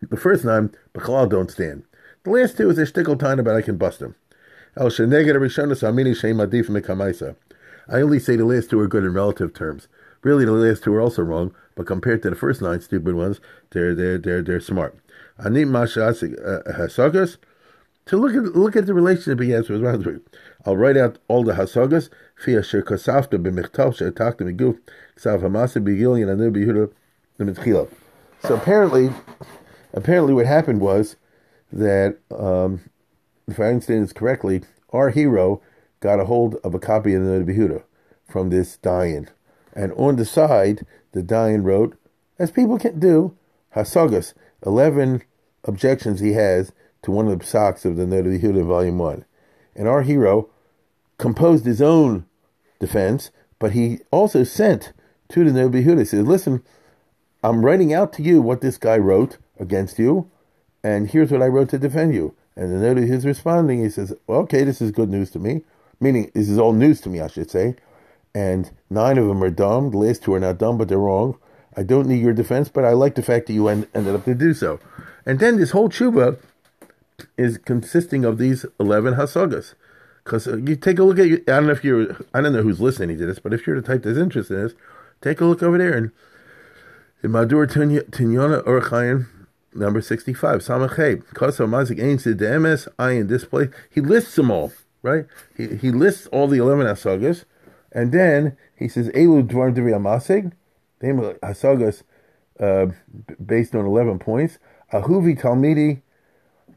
the 0.01 0.17
first 0.17 0.45
nine, 0.45 0.75
Bachalal 0.95 1.29
don't 1.29 1.51
stand. 1.51 1.85
The 2.25 2.31
last 2.31 2.57
two 2.57 2.71
is 2.71 2.79
a 2.79 2.83
shtickle 2.83 3.19
tiny, 3.19 3.43
but 3.43 3.55
I 3.55 3.63
can 3.63 3.77
bust 3.77 3.99
them. 3.99 4.15
I 4.77 4.85
only 8.01 8.19
say 8.19 8.37
the 8.37 8.45
last 8.45 8.71
two 8.71 8.81
are 8.81 8.89
good 8.89 9.05
in 9.05 9.13
relative 9.13 9.53
terms. 9.53 9.89
Really, 10.25 10.47
the 10.47 10.53
last 10.53 10.83
two 10.83 10.95
are 10.95 11.01
also 11.01 11.23
wrong, 11.23 11.55
but 11.77 11.87
compared 11.87 12.23
to 12.23 12.31
the 12.31 12.37
first 12.37 12.63
nine 12.63 12.81
stupid 12.81 13.15
ones, 13.15 13.41
they're 13.71 13.95
they're 13.95 14.19
they're 14.19 14.43
they're 14.43 14.61
smart. 14.61 14.99
I 15.39 15.47
Ani 15.47 15.65
hasagas. 15.65 17.37
To 18.07 18.17
look 18.17 18.35
at 18.35 18.57
look 18.57 18.75
at 18.75 18.87
the 18.87 18.95
relationship 18.95 19.41
he 19.41 19.51
has 19.51 19.69
with 19.69 19.83
Ransburg. 19.83 20.23
I'll 20.67 20.77
write 20.77 20.97
out 20.97 21.19
all 21.29 21.45
the 21.45 21.53
hasagas. 21.53 22.09
Fia 22.37 22.61
shekasafta 22.61 23.39
b'michtav 23.43 23.97
she'atakta 23.97 24.41
miguf 24.41 24.79
ksav 25.17 25.43
hamasa 25.43 25.83
b'gilian 25.83 26.33
anu 26.33 26.51
b'yehuda 26.51 26.91
l'mitchila. 27.39 27.89
So 28.41 28.55
apparently, 28.55 29.11
apparently 29.93 30.35
what 30.35 30.47
happened 30.47 30.81
was 30.81 31.17
that, 31.73 32.19
um, 32.31 32.81
if 33.49 33.59
I 33.59 33.65
understand 33.65 34.05
this 34.05 34.13
correctly, 34.13 34.63
our 34.91 35.11
hero 35.11 35.61
got 36.01 36.21
a 36.21 36.27
hold 36.27 36.57
of 36.63 36.75
a 36.75 36.79
copy 36.79 37.15
of 37.15 37.25
the 37.25 37.45
Behuda 37.51 37.83
from 38.29 38.51
this 38.51 38.79
Dayan. 38.83 39.29
And 39.75 39.93
on 39.93 40.17
the 40.17 40.25
side, 40.25 40.87
the 41.13 41.23
Dayan 41.23 41.65
wrote, 41.65 41.97
as 42.39 42.51
people 42.51 42.79
can 42.79 42.99
do, 42.99 43.37
Hasagas, 43.75 44.35
11 44.65 45.23
objections 45.65 46.21
he 46.21 46.33
has 46.33 46.73
to 47.03 47.11
one 47.11 47.29
of 47.29 47.39
the 47.39 47.45
psaks 47.45 47.85
of 47.85 47.97
the 47.97 48.05
Noda 48.05 48.39
Yehuda, 48.39 48.65
Volume 48.67 48.99
1. 48.99 49.25
And 49.77 49.89
our 49.89 50.03
hero 50.03 50.49
composed 51.19 51.67
his 51.67 51.83
own 51.83 52.27
defense, 52.79 53.31
but 53.59 53.73
he 53.73 53.99
also 54.11 54.45
sent 54.45 54.93
to 55.31 55.45
the 55.45 55.51
Noda 55.51 55.85
Yehuda. 55.85 56.01
He 56.01 56.05
said, 56.05 56.27
listen, 56.27 56.63
I'm 57.43 57.65
writing 57.65 57.93
out 57.93 58.13
to 58.15 58.23
you 58.23 58.41
what 58.41 58.61
this 58.61 58.79
guy 58.79 58.97
wrote 58.97 59.39
against 59.59 59.99
you, 59.99 60.31
and 60.83 61.11
here's 61.11 61.31
what 61.31 61.43
I 61.43 61.47
wrote 61.47 61.69
to 61.71 61.79
defend 61.79 62.15
you. 62.15 62.35
And 62.57 62.73
the 62.73 62.87
Noda 62.87 63.09
is 63.09 63.27
responding, 63.27 63.83
he 63.83 63.91
says, 63.91 64.15
okay, 64.29 64.65
this 64.65 64.81
is 64.81 64.91
good 64.93 65.11
news 65.11 65.31
to 65.33 65.39
me. 65.39 65.63
Meaning, 66.01 66.31
this 66.35 66.49
is 66.49 66.59
all 66.59 66.73
news 66.73 67.01
to 67.03 67.09
me, 67.09 67.21
I 67.21 67.29
should 67.29 67.51
say. 67.51 67.77
And 68.35 68.71
nine 68.91 69.19
of 69.19 69.29
them 69.29 69.43
are 69.43 69.51
dumb. 69.51 69.91
The 69.91 69.99
last 69.99 70.25
two 70.25 70.35
are 70.35 70.41
not 70.41 70.59
dumb, 70.59 70.77
but 70.77 70.89
they're 70.89 70.99
wrong. 70.99 71.39
I 71.77 71.83
don't 71.83 72.09
need 72.09 72.23
your 72.23 72.33
defense, 72.33 72.69
but 72.69 72.85
I 72.85 72.93
like 72.93 73.15
the 73.15 73.23
fact 73.23 73.47
that 73.47 73.53
you 73.53 73.69
end, 73.69 73.89
ended 73.95 74.15
up 74.15 74.25
to 74.25 74.35
do 74.35 74.55
so. 74.55 74.81
And 75.27 75.39
then 75.39 75.57
this 75.57 75.71
whole 75.71 75.89
tshuva 75.89 76.39
is 77.37 77.59
consisting 77.59 78.25
of 78.25 78.39
these 78.39 78.67
11 78.79 79.15
hasagas. 79.15 79.75
Because 80.25 80.49
uh, 80.49 80.57
you 80.57 80.77
take 80.77 80.99
a 80.99 81.05
look 81.05 81.19
at, 81.19 81.27
I 81.27 81.37
don't 81.47 81.67
know 81.67 81.73
if 81.73 81.85
you're, 81.85 82.17
I 82.33 82.41
don't 82.41 82.53
know 82.53 82.63
who's 82.63 82.81
listening 82.81 83.19
to 83.19 83.27
this, 83.27 83.39
but 83.39 83.53
if 83.53 83.67
you're 83.67 83.81
the 83.81 83.87
type 83.87 84.03
that's 84.03 84.19
interested 84.19 84.55
in 84.55 84.63
this, 84.65 84.75
take 85.21 85.41
a 85.41 85.45
look 85.45 85.63
over 85.63 85.79
there. 85.79 85.93
And 85.93 86.11
in 87.23 87.31
Madur 87.31 87.67
Tinyana 87.67 88.65
Orchaim, 88.65 89.27
number 89.75 90.01
65, 90.01 90.61
Samachay, 90.61 91.25
Kosa 91.35 91.67
Mazik 91.67 92.03
Ein 92.03 92.19
Sidemes, 92.19 92.89
Ayin 92.99 93.27
Display, 93.27 93.69
he 93.91 94.01
lists 94.01 94.35
them 94.37 94.51
all, 94.51 94.73
right? 95.03 95.27
He, 95.57 95.77
he 95.77 95.91
lists 95.91 96.27
all 96.29 96.47
the 96.47 96.59
11 96.59 96.87
hasagas. 96.87 97.45
And 97.95 98.13
then 98.13 98.57
he 98.77 98.89
says, 98.89 99.09
Elu 99.11 99.49
Dvar 99.49 99.73
Divi 99.73 99.93
Amasig, 99.93 100.53
of 101.01 101.41
hasagas 101.41 102.03
uh, 102.61 102.87
based 103.45 103.75
on 103.75 103.87
11 103.87 104.19
points. 104.19 104.59
Ahuvi 104.93 105.41
Talmidi, 105.41 106.03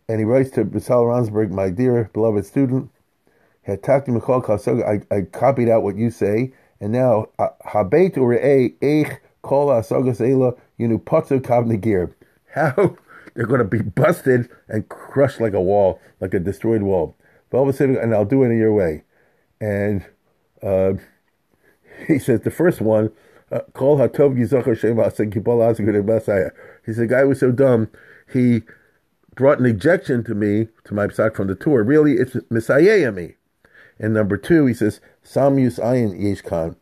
and 0.07 0.19
he 0.19 0.25
writes 0.25 0.51
to 0.51 0.63
Basal 0.63 1.05
Ronsberg, 1.05 1.51
my 1.51 1.69
dear 1.69 2.09
beloved 2.13 2.45
student, 2.45 2.89
I, 3.67 3.73
I 5.11 5.21
copied 5.21 5.69
out 5.69 5.83
what 5.83 5.97
you 5.97 6.09
say, 6.09 6.53
and 6.79 6.93
now 6.93 7.27
habet 7.65 8.15
ure'e 8.15 8.77
eich 8.79 9.17
kol 9.41 9.67
asagas 9.67 10.21
ela 10.21 10.53
yunu 10.79 11.01
patzu 11.03 11.41
kav 11.41 11.65
negir. 11.65 12.13
How 12.53 12.95
they're 13.35 13.45
going 13.45 13.59
to 13.59 13.65
be 13.65 13.81
busted 13.81 14.49
and 14.69 14.87
crushed 14.89 15.41
like 15.41 15.53
a 15.53 15.61
wall, 15.61 15.99
like 16.21 16.33
a 16.33 16.39
destroyed 16.39 16.81
wall. 16.81 17.15
And 17.51 18.13
I'll 18.13 18.25
do 18.25 18.43
it 18.43 18.47
in 18.47 18.57
your 18.57 18.73
way. 18.73 19.03
And 19.59 20.05
uh, 20.61 20.93
he 22.07 22.19
says 22.19 22.41
the 22.41 22.51
first 22.51 22.81
one, 22.81 23.11
uh, 23.51 23.61
Kol 23.73 23.97
hatov 23.97 24.37
yizachar 24.37 24.77
shema 24.77 25.09
He 26.85 26.93
said, 26.93 27.09
guy 27.09 27.23
was 27.23 27.39
so 27.39 27.51
dumb, 27.51 27.89
he 28.31 28.63
brought 29.35 29.59
an 29.59 29.65
ejection 29.65 30.23
to 30.25 30.35
me, 30.35 30.67
to 30.83 30.93
my 30.93 31.07
psak 31.07 31.35
from 31.35 31.47
the 31.47 31.55
Tur. 31.55 31.83
Really, 31.83 32.13
it's 32.13 32.35
Messiah 32.49 33.11
me. 33.11 33.35
And 33.99 34.13
number 34.13 34.37
two, 34.37 34.65
he 34.65 34.73
says, 34.73 34.99
Samus 35.23 35.79
ayin 35.79 36.19
yeshkan. 36.19 36.75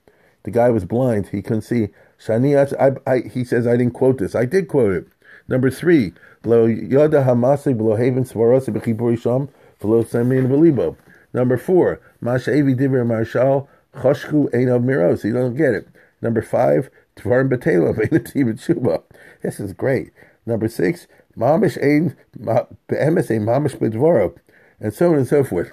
The 0.44 0.52
guy 0.52 0.70
was 0.70 0.86
blind. 0.86 1.28
He 1.28 1.42
couldn't 1.42 1.64
see. 1.64 1.90
Shani, 2.20 2.56
I, 2.80 3.12
I, 3.12 3.20
he 3.28 3.44
says, 3.44 3.68
I 3.68 3.78
didn't 3.78 3.94
quote 3.94 4.20
this. 4.20 4.36
I 4.36 4.46
did 4.46 4.68
quote 4.68 4.94
it. 4.94 5.08
Number 5.48 5.70
three, 5.70 6.14
lo 6.44 6.66
yada 6.66 7.24
hamasi 7.24 7.76
below 7.78 7.96
haven 7.96 8.24
svarosi 8.24 8.70
b'chibur 8.70 9.14
isham 9.14 9.50
v'lo 9.82 10.06
semin 10.06 10.48
belibo. 10.48 10.96
Number 11.34 11.58
four, 11.58 12.00
Mashavi 12.24 12.78
Divir 12.80 13.06
Marshal 13.06 13.68
Choshku 13.96 14.52
Einav 14.52 14.84
Miros. 14.84 15.24
You 15.24 15.34
don't 15.34 15.56
get 15.56 15.74
it. 15.74 15.88
Number 16.22 16.42
five, 16.42 16.90
Tvarim 17.16 17.50
Betela 17.50 18.60
Shuba. 18.60 19.04
This 19.42 19.60
is 19.60 19.74
great. 19.74 20.12
Number 20.46 20.68
six, 20.68 21.08
Mamish 21.38 21.82
Ein 21.82 22.16
Be'emes 22.38 23.32
Ein 23.32 23.46
Mamish 23.46 23.78
Bedvoro. 23.78 24.36
And 24.80 24.94
so 24.94 25.12
on 25.12 25.18
and 25.18 25.28
so 25.28 25.44
forth. 25.44 25.72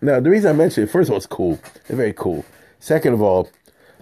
Now, 0.00 0.18
the 0.18 0.30
reason 0.30 0.50
I 0.50 0.52
mention 0.54 0.84
it, 0.84 0.90
first 0.90 1.08
of 1.08 1.12
all, 1.12 1.18
it's 1.18 1.26
cool. 1.26 1.60
It's 1.76 1.90
very 1.90 2.14
cool. 2.14 2.44
Second 2.78 3.12
of 3.12 3.20
all, 3.20 3.50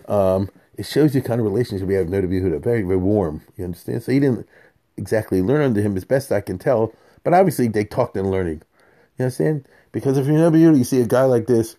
um, 0.07 0.49
it 0.77 0.87
shows 0.87 1.15
you 1.15 1.21
kind 1.21 1.41
of 1.41 1.47
relationship 1.47 1.89
we 1.89 1.95
have 1.95 2.09
with 2.09 2.25
Noda. 2.25 2.63
Very, 2.63 2.83
very 2.83 2.97
warm. 2.97 3.43
You 3.57 3.65
understand? 3.65 4.05
So 4.05 4.13
he 4.13 4.21
didn't 4.21 4.49
exactly 4.97 5.43
learn 5.43 5.63
under 5.63 5.81
him 5.81 5.97
as 5.97 6.05
best 6.05 6.31
I 6.31 6.41
can 6.41 6.59
tell, 6.59 6.93
but 7.25 7.35
obviously 7.35 7.67
they 7.67 7.85
talked 7.85 8.17
in 8.17 8.31
learning. 8.31 8.63
You 9.19 9.25
understand? 9.25 9.67
Because 9.91 10.17
if 10.17 10.27
you're 10.27 10.37
Noda 10.37 10.77
you 10.77 10.85
see 10.85 11.01
a 11.01 11.07
guy 11.07 11.25
like 11.25 11.47
this, 11.49 11.77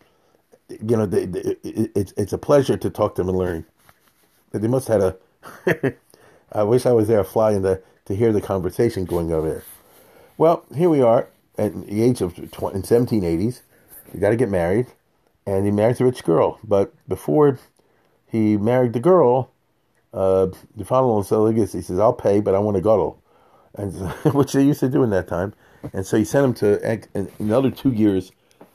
you 0.70 0.98
know, 0.98 1.06
they, 1.06 1.26
they, 1.26 1.40
it, 1.40 1.92
it's 1.96 2.14
it's 2.18 2.34
a 2.34 2.38
pleasure 2.38 2.78
to 2.78 2.90
talk 2.90 3.16
to 3.16 3.22
him 3.22 3.30
and 3.30 3.38
learn. 3.38 3.66
They 4.52 4.68
must 4.68 4.88
have 4.88 5.02
had 5.02 5.16
a. 5.76 5.96
I 6.52 6.64
wish 6.64 6.86
I 6.86 6.92
was 6.92 7.08
there, 7.08 7.24
flying 7.24 7.62
the 7.62 7.82
to 8.06 8.16
hear 8.16 8.32
the 8.32 8.42
conversation 8.42 9.06
going 9.06 9.32
over 9.32 9.50
there. 9.50 9.64
Well, 10.38 10.66
here 10.76 10.90
we 10.90 11.02
are 11.02 11.28
at 11.58 11.88
the 11.88 12.02
age 12.02 12.22
of 12.22 12.36
20, 12.52 12.76
in 12.76 12.82
1780s. 12.84 13.62
You 14.14 14.20
got 14.20 14.30
to 14.30 14.36
get 14.36 14.50
married, 14.50 14.88
and 15.46 15.66
he 15.66 15.72
marries 15.72 16.02
a 16.02 16.06
rich 16.06 16.24
girl. 16.24 16.60
But 16.64 16.94
before 17.08 17.60
he 18.28 18.58
married 18.58 18.94
the 18.94 19.00
girl, 19.00 19.52
uh, 20.14 20.48
the 20.76 20.86
father-in-law 20.86 21.24
said, 21.24 21.56
he 21.56 21.82
says, 21.82 22.00
"I'll 22.00 22.14
pay, 22.14 22.40
but 22.40 22.56
I 22.56 22.60
want 22.60 22.78
a 22.78 22.82
guddle," 22.82 23.22
and 23.76 23.94
which 24.34 24.54
they 24.54 24.64
used 24.64 24.80
to 24.80 24.90
do 24.90 25.04
in 25.04 25.12
that 25.12 25.28
time. 25.28 25.54
And 25.94 26.06
so 26.06 26.18
he 26.18 26.26
sent 26.26 26.46
him 26.46 26.54
to 26.56 27.24
another 27.40 27.72
two 27.72 27.92
years 27.92 28.32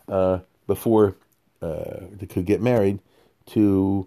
uh, 0.09 0.38
before 0.66 1.16
uh, 1.65 2.07
they 2.12 2.27
could 2.27 2.45
get 2.45 2.61
married 2.61 2.99
to 3.47 4.07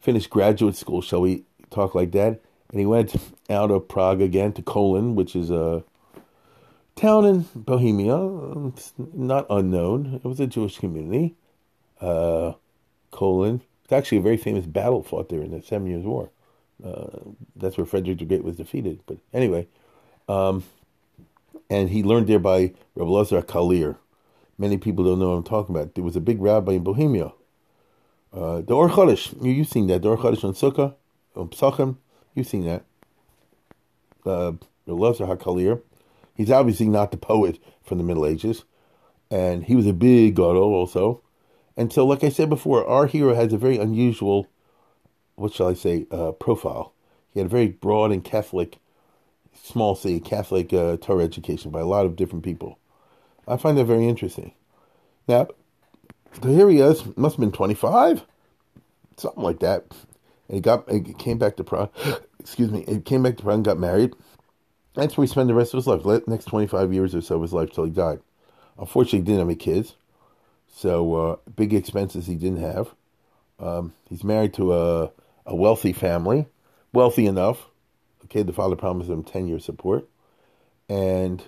finish 0.00 0.26
graduate 0.26 0.76
school. 0.76 1.02
Shall 1.02 1.20
we 1.20 1.44
talk 1.70 1.94
like 1.94 2.12
that? 2.12 2.40
And 2.70 2.80
he 2.80 2.86
went 2.86 3.14
out 3.50 3.70
of 3.70 3.88
Prague 3.88 4.20
again 4.20 4.52
to 4.54 4.62
Kolin, 4.62 5.14
which 5.14 5.34
is 5.34 5.50
a 5.50 5.84
town 6.94 7.24
in 7.24 7.46
Bohemia, 7.54 8.16
not 9.12 9.46
unknown. 9.50 10.20
It 10.22 10.24
was 10.24 10.40
a 10.40 10.46
Jewish 10.46 10.78
community. 10.78 11.34
Uh, 12.00 12.52
Kolin. 13.12 13.60
It's 13.84 13.92
actually 13.92 14.18
a 14.18 14.22
very 14.22 14.36
famous 14.36 14.66
battle 14.66 15.02
fought 15.02 15.28
there 15.28 15.42
in 15.42 15.52
the 15.52 15.62
Seven 15.62 15.86
Years' 15.86 16.04
War. 16.04 16.30
Uh, 16.84 17.18
that's 17.54 17.76
where 17.76 17.86
Frederick 17.86 18.18
the 18.18 18.24
Great 18.24 18.44
was 18.44 18.56
defeated. 18.56 19.00
But 19.06 19.18
anyway, 19.32 19.68
um, 20.28 20.64
and 21.70 21.90
he 21.90 22.02
learned 22.02 22.26
there 22.26 22.38
by 22.38 22.72
Rabbi 22.94 23.10
Lazar 23.10 23.42
Kalir. 23.42 23.96
Many 24.58 24.78
people 24.78 25.04
don't 25.04 25.18
know 25.18 25.30
what 25.30 25.36
I'm 25.36 25.44
talking 25.44 25.74
about. 25.74 25.94
There 25.94 26.04
was 26.04 26.16
a 26.16 26.20
big 26.20 26.40
rabbi 26.40 26.72
in 26.72 26.82
Bohemia. 26.82 27.32
Uh, 28.32 28.62
the 28.62 28.74
Or 28.74 28.88
Chodesh, 28.88 29.32
you, 29.44 29.52
you've 29.52 29.68
seen 29.68 29.86
that. 29.88 30.02
The 30.02 30.08
Or 30.08 30.16
Chodesh 30.16 30.44
on 30.44 30.54
Sukkah, 30.54 30.94
on 31.34 31.48
Psachim, 31.48 31.96
you've 32.34 32.46
seen 32.46 32.64
that. 32.64 32.84
Uh, 34.24 34.52
Rabbi 34.86 35.00
Lazar 35.00 35.26
HaKalir. 35.26 35.82
He's 36.34 36.50
obviously 36.50 36.88
not 36.88 37.10
the 37.10 37.16
poet 37.16 37.58
from 37.82 37.98
the 37.98 38.04
Middle 38.04 38.26
Ages. 38.26 38.64
And 39.30 39.64
he 39.64 39.74
was 39.74 39.86
a 39.86 39.92
big 39.92 40.36
gadol 40.36 40.74
also. 40.74 41.22
And 41.76 41.92
so, 41.92 42.06
like 42.06 42.24
I 42.24 42.28
said 42.28 42.48
before, 42.48 42.86
our 42.86 43.06
hero 43.06 43.34
has 43.34 43.52
a 43.52 43.58
very 43.58 43.76
unusual, 43.76 44.48
what 45.34 45.52
shall 45.52 45.68
I 45.68 45.74
say, 45.74 46.06
uh, 46.10 46.32
profile. 46.32 46.92
He 47.32 47.40
had 47.40 47.46
a 47.46 47.50
very 47.50 47.68
broad 47.68 48.12
and 48.12 48.24
Catholic, 48.24 48.78
small 49.54 49.94
c, 49.94 50.20
Catholic 50.20 50.72
uh, 50.72 50.96
Torah 50.96 51.24
education 51.24 51.70
by 51.70 51.80
a 51.80 51.86
lot 51.86 52.06
of 52.06 52.16
different 52.16 52.44
people. 52.44 52.78
I 53.46 53.56
find 53.56 53.78
that 53.78 53.84
very 53.84 54.08
interesting. 54.08 54.52
Now, 55.28 55.48
so 56.42 56.48
here 56.48 56.68
he 56.68 56.80
is, 56.80 57.04
must 57.16 57.36
have 57.36 57.40
been 57.40 57.52
25, 57.52 58.24
something 59.16 59.42
like 59.42 59.60
that. 59.60 59.84
And 60.48 60.56
he 60.56 60.60
got, 60.60 60.90
he 60.90 61.00
came 61.14 61.38
back 61.38 61.56
to 61.56 61.64
Prague, 61.64 61.90
excuse 62.40 62.70
me, 62.70 62.84
he 62.86 63.00
came 63.00 63.22
back 63.22 63.36
to 63.38 63.42
Prague 63.42 63.56
and 63.56 63.64
got 63.64 63.78
married. 63.78 64.14
That's 64.94 65.16
where 65.16 65.24
he 65.24 65.30
spent 65.30 65.48
the 65.48 65.54
rest 65.54 65.74
of 65.74 65.84
his 65.84 65.86
life, 65.86 66.26
next 66.26 66.46
25 66.46 66.92
years 66.92 67.14
or 67.14 67.20
so 67.20 67.36
of 67.36 67.42
his 67.42 67.52
life 67.52 67.70
till 67.70 67.84
he 67.84 67.90
died. 67.90 68.20
Unfortunately, 68.78 69.18
he 69.20 69.24
didn't 69.24 69.40
have 69.40 69.48
any 69.48 69.56
kids. 69.56 69.94
So 70.68 71.14
uh, 71.14 71.36
big 71.54 71.72
expenses 71.72 72.26
he 72.26 72.34
didn't 72.34 72.60
have. 72.60 72.88
Um, 73.58 73.94
he's 74.08 74.24
married 74.24 74.54
to 74.54 74.74
a, 74.74 75.10
a 75.46 75.54
wealthy 75.54 75.92
family, 75.92 76.46
wealthy 76.92 77.26
enough. 77.26 77.66
Okay, 78.24 78.42
the 78.42 78.52
father 78.52 78.76
promised 78.76 79.10
him 79.10 79.22
10 79.22 79.48
year 79.48 79.58
support. 79.58 80.08
And 80.88 81.42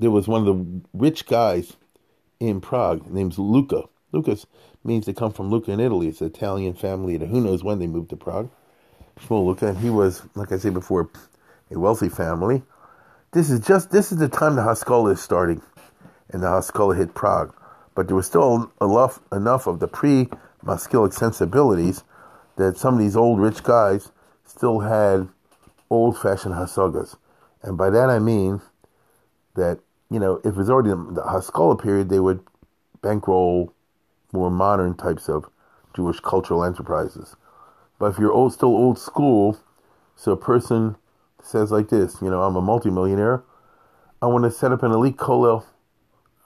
there 0.00 0.10
was 0.10 0.26
one 0.26 0.46
of 0.46 0.46
the 0.46 0.80
rich 0.94 1.26
guys 1.26 1.76
in 2.40 2.60
Prague 2.60 3.10
named 3.10 3.36
Luca. 3.36 3.84
Lucas 4.12 4.46
means 4.82 5.04
they 5.04 5.12
come 5.12 5.32
from 5.32 5.50
Lucca 5.50 5.70
in 5.70 5.78
Italy. 5.78 6.08
It's 6.08 6.22
an 6.22 6.28
Italian 6.28 6.74
family. 6.74 7.18
Who 7.18 7.40
knows 7.40 7.62
when 7.62 7.78
they 7.78 7.86
moved 7.86 8.10
to 8.10 8.16
Prague? 8.16 8.50
Shmuel 9.20 9.46
Luca, 9.46 9.68
and 9.68 9.78
he 9.78 9.90
was, 9.90 10.22
like 10.34 10.50
I 10.52 10.58
said 10.58 10.72
before, 10.72 11.10
a 11.70 11.78
wealthy 11.78 12.08
family. 12.08 12.62
This 13.32 13.50
is 13.50 13.60
just 13.60 13.90
this 13.90 14.10
is 14.10 14.18
the 14.18 14.28
time 14.28 14.56
the 14.56 14.62
Haskalah 14.62 15.10
is 15.10 15.20
starting 15.20 15.62
and 16.30 16.42
the 16.42 16.48
Haskalah 16.48 16.96
hit 16.96 17.14
Prague. 17.14 17.54
But 17.94 18.06
there 18.06 18.16
was 18.16 18.26
still 18.26 18.72
enough, 18.80 19.20
enough 19.30 19.66
of 19.66 19.80
the 19.80 19.86
pre 19.86 20.28
Maskilic 20.64 21.12
sensibilities 21.12 22.04
that 22.56 22.78
some 22.78 22.94
of 22.94 23.00
these 23.00 23.16
old 23.16 23.38
rich 23.38 23.62
guys 23.62 24.10
still 24.44 24.80
had 24.80 25.28
old 25.90 26.18
fashioned 26.18 26.54
Hasagas. 26.54 27.16
And 27.62 27.76
by 27.76 27.90
that 27.90 28.08
I 28.08 28.18
mean 28.18 28.62
that, 29.54 29.80
you 30.10 30.18
know, 30.18 30.36
if 30.38 30.46
it 30.46 30.56
was 30.56 30.70
already 30.70 30.90
the 30.90 31.22
Haskalah 31.22 31.76
period, 31.76 32.08
they 32.08 32.20
would 32.20 32.40
bankroll 33.02 33.72
more 34.32 34.50
modern 34.50 34.94
types 34.94 35.28
of 35.28 35.46
Jewish 35.94 36.20
cultural 36.20 36.64
enterprises. 36.64 37.36
But 37.98 38.12
if 38.12 38.18
you're 38.18 38.32
old, 38.32 38.52
still 38.52 38.68
old 38.68 38.98
school, 38.98 39.58
so 40.16 40.32
a 40.32 40.36
person 40.36 40.96
says 41.42 41.70
like 41.70 41.88
this, 41.88 42.16
you 42.20 42.30
know, 42.30 42.42
I'm 42.42 42.56
a 42.56 42.60
multimillionaire, 42.60 43.42
I 44.22 44.26
want 44.26 44.44
to 44.44 44.50
set 44.50 44.72
up 44.72 44.82
an 44.82 44.92
elite 44.92 45.16
kollel 45.16 45.64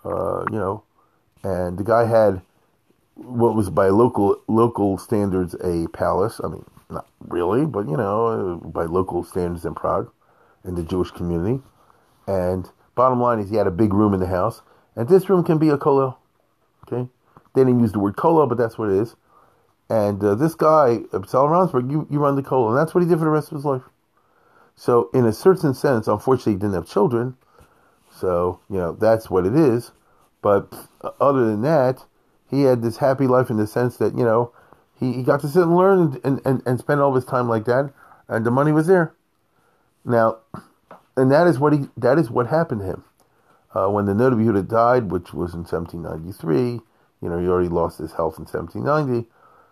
uh, 0.04 0.44
you 0.50 0.58
know, 0.58 0.82
and 1.42 1.78
the 1.78 1.84
guy 1.84 2.04
had 2.04 2.42
what 3.14 3.54
was 3.54 3.70
by 3.70 3.88
local 3.88 4.40
local 4.48 4.98
standards 4.98 5.54
a 5.62 5.88
palace. 5.88 6.40
I 6.42 6.48
mean, 6.48 6.64
not 6.90 7.06
really, 7.28 7.64
but 7.64 7.88
you 7.88 7.96
know, 7.96 8.60
by 8.64 8.84
local 8.84 9.24
standards 9.24 9.64
in 9.64 9.74
Prague, 9.74 10.10
in 10.64 10.74
the 10.74 10.82
Jewish 10.82 11.10
community. 11.10 11.62
And 12.26 12.68
bottom 12.94 13.20
line 13.20 13.38
is, 13.38 13.50
he 13.50 13.56
had 13.56 13.66
a 13.66 13.72
big 13.72 13.92
room 13.92 14.14
in 14.14 14.20
the 14.20 14.26
house, 14.26 14.62
and 14.96 15.08
this 15.08 15.28
room 15.28 15.44
can 15.44 15.58
be 15.58 15.68
a 15.68 15.76
kollel. 15.76 16.16
Okay, 16.86 17.08
they 17.54 17.62
didn't 17.62 17.80
use 17.80 17.92
the 17.92 17.98
word 17.98 18.16
kollel, 18.16 18.48
but 18.48 18.58
that's 18.58 18.78
what 18.78 18.90
it 18.90 18.96
is. 18.96 19.16
And 19.88 20.22
uh, 20.22 20.34
this 20.34 20.54
guy, 20.54 21.00
Sal 21.26 21.46
Ronsberg, 21.48 21.90
you, 21.90 22.06
you 22.10 22.18
run 22.18 22.36
the 22.36 22.42
kollel, 22.42 22.70
and 22.70 22.78
that's 22.78 22.94
what 22.94 23.02
he 23.02 23.08
did 23.08 23.18
for 23.18 23.24
the 23.24 23.30
rest 23.30 23.48
of 23.48 23.56
his 23.56 23.64
life. 23.64 23.82
So, 24.76 25.10
in 25.14 25.24
a 25.24 25.32
certain 25.32 25.74
sense, 25.74 26.08
unfortunately, 26.08 26.54
he 26.54 26.58
didn't 26.58 26.74
have 26.74 26.88
children, 26.88 27.36
so, 28.10 28.60
you 28.70 28.76
know, 28.76 28.92
that's 28.92 29.30
what 29.30 29.46
it 29.46 29.54
is. 29.54 29.92
But 30.42 30.72
other 31.20 31.46
than 31.46 31.62
that, 31.62 32.04
he 32.50 32.62
had 32.62 32.82
this 32.82 32.98
happy 32.98 33.26
life 33.26 33.50
in 33.50 33.56
the 33.56 33.66
sense 33.66 33.96
that, 33.96 34.16
you 34.16 34.24
know, 34.24 34.52
he, 34.98 35.12
he 35.12 35.22
got 35.22 35.40
to 35.40 35.48
sit 35.48 35.62
and 35.62 35.76
learn 35.76 36.20
and, 36.22 36.40
and, 36.44 36.62
and 36.66 36.78
spend 36.78 37.00
all 37.00 37.14
his 37.14 37.24
time 37.24 37.48
like 37.48 37.64
that, 37.64 37.92
and 38.28 38.44
the 38.44 38.50
money 38.50 38.72
was 38.72 38.86
there. 38.86 39.14
Now, 40.04 40.38
and 41.16 41.30
that 41.30 41.46
is 41.46 41.58
what 41.58 41.72
he 41.72 41.88
that 41.96 42.18
is 42.18 42.30
what 42.30 42.46
happened 42.46 42.80
to 42.80 42.86
him. 42.86 43.04
Uh, 43.74 43.88
when 43.88 44.04
the 44.04 44.12
Noda 44.12 44.34
Yehuda 44.34 44.68
died, 44.68 45.10
which 45.10 45.34
was 45.34 45.52
in 45.52 45.64
1793, 45.64 46.80
you 47.20 47.28
know, 47.28 47.38
he 47.38 47.48
already 47.48 47.68
lost 47.68 47.98
his 47.98 48.12
health 48.12 48.38
in 48.38 48.44
1790. 48.44 49.28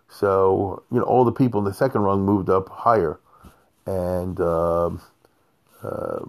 So, 0.09 0.83
you 0.91 0.99
know, 0.99 1.05
all 1.05 1.23
the 1.23 1.31
people 1.31 1.59
in 1.59 1.65
the 1.65 1.73
second 1.73 2.01
rung 2.01 2.25
moved 2.25 2.49
up 2.49 2.67
higher. 2.67 3.19
And 3.85 4.39
uh, 4.39 4.89
uh, 5.81 6.19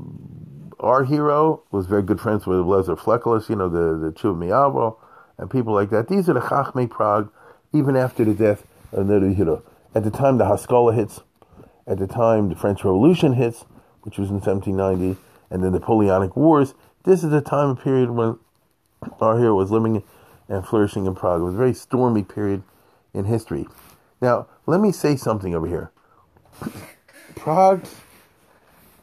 our 0.81 1.05
hero 1.05 1.62
was 1.71 1.87
very 1.87 2.03
good 2.03 2.21
friends 2.21 2.47
with 2.47 2.59
Lezer 2.59 2.99
Fleckeles, 2.99 3.49
you 3.49 3.57
know, 3.57 3.69
the, 3.69 3.99
the 3.99 4.12
Chuv 4.12 4.37
Miavo, 4.37 4.97
and 5.39 5.51
people 5.51 5.75
like 5.75 5.91
that. 5.91 6.09
These 6.09 6.29
are 6.29 6.35
the 6.35 6.41
Chachmei 6.41 6.89
Prague, 6.89 7.31
even 7.73 7.97
after 7.97 8.25
the 8.25 8.35
death 8.35 8.65
of 8.93 9.07
Noda. 9.07 9.62
At 9.95 10.05
the 10.05 10.11
time 10.11 10.39
the 10.39 10.47
Haskalah 10.47 10.95
hits, 10.95 11.21
at 11.87 11.99
the 11.99 12.07
time 12.07 12.49
the 12.49 12.57
French 12.57 12.85
Revolution 12.85 13.35
hits, 13.35 13.65
which 14.05 14.19
was 14.19 14.31
in 14.31 14.41
1790, 14.41 15.21
and 15.51 15.63
the 15.63 15.71
Napoleonic 15.71 16.37
Wars, 16.37 16.75
this 17.05 17.23
is 17.23 17.31
the 17.31 17.41
time 17.41 17.77
period 17.77 18.11
when 18.11 18.39
our 19.21 19.39
hero 19.39 19.55
was 19.55 19.71
living 19.71 20.03
and 20.49 20.67
flourishing 20.67 21.07
in 21.07 21.15
Prague. 21.15 21.41
It 21.41 21.45
was 21.45 21.55
a 21.55 21.59
very 21.59 21.75
stormy 21.75 22.23
period 22.23 22.63
in 23.13 23.25
history. 23.25 23.67
Now, 24.21 24.47
let 24.67 24.81
me 24.81 24.93
say 24.93 25.17
something 25.17 25.55
over 25.55 25.67
here. 25.67 25.91
Prague 27.35 27.87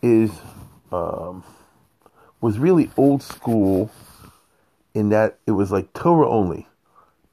is 0.01 0.31
um, 0.91 1.43
was 2.41 2.57
really 2.57 2.89
old 2.97 3.21
school 3.21 3.91
in 4.93 5.09
that 5.09 5.37
it 5.45 5.51
was 5.51 5.71
like 5.71 5.93
Torah 5.93 6.29
only. 6.29 6.67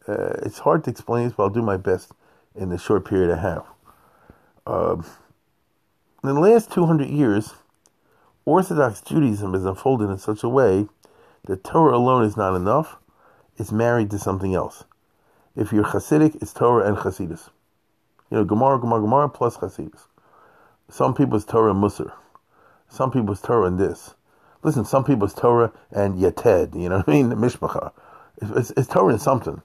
Uh, 0.07 0.35
it's 0.43 0.59
hard 0.61 0.85
to 0.85 0.91
explain 0.91 1.25
this, 1.25 1.35
but 1.37 1.45
I'll 1.45 1.51
do 1.51 1.62
my 1.62 1.77
best 1.77 2.12
in 2.55 2.69
the 2.69 2.79
short 2.79 3.05
period 3.05 3.37
I 3.37 3.41
have. 3.41 3.64
Um, 4.66 5.07
in 6.23 6.35
the 6.35 6.41
last 6.41 6.73
200 6.73 7.09
years, 7.09 7.55
Orthodox 8.45 9.01
Judaism 9.01 9.53
has 9.55 9.64
unfolded 9.64 10.11
in 10.11 10.19
such 10.19 10.43
a 10.43 10.49
way 10.49 10.89
that 11.47 11.64
Torah 11.64 11.97
alone 11.97 12.25
is 12.25 12.37
not 12.37 12.55
enough, 12.55 12.97
it's 13.57 13.73
married 13.73 14.11
to 14.11 14.19
something 14.19 14.55
else. 14.55 14.85
If 15.57 15.73
you're 15.73 15.85
Hasidic, 15.85 16.41
it's 16.41 16.53
Torah 16.53 16.87
and 16.87 16.97
Hasidus. 16.97 17.51
You 18.31 18.39
know, 18.39 18.45
Gemara, 18.45 18.79
Gemara, 18.79 19.01
Gemara 19.01 19.29
plus 19.29 19.57
Hasidus. 19.57 20.07
Some 20.89 21.14
people's 21.14 21.45
Torah 21.45 21.73
and 21.73 21.83
Musar. 21.83 22.12
Some 22.89 23.11
people's 23.11 23.41
Torah 23.41 23.66
and 23.66 23.79
this. 23.79 24.14
Listen, 24.62 24.85
some 24.85 25.05
people's 25.05 25.35
Torah 25.35 25.73
and 25.91 26.19
Yated, 26.19 26.75
you 26.81 26.89
know 26.89 26.99
what 26.99 27.09
I 27.09 27.12
mean? 27.12 27.31
Mishpacha. 27.33 27.93
It's, 28.41 28.51
it's, 28.51 28.71
it's 28.77 28.89
Torah 28.89 29.12
and 29.12 29.23
something. 29.23 29.62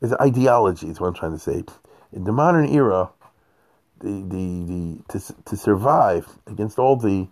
It's 0.00 0.12
ideology, 0.14 0.88
is 0.88 1.00
what 1.00 1.08
I'm 1.08 1.14
trying 1.14 1.32
to 1.32 1.38
say. 1.38 1.64
In 2.12 2.24
the 2.24 2.32
modern 2.32 2.68
era, 2.68 3.10
the, 4.00 4.08
the, 4.08 4.98
the 5.08 5.18
to, 5.18 5.34
to 5.44 5.56
survive 5.56 6.26
against 6.46 6.78
all 6.78 6.96
the 6.96 7.28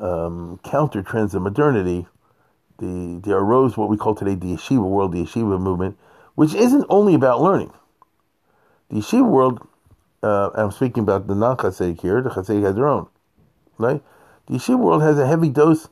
um, 0.00 0.60
counter 0.64 1.02
trends 1.02 1.34
of 1.34 1.42
modernity, 1.42 2.06
the, 2.78 3.20
there 3.24 3.38
arose 3.38 3.76
what 3.76 3.88
we 3.88 3.96
call 3.96 4.14
today 4.14 4.34
the 4.34 4.54
yeshiva 4.54 4.84
world, 4.84 5.12
the 5.12 5.22
yeshiva 5.24 5.60
movement, 5.60 5.96
which 6.34 6.54
isn't 6.54 6.84
only 6.88 7.14
about 7.14 7.40
learning. 7.40 7.72
The 8.90 8.96
yeshiva 8.96 9.28
world, 9.28 9.66
uh, 10.22 10.50
I'm 10.54 10.70
speaking 10.70 11.02
about 11.02 11.26
the 11.26 11.34
non 11.34 11.56
Hasidic 11.56 12.00
here, 12.00 12.20
the 12.20 12.30
Hasidic 12.30 12.64
has 12.64 12.74
their 12.74 12.88
own, 12.88 13.08
right? 13.78 14.02
The 14.46 14.54
yeshiva 14.54 14.78
world 14.78 15.02
has 15.02 15.18
a 15.18 15.26
heavy 15.26 15.48
dose 15.48 15.88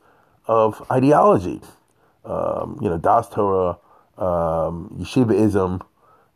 of 0.47 0.85
ideology. 0.91 1.61
Um, 2.25 2.79
you 2.81 2.89
know, 2.89 2.99
Das 2.99 3.29
Torah, 3.29 3.79
um, 4.17 4.97
yeshivaism, 4.99 5.81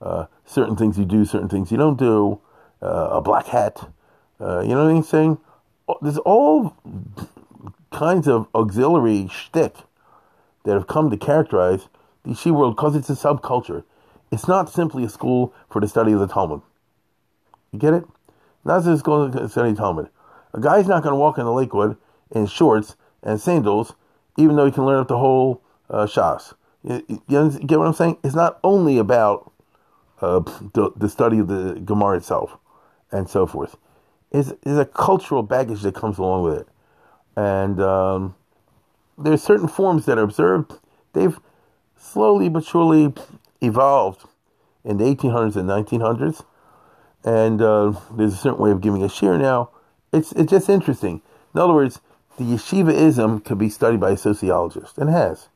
uh, 0.01 0.27
certain 0.45 0.77
things 0.77 0.99
you 0.99 1.05
do, 1.05 1.25
certain 1.25 1.49
things 1.49 1.71
you 1.71 1.77
don't 1.77 1.99
do, 1.99 2.41
a 2.81 3.21
black 3.21 3.47
hat. 3.47 3.91
Uh, 4.41 4.61
you 4.61 4.69
know 4.69 4.85
what 4.85 4.95
I'm 4.95 5.03
saying? 5.03 5.39
There's 6.03 6.19
all 6.19 6.77
kinds 7.91 8.29
of 8.29 8.47
auxiliary 8.55 9.29
shtick 9.29 9.75
that 10.65 10.75
have 10.75 10.87
come 10.87 11.11
to 11.11 11.17
characterize 11.17 11.89
the 12.25 12.31
yeshiva 12.31 12.53
world 12.53 12.77
because 12.77 12.95
it's 12.95 13.11
a 13.11 13.15
subculture. 13.15 13.85
It's 14.31 14.47
not 14.47 14.69
simply 14.69 15.05
a 15.05 15.09
school 15.09 15.55
for 15.71 15.81
the 15.81 15.89
study 15.89 16.13
of 16.13 16.21
the 16.21 16.29
Talmud. 16.29 16.61
You 17.73 17.79
get 17.79 17.95
it? 17.95 18.05
Not 18.65 18.85
just 18.85 19.05
going 19.05 19.33
to 19.33 19.49
study 19.49 19.75
Talmud. 19.75 20.11
A 20.53 20.61
guy's 20.61 20.87
not 20.87 21.03
going 21.03 21.13
to 21.13 21.19
walk 21.19 21.39
into 21.39 21.51
Lakewood 21.51 21.97
in 22.31 22.47
shorts 22.47 22.97
and 23.23 23.41
sandals, 23.41 23.95
even 24.37 24.57
though 24.57 24.67
he 24.67 24.73
can 24.73 24.85
learn 24.85 25.01
up 25.01 25.09
the 25.09 25.19
whole 25.19 25.63
uh, 25.91 26.07
Shas. 26.07 26.55
You, 26.83 27.05
you, 27.09 27.19
you, 27.29 27.51
get 27.61 27.79
what 27.79 27.87
I'm 27.87 27.95
saying? 27.95 28.19
It's 28.23 28.35
not 28.35 28.59
only 28.63 28.99
about 28.99 29.53
uh, 30.21 30.41
the, 30.75 30.93
the 30.97 31.09
study 31.09 31.39
of 31.39 31.49
the 31.49 31.81
Gemara 31.85 32.19
itself 32.19 32.59
and 33.11 33.29
so 33.29 33.47
forth. 33.47 33.77
Is 34.31 34.55
is 34.65 34.79
a 34.79 34.85
cultural 34.85 35.43
baggage 35.43 35.83
that 35.83 35.95
comes 35.95 36.19
along 36.19 36.43
with 36.45 36.59
it, 36.61 36.69
and 37.37 37.81
um, 37.81 38.35
there's 39.17 39.43
certain 39.43 39.69
forms 39.69 40.05
that 40.07 40.19
are 40.19 40.23
observed. 40.23 40.73
They've 41.15 41.39
slowly 41.97 42.49
but 42.49 42.65
surely 42.65 43.15
evolved 43.61 44.25
in 44.85 44.99
the 44.99 45.05
1800s 45.05 45.57
and 45.57 45.69
1900s, 45.69 46.45
and 47.25 47.63
uh, 47.63 47.99
there's 48.13 48.35
a 48.35 48.37
certain 48.37 48.59
way 48.59 48.71
of 48.71 48.81
giving 48.81 49.03
a 49.03 49.09
shiur 49.09 49.41
now. 49.41 49.71
It's 50.13 50.33
it's 50.33 50.51
just 50.51 50.69
interesting. 50.69 51.23
In 51.55 51.61
other 51.61 51.73
words, 51.73 52.01
the 52.37 52.45
yeshivaism 52.45 53.45
could 53.45 53.59
be 53.59 53.71
studied 53.71 54.01
by 54.01 54.11
a 54.11 54.17
sociologist, 54.17 54.99
and 54.99 55.09
has 55.09 55.49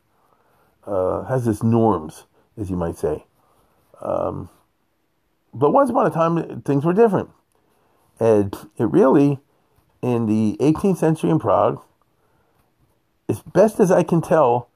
uh, 0.86 1.24
has 1.24 1.46
its 1.46 1.62
norms, 1.62 2.24
as 2.57 2.70
you 2.70 2.76
might 2.76 2.96
say. 2.96 3.24
Um, 4.00 4.48
but 5.55 5.70
once 5.70 5.90
upon 5.90 6.07
a 6.07 6.11
time, 6.11 6.62
things 6.62 6.84
were 6.84 6.94
different. 6.94 7.30
And 8.20 8.54
it 8.78 8.84
really, 8.84 9.38
in 10.00 10.26
the 10.26 10.56
18th 10.60 10.98
century 10.98 11.30
in 11.30 11.38
Prague, 11.38 11.82
as 13.28 13.40
best 13.42 13.80
as 13.80 13.90
I 13.90 14.02
can 14.02 14.20
tell, 14.20 14.68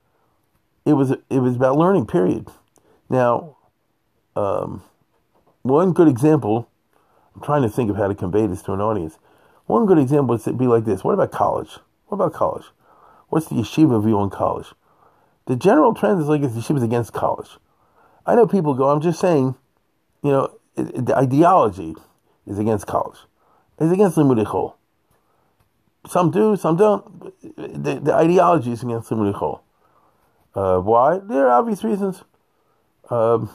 it 0.84 0.95
was 0.95 1.11
it 1.11 1.41
was 1.41 1.57
about 1.57 1.76
learning. 1.76 2.07
Period. 2.07 2.49
Now, 3.11 3.57
um, 4.34 4.82
one 5.62 5.93
good 5.93 6.09
example. 6.09 6.68
I'm 7.34 7.43
trying 7.43 7.62
to 7.62 7.68
think 7.68 7.91
of 7.91 7.97
how 7.97 8.09
to 8.09 8.14
convey 8.14 8.47
this 8.47 8.62
to 8.62 8.72
an 8.72 8.80
audience. 8.80 9.18
One 9.66 9.84
good 9.84 9.99
example 9.99 10.39
would 10.39 10.59
be 10.59 10.66
like 10.66 10.84
this: 10.84 11.05
What 11.05 11.12
about 11.12 11.32
college? 11.32 11.78
What 12.07 12.16
about 12.16 12.32
college? 12.32 12.64
What's 13.28 13.47
the 13.47 13.57
yeshiva 13.57 14.03
view 14.03 14.18
on 14.18 14.30
college? 14.30 14.68
The 15.47 15.57
general 15.57 15.93
trend 15.93 16.20
is 16.20 16.28
like 16.28 16.43
the 16.43 16.49
yeshiva 16.49 16.78
is 16.78 16.82
against 16.82 17.12
college. 17.12 17.51
I 18.24 18.34
know 18.34 18.47
people 18.47 18.74
go. 18.74 18.89
I'm 18.89 19.01
just 19.01 19.20
saying, 19.20 19.55
you 20.22 20.30
know, 20.30 20.59
the 20.76 21.16
ideology 21.16 21.95
is 22.47 22.59
against 22.59 22.87
college. 22.87 23.19
It's 23.79 23.93
against 23.93 24.17
limud 24.17 24.45
chol. 24.47 24.75
Some 26.09 26.31
do, 26.31 26.57
some 26.57 26.77
don't. 26.77 27.21
The, 27.57 28.01
the 28.03 28.15
ideology 28.15 28.73
is 28.73 28.83
against 28.83 29.11
limud 29.11 29.35
chol. 29.35 29.61
Uh, 30.55 30.81
why? 30.81 31.19
There 31.19 31.47
are 31.49 31.59
obvious 31.59 31.85
reasons. 31.85 32.23
Um, 33.11 33.51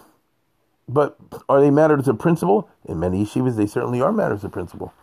but 0.88 1.18
are 1.48 1.62
they 1.62 1.72
matters 1.72 2.08
of 2.08 2.20
principle? 2.20 2.70
In 2.86 3.00
many 3.00 3.24
yeshivas, 3.24 3.56
they 3.56 3.66
certainly 3.66 4.02
are 4.02 4.12
matters 4.12 4.44
of 4.44 4.52
principle. 4.52 4.94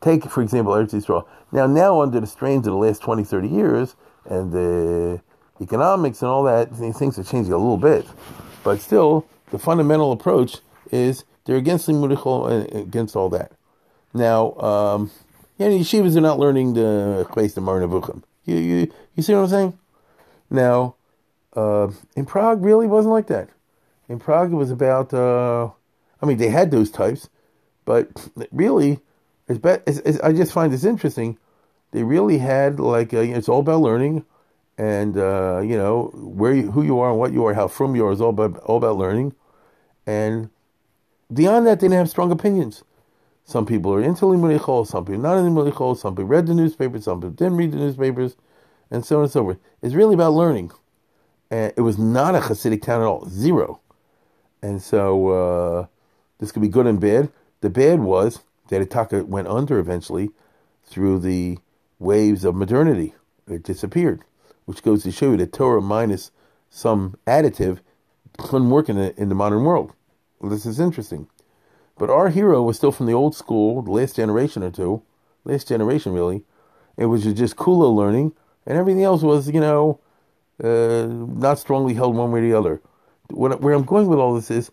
Take, 0.00 0.24
for 0.24 0.42
example, 0.42 0.72
Eretz 0.72 0.92
Yisrael. 0.92 1.26
Now, 1.52 1.66
now 1.66 2.00
under 2.00 2.20
the 2.20 2.26
strains 2.26 2.66
of 2.66 2.72
the 2.72 2.78
last 2.78 3.02
20, 3.02 3.22
30 3.24 3.48
years, 3.48 3.96
and 4.24 4.52
the 4.52 5.20
economics 5.60 6.22
and 6.22 6.30
all 6.30 6.42
that, 6.44 6.74
things 6.74 7.18
are 7.18 7.24
changing 7.24 7.52
a 7.52 7.56
little 7.56 7.76
bit. 7.76 8.06
But 8.64 8.80
still, 8.80 9.26
the 9.50 9.58
fundamental 9.58 10.12
approach 10.12 10.58
is 10.90 11.24
they're 11.44 11.56
against 11.56 11.86
the 11.86 11.92
and 11.92 12.74
against 12.74 13.16
all 13.16 13.28
that. 13.30 13.52
Now, 14.14 14.52
um, 14.54 15.10
yeah, 15.58 15.68
yeshivas 15.68 16.16
are 16.16 16.20
not 16.20 16.38
learning 16.38 16.74
the 16.74 17.26
Chveis 17.30 17.54
Demar 17.54 17.80
Nevuchim. 17.80 18.22
You, 18.44 18.56
you, 18.56 18.92
you 19.14 19.22
see 19.22 19.34
what 19.34 19.42
I'm 19.42 19.48
saying? 19.48 19.78
Now, 20.50 20.96
uh, 21.54 21.90
in 22.16 22.26
Prague, 22.26 22.62
really 22.62 22.86
wasn't 22.86 23.12
like 23.12 23.28
that. 23.28 23.48
In 24.08 24.18
Prague, 24.18 24.52
it 24.52 24.56
was 24.56 24.70
about, 24.70 25.14
uh, 25.14 25.70
I 26.20 26.26
mean, 26.26 26.38
they 26.38 26.48
had 26.48 26.70
those 26.70 26.90
types, 26.90 27.28
but 27.84 28.30
really, 28.50 29.00
it's, 29.48 29.58
be- 29.58 29.82
it's, 29.86 29.98
it's 29.98 30.20
I 30.20 30.32
just 30.32 30.52
find 30.52 30.72
this 30.72 30.84
interesting. 30.84 31.38
They 31.92 32.02
really 32.02 32.38
had, 32.38 32.80
like, 32.80 33.14
uh, 33.14 33.18
it's 33.20 33.48
all 33.48 33.60
about 33.60 33.80
learning, 33.80 34.24
and, 34.78 35.16
uh, 35.16 35.60
you 35.60 35.76
know, 35.76 36.10
where 36.14 36.54
you, 36.54 36.70
who 36.70 36.82
you 36.82 36.98
are 37.00 37.10
and 37.10 37.18
what 37.18 37.32
you 37.32 37.44
are, 37.46 37.54
how 37.54 37.68
from 37.68 37.94
you 37.94 38.06
are 38.06 38.12
is 38.12 38.20
all 38.20 38.30
about, 38.30 38.56
all 38.58 38.78
about 38.78 38.96
learning. 38.96 39.34
And 40.06 40.50
beyond 41.32 41.66
that, 41.66 41.80
they 41.80 41.86
didn't 41.86 41.98
have 41.98 42.10
strong 42.10 42.30
opinions. 42.30 42.84
Some 43.44 43.66
people 43.66 43.92
are 43.92 44.02
into 44.02 44.24
Limud 44.24 44.58
Chol, 44.60 44.86
some 44.86 45.04
people 45.04 45.20
not 45.20 45.36
into 45.38 45.50
Limud 45.50 45.72
Chol, 45.72 45.96
some 45.96 46.14
people 46.14 46.26
read 46.26 46.46
the 46.46 46.54
newspapers, 46.54 47.04
some 47.04 47.20
people 47.20 47.30
didn't 47.30 47.56
read 47.56 47.72
the 47.72 47.76
newspapers, 47.76 48.36
and 48.90 49.04
so 49.04 49.16
on 49.18 49.22
and 49.24 49.32
so 49.32 49.42
forth. 49.42 49.58
It's 49.82 49.94
really 49.94 50.14
about 50.14 50.32
learning. 50.32 50.70
And 51.50 51.72
it 51.76 51.80
was 51.82 51.98
not 51.98 52.34
a 52.34 52.38
Hasidic 52.38 52.82
town 52.82 53.02
at 53.02 53.06
all, 53.06 53.28
zero. 53.28 53.80
And 54.62 54.80
so 54.80 55.28
uh, 55.28 55.86
this 56.38 56.52
could 56.52 56.62
be 56.62 56.68
good 56.68 56.86
and 56.86 57.00
bad. 57.00 57.30
The 57.60 57.70
bad 57.70 58.00
was 58.00 58.40
that 58.68 58.88
Itaka 58.88 59.26
went 59.26 59.48
under 59.48 59.78
eventually 59.78 60.30
through 60.84 61.18
the 61.18 61.58
waves 61.98 62.44
of 62.44 62.54
modernity. 62.54 63.14
It 63.48 63.64
disappeared, 63.64 64.22
which 64.64 64.82
goes 64.82 65.02
to 65.02 65.12
show 65.12 65.32
you 65.32 65.36
that 65.38 65.52
Torah 65.52 65.82
minus 65.82 66.30
some 66.70 67.16
additive 67.26 67.80
couldn't 68.38 68.70
work 68.70 68.88
in 68.88 68.96
the, 68.96 69.20
in 69.20 69.28
the 69.28 69.34
modern 69.34 69.64
world. 69.64 69.92
This 70.42 70.66
is 70.66 70.80
interesting. 70.80 71.28
But 71.98 72.10
our 72.10 72.28
hero 72.28 72.62
was 72.62 72.76
still 72.76 72.92
from 72.92 73.06
the 73.06 73.12
old 73.12 73.34
school, 73.34 73.82
the 73.82 73.90
last 73.90 74.16
generation 74.16 74.62
or 74.62 74.70
two, 74.70 75.02
last 75.44 75.68
generation 75.68 76.12
really. 76.12 76.42
It 76.96 77.06
was 77.06 77.24
just 77.24 77.56
Kula 77.56 77.94
learning, 77.94 78.32
and 78.66 78.76
everything 78.76 79.04
else 79.04 79.22
was, 79.22 79.48
you 79.48 79.60
know, 79.60 80.00
uh, 80.62 81.06
not 81.06 81.58
strongly 81.58 81.94
held 81.94 82.16
one 82.16 82.32
way 82.32 82.40
or 82.40 82.42
the 82.42 82.54
other. 82.54 82.80
What, 83.30 83.60
where 83.60 83.74
I'm 83.74 83.84
going 83.84 84.08
with 84.08 84.18
all 84.18 84.34
this 84.34 84.50
is, 84.50 84.70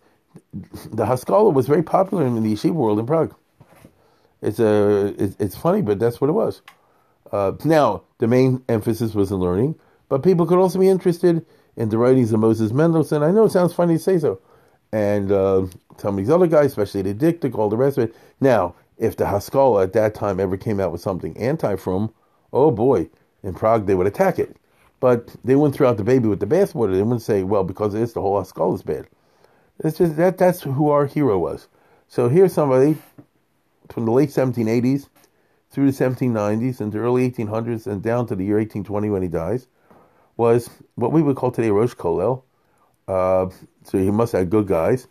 the 0.91 1.05
Haskalah 1.05 1.49
was 1.51 1.67
very 1.67 1.83
popular 1.83 2.25
in 2.25 2.41
the 2.41 2.53
yeshiva 2.53 2.73
world 2.73 2.99
in 2.99 3.05
Prague. 3.05 3.35
It's 4.41 4.59
a, 4.59 5.13
it's, 5.17 5.35
it's 5.39 5.57
funny, 5.57 5.81
but 5.81 5.99
that's 5.99 6.21
what 6.21 6.29
it 6.29 6.33
was. 6.33 6.61
Uh, 7.31 7.53
now, 7.63 8.03
the 8.17 8.27
main 8.27 8.63
emphasis 8.69 9.13
was 9.13 9.31
in 9.31 9.37
learning, 9.37 9.75
but 10.07 10.23
people 10.23 10.45
could 10.45 10.57
also 10.59 10.79
be 10.79 10.89
interested 10.89 11.45
in 11.75 11.89
the 11.89 11.97
writings 11.97 12.31
of 12.31 12.39
Moses 12.39 12.71
Mendelssohn. 12.71 13.23
I 13.23 13.31
know 13.31 13.45
it 13.45 13.51
sounds 13.51 13.73
funny 13.73 13.95
to 13.95 14.03
say 14.03 14.17
so, 14.17 14.41
and 14.91 15.31
uh, 15.31 15.65
some 15.97 16.15
of 16.15 16.17
these 16.17 16.29
other 16.29 16.47
guys, 16.47 16.67
especially 16.67 17.01
the 17.01 17.13
Diktik, 17.13 17.57
all 17.57 17.69
the 17.69 17.77
rest 17.77 17.97
of 17.97 18.05
it. 18.05 18.15
Now, 18.39 18.75
if 18.97 19.15
the 19.15 19.27
Haskalah 19.27 19.83
at 19.83 19.93
that 19.93 20.13
time 20.13 20.39
ever 20.39 20.57
came 20.57 20.79
out 20.79 20.91
with 20.91 21.01
something 21.01 21.37
anti-frum, 21.37 22.13
oh 22.51 22.71
boy, 22.71 23.09
in 23.43 23.53
Prague 23.53 23.85
they 23.85 23.95
would 23.95 24.07
attack 24.07 24.39
it. 24.39 24.55
But 24.99 25.35
they 25.45 25.55
wouldn't 25.55 25.75
throw 25.75 25.89
out 25.89 25.97
the 25.97 26.03
baby 26.03 26.27
with 26.27 26.41
the 26.41 26.45
bathwater. 26.45 26.93
They 26.93 27.01
wouldn't 27.01 27.21
say, 27.21 27.43
well, 27.43 27.63
because 27.63 27.93
of 27.93 28.01
this, 28.01 28.13
the 28.13 28.21
whole 28.21 28.37
Haskalah 28.37 28.75
is 28.75 28.83
bad. 28.83 29.07
It's 29.81 29.97
just 29.97 30.17
that 30.17 30.37
that's 30.37 30.61
who 30.61 30.89
our 30.89 31.05
hero 31.05 31.39
was. 31.39 31.67
So 32.09 32.27
here's 32.27 32.53
somebody 32.53 32.97
from 33.89 34.05
the 34.05 34.11
late 34.11 34.29
1780s 34.29 35.07
through 35.71 35.91
the 35.91 35.97
1790s 36.03 36.81
and 36.81 36.91
the 36.91 36.99
early 36.99 37.29
1800s 37.29 37.87
and 37.87 38.01
down 38.01 38.27
to 38.27 38.35
the 38.35 38.43
year 38.43 38.57
1820 38.57 39.09
when 39.09 39.21
he 39.21 39.27
dies, 39.27 39.67
was 40.35 40.69
what 40.95 41.11
we 41.11 41.21
would 41.21 41.35
call 41.35 41.51
today 41.51 41.69
Rosh 41.69 41.93
Kollel. 41.93 42.43
Uh, 43.07 43.49
so 43.89 43.97
he 43.97 44.11
must 44.11 44.33
have 44.33 44.49
good 44.49 44.67
guys. 44.67 45.07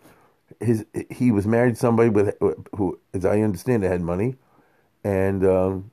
His 0.61 0.87
he 1.11 1.31
was 1.31 1.47
married 1.47 1.75
to 1.75 1.81
somebody 1.81 2.09
with 2.09 2.37
who, 2.75 2.99
as 3.13 3.25
I 3.25 3.41
understand, 3.41 3.85
it 3.85 3.89
had 3.89 4.01
money, 4.01 4.37
and 5.05 5.45
um, 5.45 5.91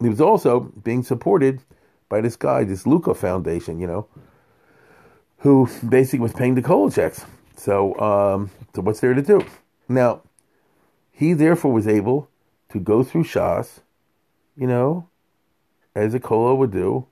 he 0.00 0.08
was 0.08 0.20
also 0.20 0.60
being 0.60 1.02
supported 1.02 1.62
by 2.08 2.20
this 2.20 2.36
guy, 2.36 2.64
this 2.64 2.86
Luca 2.86 3.14
Foundation, 3.14 3.80
you 3.80 3.86
know, 3.86 4.06
who 5.38 5.68
basically 5.88 6.20
was 6.20 6.32
paying 6.32 6.54
the 6.54 6.62
kollel 6.62 6.94
checks. 6.94 7.24
So, 7.56 7.98
um, 7.98 8.50
so 8.74 8.82
what's 8.82 9.00
there 9.00 9.14
to 9.14 9.22
do? 9.22 9.44
Now, 9.88 10.22
he 11.10 11.32
therefore 11.32 11.72
was 11.72 11.86
able 11.86 12.28
to 12.70 12.80
go 12.80 13.02
through 13.04 13.24
Shas, 13.24 13.80
you 14.56 14.66
know, 14.66 15.08
as 15.94 16.14
a 16.14 16.20
kollel 16.20 16.58
would 16.58 16.72
do, 16.72 17.06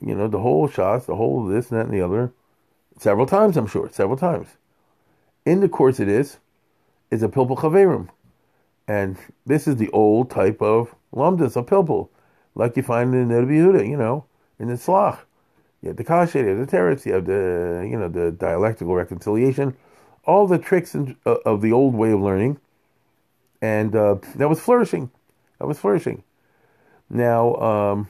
you 0.00 0.14
know, 0.14 0.28
the 0.28 0.40
whole 0.40 0.68
Shas, 0.68 1.06
the 1.06 1.16
whole 1.16 1.46
of 1.46 1.52
this 1.52 1.70
and 1.70 1.80
that 1.80 1.86
and 1.86 1.94
the 1.94 2.02
other, 2.02 2.32
several 2.98 3.26
times, 3.26 3.56
I'm 3.56 3.66
sure, 3.66 3.88
several 3.90 4.16
times. 4.16 4.48
In 5.44 5.60
the 5.60 5.68
course 5.68 6.00
it 6.00 6.08
is 6.08 6.38
is 7.10 7.22
a 7.22 7.28
Pilpul 7.28 7.56
Chaverim. 7.56 8.08
And 8.86 9.16
this 9.46 9.68
is 9.68 9.76
the 9.76 9.90
old 9.90 10.30
type 10.30 10.60
of 10.60 10.94
lumdus, 11.14 11.56
a 11.56 11.62
Pilpul, 11.62 12.08
like 12.54 12.76
you 12.76 12.82
find 12.82 13.14
in 13.14 13.28
the 13.28 13.34
Yehuda, 13.34 13.88
you 13.88 13.96
know, 13.96 14.24
in 14.58 14.68
the 14.68 14.74
Tzlach. 14.74 15.20
You 15.82 15.88
have 15.88 15.96
the 15.96 16.04
Kasher, 16.04 16.42
you 16.42 16.56
have 16.56 16.66
the 16.66 16.76
Teretz, 16.76 17.06
you 17.06 17.12
have 17.12 17.24
the, 17.24 17.86
you 17.88 17.96
know, 17.96 18.08
the 18.08 18.32
dialectical 18.32 18.94
reconciliation, 18.94 19.76
all 20.24 20.46
the 20.46 20.58
tricks 20.58 20.94
in, 20.94 21.16
uh, 21.24 21.36
of 21.44 21.60
the 21.60 21.72
old 21.72 21.94
way 21.94 22.12
of 22.12 22.20
learning. 22.20 22.58
And 23.62 23.94
uh, 23.94 24.16
that 24.36 24.48
was 24.48 24.60
flourishing. 24.60 25.10
That 25.58 25.66
was 25.66 25.78
flourishing. 25.78 26.24
Now, 27.10 27.54
um, 27.56 28.08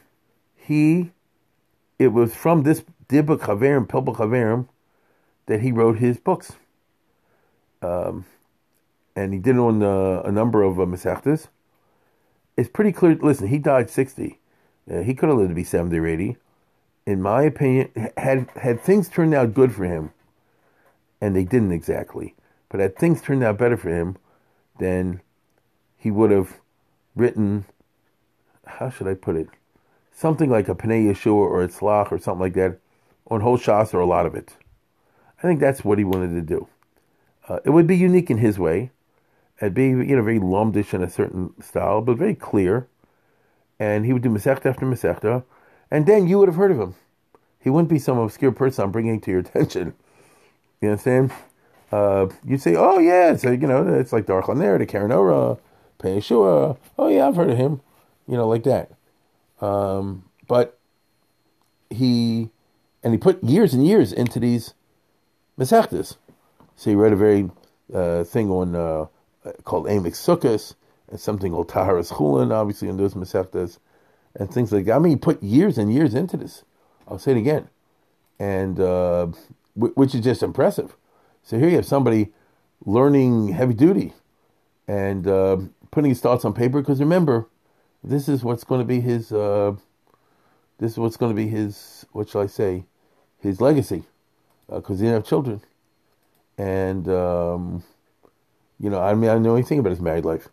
he, 0.56 1.10
it 1.98 2.08
was 2.08 2.34
from 2.34 2.62
this 2.62 2.84
Dibba 3.08 3.38
Chaverim, 3.38 3.86
Pilpul 3.86 4.16
Chaverim, 4.16 4.68
that 5.48 5.62
he 5.62 5.72
wrote 5.72 5.98
his 5.98 6.18
books. 6.18 6.52
Um, 7.82 8.26
and 9.16 9.32
he 9.32 9.40
did 9.40 9.56
it 9.56 9.60
on 9.60 9.82
uh, 9.82 10.22
a 10.24 10.30
number 10.30 10.62
of 10.62 10.78
uh, 10.78 10.84
Masechtas. 10.84 11.48
It's 12.56 12.68
pretty 12.68 12.92
clear. 12.92 13.16
Listen, 13.16 13.48
he 13.48 13.58
died 13.58 13.90
60. 13.90 14.38
Uh, 14.90 15.00
he 15.00 15.14
could 15.14 15.28
have 15.28 15.38
lived 15.38 15.50
to 15.50 15.54
be 15.54 15.64
70 15.64 15.98
or 15.98 16.06
80. 16.06 16.36
In 17.06 17.22
my 17.22 17.42
opinion, 17.42 17.90
had 18.18 18.48
had 18.56 18.80
things 18.80 19.08
turned 19.08 19.34
out 19.34 19.54
good 19.54 19.74
for 19.74 19.84
him, 19.84 20.12
and 21.20 21.34
they 21.34 21.44
didn't 21.44 21.72
exactly, 21.72 22.34
but 22.68 22.80
had 22.80 22.96
things 22.96 23.22
turned 23.22 23.42
out 23.42 23.56
better 23.56 23.78
for 23.78 23.88
him, 23.88 24.18
then 24.78 25.22
he 25.96 26.10
would 26.10 26.30
have 26.30 26.60
written, 27.16 27.64
how 28.66 28.90
should 28.90 29.08
I 29.08 29.14
put 29.14 29.36
it, 29.36 29.48
something 30.12 30.50
like 30.50 30.68
a 30.68 30.74
Pnei 30.74 31.10
Yeshua 31.10 31.32
or 31.32 31.62
a 31.62 31.68
Tzlach 31.68 32.12
or 32.12 32.18
something 32.18 32.40
like 32.40 32.54
that, 32.54 32.78
on 33.28 33.40
whole 33.40 33.56
Shas 33.56 33.94
or 33.94 34.00
a 34.00 34.06
lot 34.06 34.26
of 34.26 34.34
it. 34.34 34.54
I 35.38 35.42
think 35.42 35.60
that's 35.60 35.84
what 35.84 35.98
he 35.98 36.04
wanted 36.04 36.34
to 36.34 36.42
do. 36.42 36.68
Uh, 37.48 37.60
it 37.64 37.70
would 37.70 37.86
be 37.86 37.96
unique 37.96 38.30
in 38.30 38.38
his 38.38 38.58
way. 38.58 38.90
It'd 39.60 39.74
be, 39.74 39.86
you 39.86 40.16
know, 40.16 40.22
very 40.22 40.38
lumdish 40.38 40.94
in 40.94 41.02
a 41.02 41.10
certain 41.10 41.54
style, 41.60 42.00
but 42.00 42.16
very 42.16 42.34
clear. 42.34 42.86
And 43.78 44.04
he 44.04 44.12
would 44.12 44.22
do 44.22 44.28
Masechta 44.28 44.66
after 44.66 44.86
Masechta, 44.86 45.44
and 45.90 46.06
then 46.06 46.26
you 46.26 46.38
would 46.38 46.48
have 46.48 46.56
heard 46.56 46.70
of 46.70 46.78
him. 46.78 46.94
He 47.60 47.70
wouldn't 47.70 47.88
be 47.88 47.98
some 47.98 48.18
obscure 48.18 48.52
person 48.52 48.84
I'm 48.84 48.92
bringing 48.92 49.20
to 49.20 49.30
your 49.30 49.40
attention. 49.46 49.94
You 50.80 50.88
know 50.88 50.94
what 50.94 51.06
I'm 51.06 51.28
saying? 51.28 51.32
Uh, 51.90 52.26
you'd 52.44 52.60
say, 52.60 52.76
oh, 52.76 52.98
yeah, 52.98 53.34
so, 53.36 53.50
you 53.50 53.66
know, 53.66 53.86
it's 53.94 54.12
like 54.12 54.26
Darch 54.26 54.58
there, 54.58 54.78
the 54.78 54.86
Karen 54.86 55.10
Ora, 55.10 55.56
Yeshua. 56.00 56.76
Oh, 56.98 57.08
yeah, 57.08 57.26
I've 57.26 57.36
heard 57.36 57.50
of 57.50 57.56
him. 57.56 57.80
You 58.26 58.36
know, 58.36 58.46
like 58.46 58.64
that. 58.64 58.90
Um, 59.60 60.24
but 60.46 60.78
he, 61.88 62.50
and 63.02 63.14
he 63.14 63.18
put 63.18 63.42
years 63.42 63.72
and 63.72 63.86
years 63.86 64.12
into 64.12 64.38
these 64.38 64.74
Masechtas. 65.58 66.16
So 66.76 66.90
he 66.90 66.96
read 66.96 67.12
a 67.12 67.16
very 67.16 67.50
uh, 67.92 68.24
thing 68.24 68.50
on 68.50 68.76
uh, 68.76 69.06
called 69.64 69.86
Emek 69.86 70.14
Sukkos 70.14 70.74
and 71.10 71.18
something 71.18 71.52
called 71.52 71.68
Taharas 71.68 72.12
Chulin, 72.12 72.52
obviously 72.52 72.88
in 72.88 72.96
those 72.96 73.14
Masechtas, 73.14 73.78
and 74.34 74.52
things 74.52 74.72
like 74.72 74.84
that. 74.84 74.94
I 74.94 74.98
mean, 74.98 75.10
he 75.10 75.16
put 75.16 75.42
years 75.42 75.78
and 75.78 75.92
years 75.92 76.14
into 76.14 76.36
this. 76.36 76.64
I'll 77.08 77.18
say 77.18 77.32
it 77.32 77.38
again, 77.38 77.68
and 78.38 78.78
uh, 78.78 79.28
w- 79.76 79.94
which 79.94 80.14
is 80.14 80.20
just 80.20 80.42
impressive. 80.42 80.94
So 81.42 81.58
here 81.58 81.68
you 81.68 81.76
have 81.76 81.86
somebody 81.86 82.32
learning 82.84 83.48
heavy 83.48 83.74
duty 83.74 84.12
and 84.86 85.26
uh, 85.26 85.56
putting 85.90 86.10
his 86.10 86.20
thoughts 86.20 86.44
on 86.44 86.52
paper. 86.52 86.80
Because 86.80 87.00
remember, 87.00 87.48
this 88.04 88.28
is 88.28 88.44
what's 88.44 88.64
going 88.64 88.80
to 88.80 88.86
be 88.86 89.00
his. 89.00 89.32
Uh, 89.32 89.76
this 90.78 90.92
is 90.92 90.98
what's 90.98 91.16
going 91.16 91.34
to 91.34 91.36
be 91.36 91.48
his. 91.48 92.06
What 92.12 92.28
shall 92.28 92.42
I 92.42 92.46
say? 92.46 92.84
His 93.40 93.60
legacy, 93.60 94.04
because 94.68 94.98
he 94.98 95.06
didn't 95.06 95.14
have 95.14 95.26
children 95.26 95.60
and 96.58 97.08
um, 97.08 97.84
you 98.80 98.90
know, 98.90 99.00
I 99.00 99.14
mean, 99.14 99.30
I 99.30 99.34
don't 99.34 99.44
know 99.44 99.54
anything 99.54 99.78
about 99.78 99.90
his 99.90 100.00
married 100.00 100.24
life, 100.24 100.48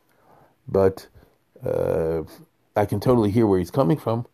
but 0.68 1.08
uh, 1.66 2.22
I 2.76 2.86
can 2.86 3.00
totally 3.00 3.32
hear 3.32 3.48
where 3.48 3.60
he's 3.60 3.72
coming 3.72 3.98
from, 3.98 4.28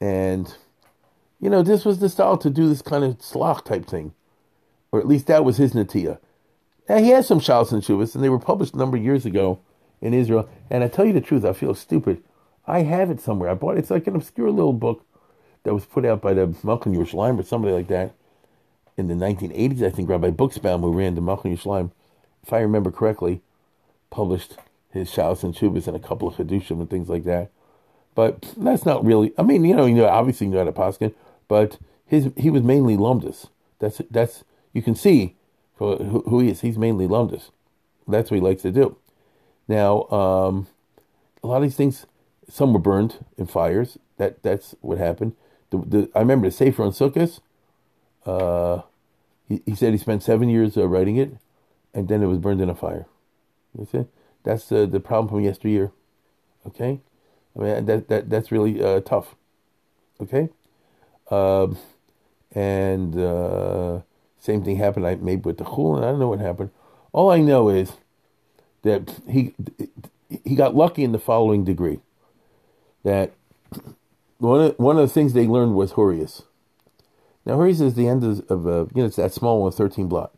and 0.00 0.54
you 1.40 1.50
know, 1.50 1.62
this 1.62 1.84
was 1.84 1.98
the 1.98 2.08
style 2.08 2.36
to 2.38 2.50
do 2.50 2.68
this 2.68 2.82
kind 2.82 3.04
of 3.04 3.18
Tzlach 3.18 3.64
type 3.64 3.86
thing, 3.86 4.12
or 4.92 5.00
at 5.00 5.08
least 5.08 5.26
that 5.26 5.44
was 5.44 5.56
his 5.56 5.72
natia. 5.72 6.18
Now 6.88 6.98
he 6.98 7.08
has 7.10 7.26
some 7.26 7.40
shouts 7.40 7.72
and 7.72 7.82
shuvas, 7.82 8.14
and 8.14 8.22
they 8.22 8.28
were 8.28 8.38
published 8.38 8.74
a 8.74 8.78
number 8.78 8.96
of 8.96 9.02
years 9.02 9.26
ago 9.26 9.58
in 10.00 10.14
Israel. 10.14 10.48
And 10.70 10.84
I 10.84 10.88
tell 10.88 11.04
you 11.04 11.12
the 11.12 11.20
truth, 11.20 11.44
I 11.44 11.52
feel 11.52 11.74
stupid. 11.74 12.22
I 12.66 12.82
have 12.82 13.10
it 13.10 13.20
somewhere. 13.20 13.50
I 13.50 13.54
bought 13.54 13.76
it. 13.76 13.80
It's 13.80 13.90
like 13.90 14.06
an 14.06 14.14
obscure 14.14 14.50
little 14.50 14.72
book 14.72 15.04
that 15.64 15.74
was 15.74 15.84
put 15.84 16.04
out 16.04 16.20
by 16.20 16.34
the 16.34 16.46
Machon 16.46 16.94
Yerushalayim 16.94 17.38
or 17.38 17.42
somebody 17.42 17.74
like 17.74 17.88
that 17.88 18.14
in 18.96 19.08
the 19.08 19.14
1980s, 19.14 19.82
I 19.82 19.90
think 19.90 20.08
Rabbi 20.08 20.30
Buxbaum, 20.30 20.80
who 20.80 20.92
ran 20.92 21.14
the 21.14 21.20
Machon 21.20 21.56
Yerushalayim, 21.56 21.90
if 22.42 22.52
I 22.52 22.60
remember 22.60 22.90
correctly, 22.90 23.42
published 24.10 24.56
his 24.90 25.10
Shalos 25.10 25.42
and 25.42 25.54
Shubas 25.54 25.86
and 25.86 25.96
a 25.96 26.00
couple 26.00 26.28
of 26.28 26.36
Hadushim 26.36 26.80
and 26.80 26.88
things 26.88 27.08
like 27.08 27.24
that. 27.24 27.50
But 28.14 28.54
that's 28.56 28.86
not 28.86 29.04
really. 29.04 29.32
I 29.36 29.42
mean, 29.42 29.64
you 29.64 29.76
know, 29.76 29.84
you 29.84 29.94
know, 29.94 30.06
obviously 30.06 30.46
you 30.46 30.52
know 30.54 30.60
how 30.60 30.64
to 30.64 30.72
Paskin, 30.72 31.12
but 31.48 31.78
his 32.06 32.30
he 32.36 32.48
was 32.48 32.62
mainly 32.62 32.96
Lumdus. 32.96 33.48
That's 33.78 34.00
that's 34.10 34.44
you 34.72 34.80
can 34.80 34.94
see 34.94 35.36
who, 35.76 36.22
who 36.26 36.40
he 36.40 36.48
is. 36.48 36.62
He's 36.62 36.78
mainly 36.78 37.06
Lumdus. 37.06 37.50
That's 38.08 38.30
what 38.30 38.36
he 38.36 38.40
likes 38.40 38.62
to 38.62 38.72
do. 38.72 38.96
Now, 39.68 40.04
um, 40.04 40.68
a 41.42 41.46
lot 41.46 41.56
of 41.58 41.64
these 41.64 41.76
things, 41.76 42.06
some 42.48 42.72
were 42.72 42.78
burned 42.78 43.24
in 43.36 43.46
fires. 43.46 43.98
That 44.16 44.42
that's 44.42 44.74
what 44.80 44.96
happened. 44.96 45.34
The, 45.70 45.78
the 45.78 46.10
I 46.14 46.20
remember 46.20 46.48
the 46.48 46.52
Sefer 46.52 46.84
on 46.84 46.92
Sukkot 46.92 47.40
uh, 48.26 48.82
he, 49.48 49.62
he 49.64 49.74
said 49.74 49.92
he 49.92 49.98
spent 49.98 50.22
seven 50.22 50.48
years 50.48 50.76
uh, 50.76 50.86
writing 50.86 51.16
it, 51.16 51.36
and 51.94 52.08
then 52.08 52.22
it 52.22 52.26
was 52.26 52.38
burned 52.38 52.60
in 52.60 52.68
a 52.68 52.74
fire. 52.74 53.06
That's 54.42 54.68
the 54.68 54.86
the 54.86 55.00
problem 55.00 55.28
from 55.28 55.40
yesteryear. 55.40 55.92
Okay, 56.66 57.00
I 57.56 57.58
mean 57.58 57.86
that 57.86 58.08
that 58.08 58.30
that's 58.30 58.52
really 58.52 58.82
uh, 58.82 59.00
tough. 59.00 59.34
Okay, 60.20 60.48
um, 61.30 61.76
and 62.52 63.18
uh, 63.18 64.00
same 64.38 64.64
thing 64.64 64.76
happened. 64.76 65.06
I 65.06 65.16
maybe 65.16 65.42
with 65.42 65.58
the 65.58 65.64
chulin. 65.64 66.02
I 66.02 66.06
don't 66.06 66.20
know 66.20 66.28
what 66.28 66.40
happened. 66.40 66.70
All 67.12 67.30
I 67.30 67.38
know 67.40 67.68
is 67.68 67.92
that 68.82 69.20
he 69.28 69.54
he 70.44 70.54
got 70.54 70.74
lucky 70.74 71.04
in 71.04 71.12
the 71.12 71.18
following 71.18 71.64
degree. 71.64 72.00
That 73.04 73.32
one 74.38 74.60
of, 74.60 74.78
one 74.78 74.96
of 74.98 75.08
the 75.08 75.12
things 75.12 75.32
they 75.32 75.46
learned 75.46 75.74
was 75.74 75.92
Horius. 75.92 76.42
Now, 77.46 77.58
Horias 77.58 77.80
is 77.80 77.94
the 77.94 78.08
end 78.08 78.24
of, 78.24 78.50
of 78.50 78.66
uh, 78.66 78.86
you 78.92 79.02
know, 79.02 79.04
it's 79.04 79.16
that 79.16 79.32
small 79.32 79.62
one, 79.62 79.70
13 79.70 80.08
blot 80.08 80.32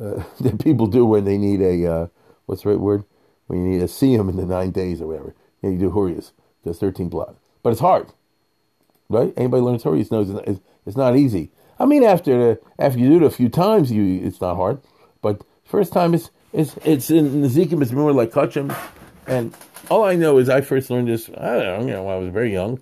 uh, 0.00 0.22
that 0.40 0.62
people 0.62 0.86
do 0.86 1.04
when 1.04 1.24
they 1.24 1.36
need 1.36 1.60
a, 1.60 1.92
uh, 1.92 2.06
what's 2.46 2.62
the 2.62 2.70
right 2.70 2.78
word? 2.78 3.04
When 3.48 3.64
you 3.64 3.70
need 3.70 3.82
a 3.82 3.86
siyum 3.86 4.30
in 4.30 4.36
the 4.36 4.46
nine 4.46 4.70
days 4.70 5.02
or 5.02 5.08
whatever. 5.08 5.34
You, 5.62 5.70
you 5.70 5.78
do 5.78 5.90
Horias, 5.90 6.30
just 6.64 6.80
13 6.80 7.08
blot. 7.08 7.34
But 7.62 7.70
it's 7.70 7.80
hard, 7.80 8.12
right? 9.08 9.34
Anybody 9.36 9.62
learns 9.62 9.82
Horias 9.82 10.12
knows 10.12 10.30
it's, 10.30 10.60
it's 10.86 10.96
not 10.96 11.16
easy. 11.16 11.50
I 11.80 11.86
mean, 11.86 12.02
after 12.02 12.58
after 12.78 12.98
you 12.98 13.08
do 13.08 13.16
it 13.16 13.22
a 13.22 13.30
few 13.30 13.48
times, 13.48 13.92
you 13.92 14.26
it's 14.26 14.40
not 14.40 14.56
hard. 14.56 14.80
But 15.22 15.42
first 15.64 15.92
time, 15.92 16.14
it's, 16.14 16.30
it's, 16.52 16.76
it's 16.84 17.10
in 17.10 17.42
the 17.42 17.48
Zikim, 17.48 17.82
it's 17.82 17.92
more 17.92 18.12
like 18.12 18.30
Kachim. 18.30 18.76
And 19.26 19.54
all 19.90 20.04
I 20.04 20.14
know 20.14 20.38
is 20.38 20.48
I 20.48 20.60
first 20.60 20.90
learned 20.90 21.08
this, 21.08 21.28
I 21.28 21.58
don't 21.58 21.64
know, 21.64 21.80
you 21.80 21.92
know, 21.92 22.02
when 22.04 22.14
I 22.14 22.18
was 22.18 22.30
very 22.30 22.52
young. 22.52 22.80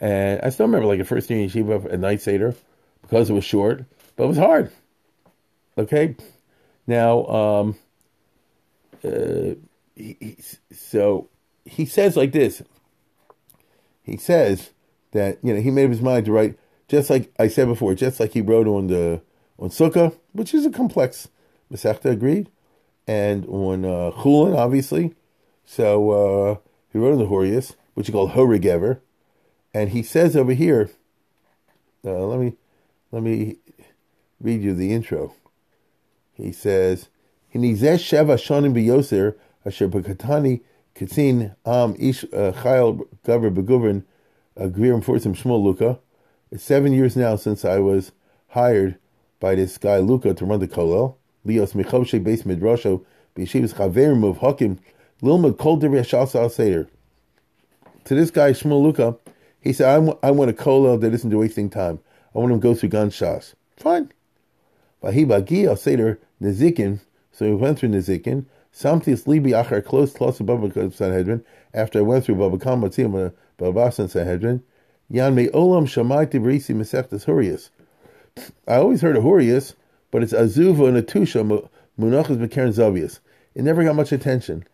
And 0.00 0.40
I 0.42 0.50
still 0.50 0.66
remember 0.66 0.86
like 0.86 0.98
the 0.98 1.04
first 1.04 1.30
year 1.30 1.40
in 1.40 1.48
Yeshiva 1.48 1.92
at 1.92 2.00
night 2.00 2.20
Seder 2.20 2.54
because 3.04 3.30
it 3.30 3.34
was 3.34 3.44
short, 3.44 3.84
but 4.16 4.24
it 4.24 4.28
was 4.28 4.38
hard. 4.38 4.72
Okay, 5.76 6.16
now 6.86 7.24
um, 7.26 7.76
uh, 9.04 9.54
he, 9.94 10.16
he, 10.20 10.36
so 10.74 11.28
he 11.64 11.86
says 11.86 12.16
like 12.16 12.32
this. 12.32 12.62
He 14.02 14.16
says 14.16 14.70
that 15.12 15.38
you 15.42 15.54
know 15.54 15.60
he 15.60 15.70
made 15.70 15.84
up 15.84 15.90
his 15.90 16.02
mind 16.02 16.26
to 16.26 16.32
write 16.32 16.58
just 16.88 17.10
like 17.10 17.32
I 17.38 17.48
said 17.48 17.66
before, 17.66 17.94
just 17.94 18.20
like 18.20 18.32
he 18.32 18.40
wrote 18.40 18.66
on 18.66 18.88
the 18.88 19.22
on 19.58 19.70
Sukkah, 19.70 20.14
which 20.32 20.54
is 20.54 20.66
a 20.66 20.70
complex 20.70 21.28
Masechta, 21.72 22.10
agreed, 22.10 22.50
and 23.06 23.46
on 23.46 23.84
uh, 23.84 24.10
Chulin, 24.12 24.56
obviously. 24.56 25.14
So 25.64 26.10
uh, 26.10 26.56
he 26.92 26.98
wrote 26.98 27.12
on 27.12 27.18
the 27.18 27.26
Horius, 27.26 27.74
which 27.94 28.06
he 28.06 28.12
called 28.12 28.32
Horigever, 28.32 29.00
and 29.72 29.90
he 29.90 30.02
says 30.02 30.36
over 30.36 30.52
here. 30.52 30.90
Uh, 32.04 32.26
let 32.26 32.38
me 32.38 32.52
let 33.10 33.22
me 33.22 33.56
read 34.40 34.62
you 34.62 34.74
the 34.74 34.92
intro. 34.92 35.34
He 36.32 36.52
says, 36.52 37.08
"Hinizesh 37.54 38.02
sheva 38.02 38.36
shonim 38.36 38.74
biyoser 38.74 39.36
asher 39.64 39.88
b'katani 39.88 40.62
katzin 40.94 41.54
am 41.64 41.94
ish 41.98 42.24
uh, 42.24 42.52
chayil 42.52 43.06
gaver 43.24 43.54
beguvern 43.54 44.04
uh, 44.56 44.64
gvirim 44.64 45.04
forsim 45.04 45.36
shmuel 45.36 45.62
luka." 45.62 45.98
It's 46.50 46.62
seven 46.62 46.92
years 46.92 47.16
now 47.16 47.34
since 47.34 47.64
I 47.64 47.78
was 47.78 48.12
hired 48.48 48.98
by 49.40 49.56
this 49.56 49.76
guy 49.76 49.98
Luca 49.98 50.34
to 50.34 50.44
run 50.44 50.60
the 50.60 50.68
kollel. 50.68 51.16
Lios 51.44 51.72
Michovshe 51.72 52.22
Beis 52.22 52.44
Midrasho 52.44 53.04
B'Yeshivas 53.36 53.74
Chaverim 53.74 54.24
of 54.24 54.38
Hakim 54.38 54.78
Lilmud 55.20 55.58
Kol 55.58 55.80
Divrei 55.80 56.06
Shal 56.06 56.48
Seder. 56.48 56.88
To 58.04 58.14
this 58.14 58.30
guy 58.30 58.52
Shmuel 58.52 58.82
Luca, 58.82 59.16
he 59.60 59.72
said, 59.72 59.88
I 60.22 60.30
want 60.30 60.50
a 60.50 60.54
kollel 60.54 61.00
that 61.00 61.12
isn't 61.12 61.36
wasting 61.36 61.68
time. 61.68 61.98
I 62.34 62.38
want 62.38 62.52
him 62.52 62.60
to 62.60 62.62
go 62.62 62.74
through 62.74 62.88
gunshots. 62.88 63.54
Fine. 63.76 64.12
Vahibagi 65.02 65.66
al 65.68 65.76
Seder 65.76 66.18
Nezikin. 66.42 67.00
So 67.32 67.46
he 67.46 67.52
went 67.52 67.78
through 67.78 67.90
Nezikin. 67.90 68.46
Samtis 68.74 69.24
Libi 69.24 69.50
Achar 69.50 69.84
close 69.84 70.12
close 70.12 70.40
above 70.40 70.72
Sanhedrin. 70.94 71.44
After 71.72 72.00
I 72.00 72.02
went 72.02 72.24
through 72.24 72.36
Baba 72.36 72.58
Kama 72.58 72.88
Tzim 72.88 73.32
Babas 73.56 73.98
and 73.98 74.10
Sanhedrin. 74.10 74.62
Yan 75.10 75.34
me 75.34 75.48
olam 75.48 75.84
shamai 75.86 76.26
tibrisi 76.26 76.74
mesechtes 76.74 77.26
hurias. 77.26 77.70
I 78.66 78.76
always 78.76 79.00
heard 79.00 79.16
of 79.16 79.22
hurias, 79.22 79.74
but 80.10 80.22
it's 80.22 80.32
azuva 80.32 80.88
and 80.88 80.96
atusha 80.96 81.68
munachas 82.00 82.38
bekeren 82.38 82.74
zavias. 82.74 83.20
It 83.54 83.62
never 83.62 83.84
got 83.84 83.94
much 83.94 84.10
attention 84.10 84.64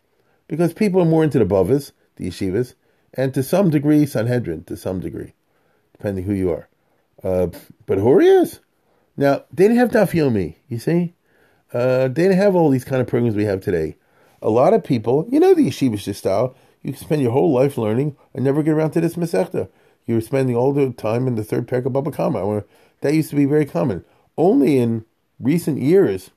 because 0.49 0.73
people 0.73 1.03
are 1.03 1.07
more 1.07 1.25
into 1.25 1.39
the 1.39 1.45
bavas, 1.45 1.93
the 2.17 2.29
yeshivas, 2.29 2.75
and 3.13 3.35
to 3.35 3.43
some 3.43 3.69
degree 3.69 4.07
Sanhedrin, 4.07 4.65
to 4.65 4.77
some 4.79 5.01
degree, 5.01 5.35
depending 5.93 6.25
who 6.25 6.33
you 6.33 6.51
are. 6.51 6.70
Uh, 7.23 7.49
but 7.87 7.99
hurias, 7.99 8.61
now 9.17 9.45
they 9.53 9.65
didn't 9.65 9.79
have 9.79 9.91
Dafyomi. 9.91 10.57
You 10.69 10.79
see, 10.79 11.15
uh, 11.73 12.09
they 12.09 12.23
didn't 12.23 12.39
have 12.39 12.55
all 12.55 12.71
these 12.71 12.85
kind 12.85 13.01
of 13.01 13.07
programs 13.07 13.37
we 13.37 13.45
have 13.45 13.61
today. 13.61 13.97
A 14.43 14.49
lot 14.49 14.73
of 14.73 14.83
people, 14.83 15.29
you 15.31 15.39
know, 15.41 15.55
the 15.55 15.69
yeshivish 15.69 16.15
style. 16.15 16.57
You 16.83 16.93
can 16.93 17.01
spend 17.03 17.21
your 17.21 17.33
whole 17.33 17.53
life 17.53 17.77
learning 17.77 18.17
and 18.33 18.43
never 18.43 18.63
get 18.63 18.73
around 18.73 18.93
to 18.93 19.03
this 19.03 19.15
mesechta 19.15 19.69
you 20.11 20.17
were 20.17 20.21
spending 20.21 20.57
all 20.57 20.73
the 20.73 20.91
time 20.91 21.29
in 21.29 21.37
the 21.37 21.45
third 21.45 21.69
parak 21.69 21.87
of 21.87 21.93
Baba 21.93 22.11
Kama. 22.11 22.65
That 23.01 23.15
used 23.15 23.31
to 23.31 23.37
be 23.37 23.45
very 23.45 23.65
common. 23.65 24.05
Only 24.37 24.79
in 24.79 25.05
recent 25.39 25.81
years, 25.81 26.31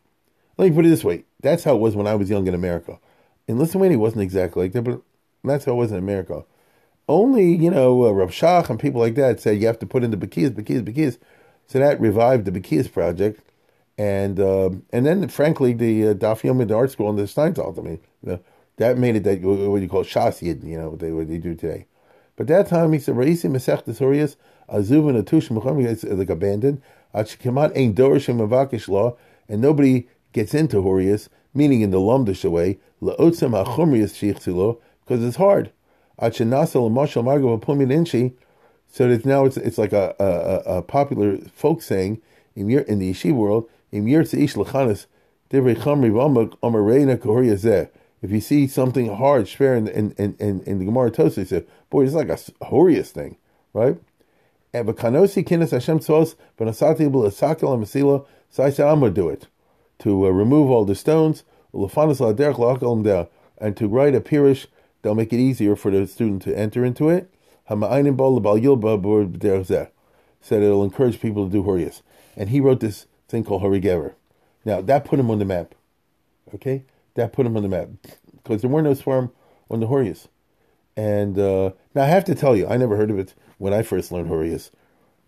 let 0.58 0.70
me 0.70 0.76
put 0.76 0.86
it 0.86 0.90
this 0.90 1.04
way: 1.04 1.24
that's 1.42 1.64
how 1.64 1.76
it 1.76 1.80
was 1.80 1.96
when 1.96 2.08
I 2.08 2.16
was 2.16 2.30
young 2.30 2.48
in 2.48 2.54
America. 2.54 3.00
In 3.48 3.58
Lithuania, 3.58 3.98
it 3.98 4.02
wasn't 4.02 4.22
exactly 4.22 4.64
like 4.64 4.74
that, 4.74 4.84
but 4.84 5.02
that's 5.44 5.66
how 5.66 5.74
it 5.74 5.78
was 5.78 5.92
in 5.92 5.98
America. 5.98 6.46
Only 7.08 7.56
you 7.56 7.70
know 7.70 8.06
uh, 8.06 8.12
Rav 8.12 8.32
Shach 8.32 8.70
and 8.70 8.80
people 8.80 9.02
like 9.02 9.16
that 9.16 9.40
said 9.40 9.60
you 9.60 9.68
have 9.68 9.80
to 9.80 9.86
put 9.86 10.04
in 10.04 10.12
the 10.12 10.18
Bekiyas, 10.18 10.52
Bekiyas, 10.52 10.84
Bekiyas. 10.84 11.18
So 11.68 11.80
that 11.80 12.00
revived 12.00 12.46
the 12.46 12.52
Bekiyas 12.52 12.92
project, 12.92 13.42
and 13.98 14.40
uh, 14.40 14.70
and 14.92 15.06
then 15.06 15.28
frankly 15.28 15.74
the 15.74 16.10
uh, 16.10 16.14
Daf 16.14 16.42
Yomi, 16.42 16.66
ArtScroll, 16.68 17.10
and 17.10 17.20
the 17.20 17.24
Steinsaltz. 17.24 17.78
I 17.78 17.82
mean, 17.82 18.00
you 18.24 18.32
know, 18.32 18.40
that 18.78 18.98
made 18.98 19.16
it 19.18 19.24
that 19.24 19.42
what 19.42 19.82
you 19.82 19.90
call 19.90 20.04
Shas 20.04 20.42
Yidden, 20.42 20.68
you 20.68 20.78
know 20.78 20.92
what 20.92 21.00
they 21.00 21.12
what 21.12 21.28
they 21.28 21.38
do 21.38 21.56
today. 21.56 21.88
But 22.36 22.48
that 22.48 22.68
time 22.68 22.94
he 22.94 23.00
said, 23.00 23.16
Raisi 23.16 23.50
Mesech 23.52 23.86
Tesorias, 23.86 24.36
Azuv 24.70 25.10
and 25.10 25.24
Atush 25.24 25.52
Muhammad 25.52 25.86
is 25.86 26.04
like 26.04 26.30
abandoned. 26.30 26.82
Achikamat 27.14 27.74
ain't 27.76 27.96
Dorishim 27.96 28.38
Mavakish 28.38 28.88
law, 28.88 29.18
and 29.48 29.62
nobody 29.62 30.08
gets 30.32 30.54
into 30.54 30.78
Horias, 30.78 31.30
meaning 31.54 31.82
in 31.82 31.92
the 31.92 32.00
Lumdish 32.00 32.50
way, 32.50 32.80
La'otzem 33.02 33.64
HaChumrias 33.64 34.16
Shichtzilo, 34.16 34.80
because 35.06 35.24
it's 35.24 35.38
hard. 35.38 35.72
Achinasa 36.22 36.76
Lamashal 36.76 37.24
Margo 37.24 37.58
Pumit 37.58 37.92
Inchi, 37.92 38.34
so 38.88 39.08
that 39.08 39.26
now 39.26 39.46
it's 39.46 39.58
it's 39.58 39.78
like 39.78 39.94
a, 39.94 40.16
a, 40.20 40.78
a 40.78 40.82
popular 40.82 41.38
folk 41.54 41.82
saying 41.82 42.22
in, 42.56 42.70
in 42.70 43.00
the 43.00 43.12
yeshiva 43.12 43.34
world, 43.34 43.70
Yirtze 44.06 44.38
Ish 44.38 44.56
if 48.24 48.32
you 48.32 48.40
see 48.40 48.66
something 48.68 49.16
hard, 49.16 49.46
shver 49.46 49.78
in, 49.78 49.88
in, 49.88 50.36
in, 50.40 50.62
in 50.62 50.80
the 50.80 50.86
Gemara 50.86 51.12
Tosa, 51.12 51.42
you 51.42 51.46
say, 51.46 51.66
boy, 51.90 52.06
it's 52.06 52.14
like 52.14 52.30
a 52.30 52.38
horiest 52.66 53.10
thing, 53.10 53.36
right? 53.74 53.98
And 54.74 54.90
I 54.90 54.94
said, 54.94 55.06
I'm 58.88 59.00
going 59.00 59.14
to 59.14 59.22
do 59.22 59.30
it 59.30 59.48
to 60.00 60.26
uh, 60.26 60.30
remove 60.30 60.72
all 60.72 60.86
the 60.86 60.96
stones, 60.96 61.44
and 61.74 61.92
to 63.78 63.88
write 63.88 64.16
a 64.16 64.22
pirish. 64.22 64.66
They'll 65.04 65.14
make 65.16 65.32
it 65.32 65.40
easier 65.40 65.76
for 65.76 65.92
the 65.92 66.08
student 66.08 66.42
to 66.44 66.58
enter 66.58 66.84
into 66.84 67.10
it. 67.10 67.32
Said 70.42 70.62
it'll 70.62 70.84
encourage 70.84 71.22
people 71.22 71.46
to 71.46 71.52
do 71.52 71.64
horias, 71.64 72.02
and 72.36 72.50
he 72.50 72.60
wrote 72.60 72.80
this 72.80 73.06
thing 73.30 73.44
called 73.44 73.62
Horigever. 73.62 74.16
Now 74.66 74.82
that 74.82 75.06
put 75.06 75.20
him 75.20 75.30
on 75.30 75.40
the 75.40 75.46
map. 75.46 75.76
Okay, 76.54 76.84
that 77.16 77.32
put 77.34 77.46
him 77.46 77.56
on 77.56 77.64
the 77.64 77.70
map 77.70 77.90
because 78.44 78.62
there 78.62 78.70
were 78.70 78.82
no 78.82 78.94
swarm 78.94 79.32
on 79.70 79.80
the 79.80 79.88
Horias. 79.88 80.28
And 80.96 81.40
uh, 81.40 81.72
now 81.96 82.04
I 82.04 82.08
have 82.08 82.26
to 82.26 82.36
tell 82.36 82.56
you, 82.56 82.68
I 82.68 82.78
never 82.78 82.98
heard 82.98 83.10
of 83.10 83.18
it 83.18 83.34
when 83.58 83.74
I 83.74 83.82
first 83.82 84.12
learned 84.12 84.30
Horias. 84.30 84.70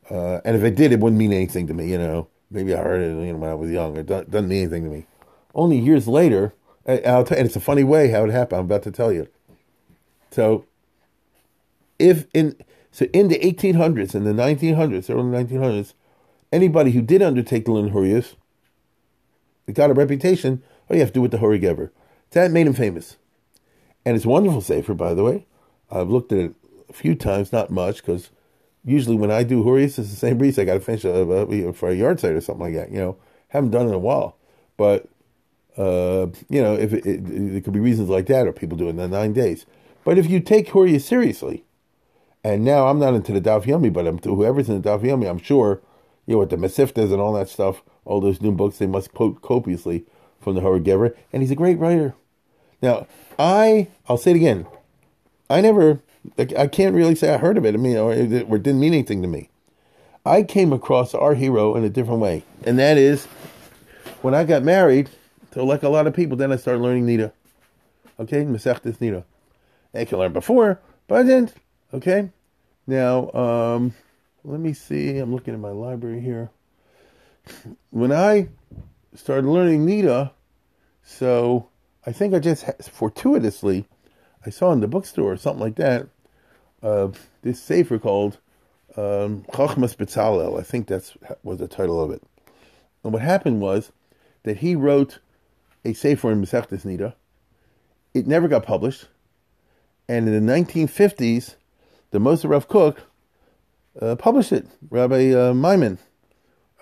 Uh, 0.10 0.40
and 0.46 0.56
if 0.56 0.64
it 0.64 0.76
did, 0.76 0.92
it 0.92 1.00
wouldn't 1.00 1.18
mean 1.18 1.34
anything 1.34 1.68
to 1.68 1.74
me. 1.74 1.90
You 1.90 1.98
know, 1.98 2.28
maybe 2.52 2.76
I 2.76 2.84
heard 2.84 3.02
it 3.02 3.10
you 3.26 3.34
know, 3.34 3.38
when 3.38 3.50
I 3.50 3.56
was 3.56 3.72
young. 3.72 3.98
It 3.98 4.06
doesn't, 4.06 4.48
mean 4.48 4.64
anything 4.64 4.84
to 4.84 4.90
me. 4.90 5.08
Only 5.56 5.80
years 5.80 6.08
later, 6.08 6.54
I'll 6.88 7.26
and 7.26 7.48
it's 7.48 7.56
a 7.56 7.62
funny 7.62 7.84
way 7.84 8.10
how 8.10 8.26
it 8.26 8.32
happened. 8.32 8.60
I'm 8.60 8.66
about 8.66 8.84
to 8.84 8.92
tell 8.92 9.12
you. 9.12 9.28
So, 10.32 10.66
if 12.00 12.26
in 12.34 12.56
so 12.92 13.06
in 13.14 13.28
the 13.28 13.40
1800s 13.40 14.16
and 14.16 14.26
the 14.26 14.32
1900s, 14.32 15.10
early 15.10 15.46
1900s, 15.46 15.94
anybody 16.52 16.92
who 16.92 17.02
did 17.02 17.22
undertake 17.22 17.66
the 17.66 17.72
Horias, 17.72 18.36
it 19.68 19.74
got 19.74 19.90
a 19.90 19.94
reputation 19.94 20.62
Oh, 20.90 20.94
you 20.94 21.00
have 21.00 21.10
to 21.10 21.14
do 21.16 21.22
with 21.22 21.32
the 21.32 21.40
Hori 21.40 21.60
Gever. 21.60 21.90
That 22.32 22.52
made 22.52 22.68
him 22.68 22.74
famous. 22.74 23.18
And 24.06 24.16
it's 24.16 24.26
wonderful 24.26 24.62
sefer, 24.62 24.94
by 24.94 25.14
the 25.14 25.24
way. 25.24 25.46
I've 25.90 26.10
looked 26.10 26.32
at 26.32 26.40
it 26.40 26.54
a 26.90 26.94
few 26.94 27.16
times, 27.16 27.52
not 27.52 27.72
much, 27.72 27.98
because 27.98 28.30
usually 28.84 29.16
when 29.16 29.32
I 29.32 29.44
do 29.44 29.64
Horias, 29.64 29.98
it's 29.98 30.10
the 30.10 30.16
same 30.16 30.38
breeze. 30.38 30.60
I 30.60 30.66
got 30.66 30.76
to 30.76 30.80
finish 30.80 31.06
a, 31.06 31.74
for 31.74 31.90
a 31.90 31.96
yahrzeit 31.96 32.36
or 32.36 32.42
something 32.42 32.66
like 32.66 32.76
that. 32.76 32.92
You 32.92 33.00
know, 33.00 33.18
haven't 33.50 33.72
done 33.72 33.86
it 33.86 33.90
in 33.90 33.96
a 33.96 34.00
while. 34.00 34.38
But, 34.78 35.08
uh, 35.78 36.28
you 36.50 36.62
know, 36.62 36.76
if 36.76 36.94
it, 36.94 37.06
it, 37.06 37.30
it, 37.30 37.64
could 37.64 37.74
be 37.74 37.80
reasons 37.80 38.10
like 38.10 38.28
that, 38.28 38.46
or 38.46 38.52
people 38.52 38.78
do 38.78 38.88
it 38.88 38.98
in 38.98 39.10
nine 39.10 39.34
days. 39.34 39.66
But 40.06 40.18
if 40.18 40.30
you 40.30 40.40
take 40.40 40.70
Horias 40.70 41.02
seriously, 41.02 41.66
and 42.44 42.64
now 42.64 42.88
I'm 42.88 43.00
not 43.00 43.16
into 43.16 43.34
the 43.34 43.42
Daf 43.42 43.64
Yomi, 43.64 43.92
but 43.92 44.08
I'm 44.08 44.20
to 44.20 44.36
whoever's 44.36 44.70
in 44.70 44.82
the 44.82 44.90
Daf 44.90 45.02
Yomi, 45.02 45.30
I'm 45.30 45.40
sure, 45.40 45.82
you 46.26 46.36
know, 46.36 46.40
with 46.40 46.52
the 46.52 46.58
Mesivtas 46.58 47.12
and 47.12 47.20
all 47.20 47.34
that 47.34 47.50
stuff, 47.50 47.82
all 48.06 48.22
those 48.22 48.40
new 48.40 48.52
books, 48.52 48.78
they 48.78 48.86
must 48.86 49.14
quote 49.14 49.42
copiously 49.42 50.06
from 50.40 50.54
the 50.54 50.62
Hora 50.62 50.80
Gever, 50.80 51.16
and 51.34 51.42
he's 51.42 51.52
a 51.52 51.56
great 51.56 51.80
writer. 51.80 52.14
Now, 52.82 53.08
I 53.40 53.88
I'll 54.08 54.18
say 54.18 54.32
it 54.32 54.38
again. 54.38 54.68
I 55.50 55.60
never 55.62 56.02
I 56.38 56.68
can't 56.68 56.96
really 56.96 57.16
say 57.16 57.34
I 57.34 57.38
heard 57.38 57.58
of 57.58 57.66
it. 57.66 57.74
I 57.74 57.78
mean, 57.78 57.98
or 57.98 58.14
it, 58.14 58.48
or 58.48 58.58
it 58.58 58.64
didn't 58.64 58.80
mean 58.80 58.94
anything 58.94 59.24
to 59.24 59.28
me. 59.28 59.50
I 60.24 60.44
came 60.44 60.72
across 60.72 61.16
our 61.16 61.34
hero 61.34 61.76
in 61.76 61.84
a 61.84 61.90
different 61.90 62.20
way, 62.20 62.44
and 62.64 62.78
that 62.78 62.98
is 62.98 63.26
when 64.22 64.36
I 64.36 64.44
got 64.44 64.64
married. 64.64 65.10
So, 65.54 65.66
like 65.66 65.84
a 65.84 65.90
lot 65.90 66.06
of 66.06 66.14
people, 66.14 66.38
then 66.38 66.52
I 66.52 66.58
started 66.58 66.82
learning 66.82 67.08
Nida. 67.08 67.32
Okay, 68.20 68.44
Masechtas 68.44 68.98
Nida. 68.98 69.24
I 69.96 70.06
can 70.06 70.20
learn 70.20 70.34
before, 70.34 70.80
but 71.08 71.20
I 71.20 71.24
didn't. 71.24 71.54
Okay, 71.94 72.30
now 72.88 73.32
um, 73.32 73.94
let 74.44 74.60
me 74.60 74.74
see. 74.74 75.18
I'm 75.18 75.34
looking 75.34 75.54
at 75.54 75.60
my 75.60 75.72
library 75.72 76.22
here. 76.22 76.50
When 77.92 78.12
I 78.12 78.50
started 79.14 79.48
learning 79.48 79.86
Nida, 79.86 80.32
so 81.04 81.70
I 82.06 82.12
think 82.12 82.34
I 82.34 82.40
just 82.40 82.66
fortuitously, 82.84 83.86
I 84.46 84.50
saw 84.50 84.72
in 84.72 84.82
the 84.82 84.88
bookstore 84.88 85.34
or 85.34 85.38
something 85.38 85.62
like 85.62 85.76
that, 85.76 86.08
uh, 86.84 87.10
this 87.42 87.62
sefer 87.62 87.98
called 87.98 88.40
um, 88.98 89.46
Chachmas. 89.54 90.60
I 90.60 90.64
think 90.64 90.88
that's 90.88 91.18
was 91.44 91.60
the 91.60 91.68
title 91.68 92.02
of 92.02 92.12
it. 92.12 92.22
And 93.04 93.14
what 93.14 93.22
happened 93.22 93.62
was 93.62 93.92
that 94.44 94.58
he 94.58 94.76
wrote 94.76 95.20
a 95.84 95.94
sefer 95.94 96.32
in 96.32 96.42
Masechtas 96.42 96.86
Nida. 96.86 97.14
It 98.14 98.28
never 98.28 98.48
got 98.48 98.66
published, 98.66 99.08
and 100.08 100.28
in 100.28 100.46
the 100.46 100.54
1950s, 100.54 101.56
the 102.12 102.20
Mossad 102.20 102.50
Rav 102.50 102.68
Kook 102.68 102.98
uh, 104.02 104.16
published 104.16 104.52
it. 104.52 104.68
Rabbi 104.90 105.32
uh, 105.32 105.54
Maimon 105.54 105.98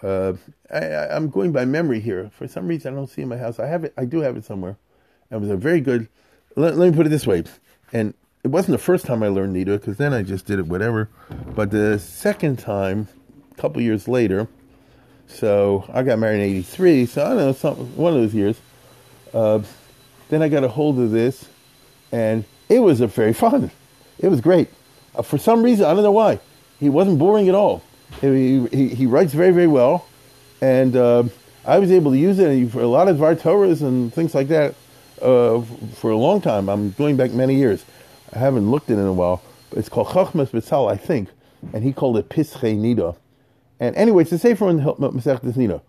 uh, 0.04 0.34
I, 0.70 1.16
am 1.16 1.30
going 1.30 1.52
by 1.52 1.66
memory 1.66 2.02
here. 2.02 2.30
For 2.38 2.48
some 2.48 2.68
reason, 2.68 2.94
I 2.94 2.98
don't 2.98 3.08
see 3.08 3.22
in 3.22 3.30
my 3.30 3.38
house. 3.38 3.60
I 3.60 3.68
have 3.68 3.86
it. 3.86 3.94
I 3.98 4.06
do 4.06 4.20
have 4.20 4.36
it 4.36 4.44
somewhere. 4.44 4.78
It 5.32 5.38
was 5.38 5.50
a 5.50 5.56
very 5.56 5.80
good. 5.80 6.10
Let, 6.56 6.76
let 6.78 6.92
me 6.92 6.96
put 6.96 7.06
it 7.06 7.10
this 7.10 7.26
way, 7.26 7.44
and 7.94 8.14
it 8.44 8.50
wasn't 8.50 8.74
the 8.74 8.84
first 8.84 9.06
time 9.06 9.24
I 9.24 9.30
learned 9.30 9.56
Nida 9.56 9.80
because 9.80 9.98
then 9.98 10.14
I 10.14 10.22
just 10.22 10.46
did 10.46 10.60
it 10.60 10.68
whatever. 10.68 11.10
But 11.56 11.72
the 11.72 11.98
second 12.00 12.60
time, 12.60 13.08
a 13.52 13.56
couple 13.56 13.82
years 13.82 14.08
later, 14.08 14.48
so 15.28 15.86
I 15.92 16.04
got 16.04 16.20
married 16.20 16.42
in 16.42 16.58
'83. 16.58 17.06
So 17.06 17.26
I 17.26 17.30
don't 17.30 17.38
know 17.38 17.54
some 17.54 17.96
one 17.96 18.14
of 18.14 18.20
those 18.20 18.36
years. 18.36 18.60
Uh, 19.34 19.62
then 20.30 20.42
I 20.42 20.50
got 20.50 20.64
a 20.64 20.68
hold 20.68 21.00
of 21.00 21.12
this, 21.12 21.48
and 22.12 22.44
it 22.74 22.80
was 22.80 23.02
a 23.02 23.08
very 23.08 23.34
fun. 23.34 23.72
It 24.20 24.30
was 24.30 24.42
great. 24.42 24.70
Uh, 25.16 25.22
for 25.22 25.38
some 25.38 25.64
reason, 25.64 25.86
I 25.86 25.94
don't 25.94 26.04
know 26.04 26.12
why, 26.12 26.40
he 26.80 26.90
wasn't 26.90 27.20
boring 27.20 27.48
at 27.48 27.56
all. 27.56 27.84
He, 28.22 28.68
he, 28.68 28.90
he 28.90 29.06
writes 29.06 29.34
very, 29.34 29.52
very 29.52 29.68
well. 29.68 30.08
And 30.62 30.96
uh, 30.96 31.24
I 31.66 31.80
was 31.80 31.92
able 31.92 32.12
to 32.12 32.18
use 32.18 32.40
it 32.40 32.72
for 32.72 32.82
a 32.82 32.88
lot 32.88 33.08
of 33.08 33.18
Vartoras 33.18 33.82
and 33.82 34.14
things 34.14 34.34
like 34.34 34.48
that 34.48 34.76
uh, 35.22 35.62
for 35.96 36.12
a 36.12 36.18
long 36.18 36.42
time. 36.42 36.70
I'm 36.70 36.92
going 36.92 37.18
back 37.18 37.32
many 37.32 37.56
years. 37.56 37.86
I 38.34 38.40
haven't 38.40 38.72
looked 38.72 38.90
at 38.90 38.98
it 38.98 39.02
in 39.02 39.08
a 39.08 39.14
while. 39.14 39.42
But 39.70 39.80
it's 39.80 39.90
called 39.90 40.08
Chachmas 40.08 40.50
Betzal, 40.52 40.92
I 40.92 40.98
think. 40.98 41.30
And 41.74 41.84
he 41.84 41.94
called 41.94 42.18
it 42.18 42.30
Pische 42.30 42.78
Nida. 42.78 43.16
And 43.80 43.96
anyway, 43.96 44.24
it's 44.24 44.32
the 44.32 44.40
Sefer 44.40 44.70
in 44.70 44.80
Masechtas 44.80 45.54
Nida. 45.54 45.82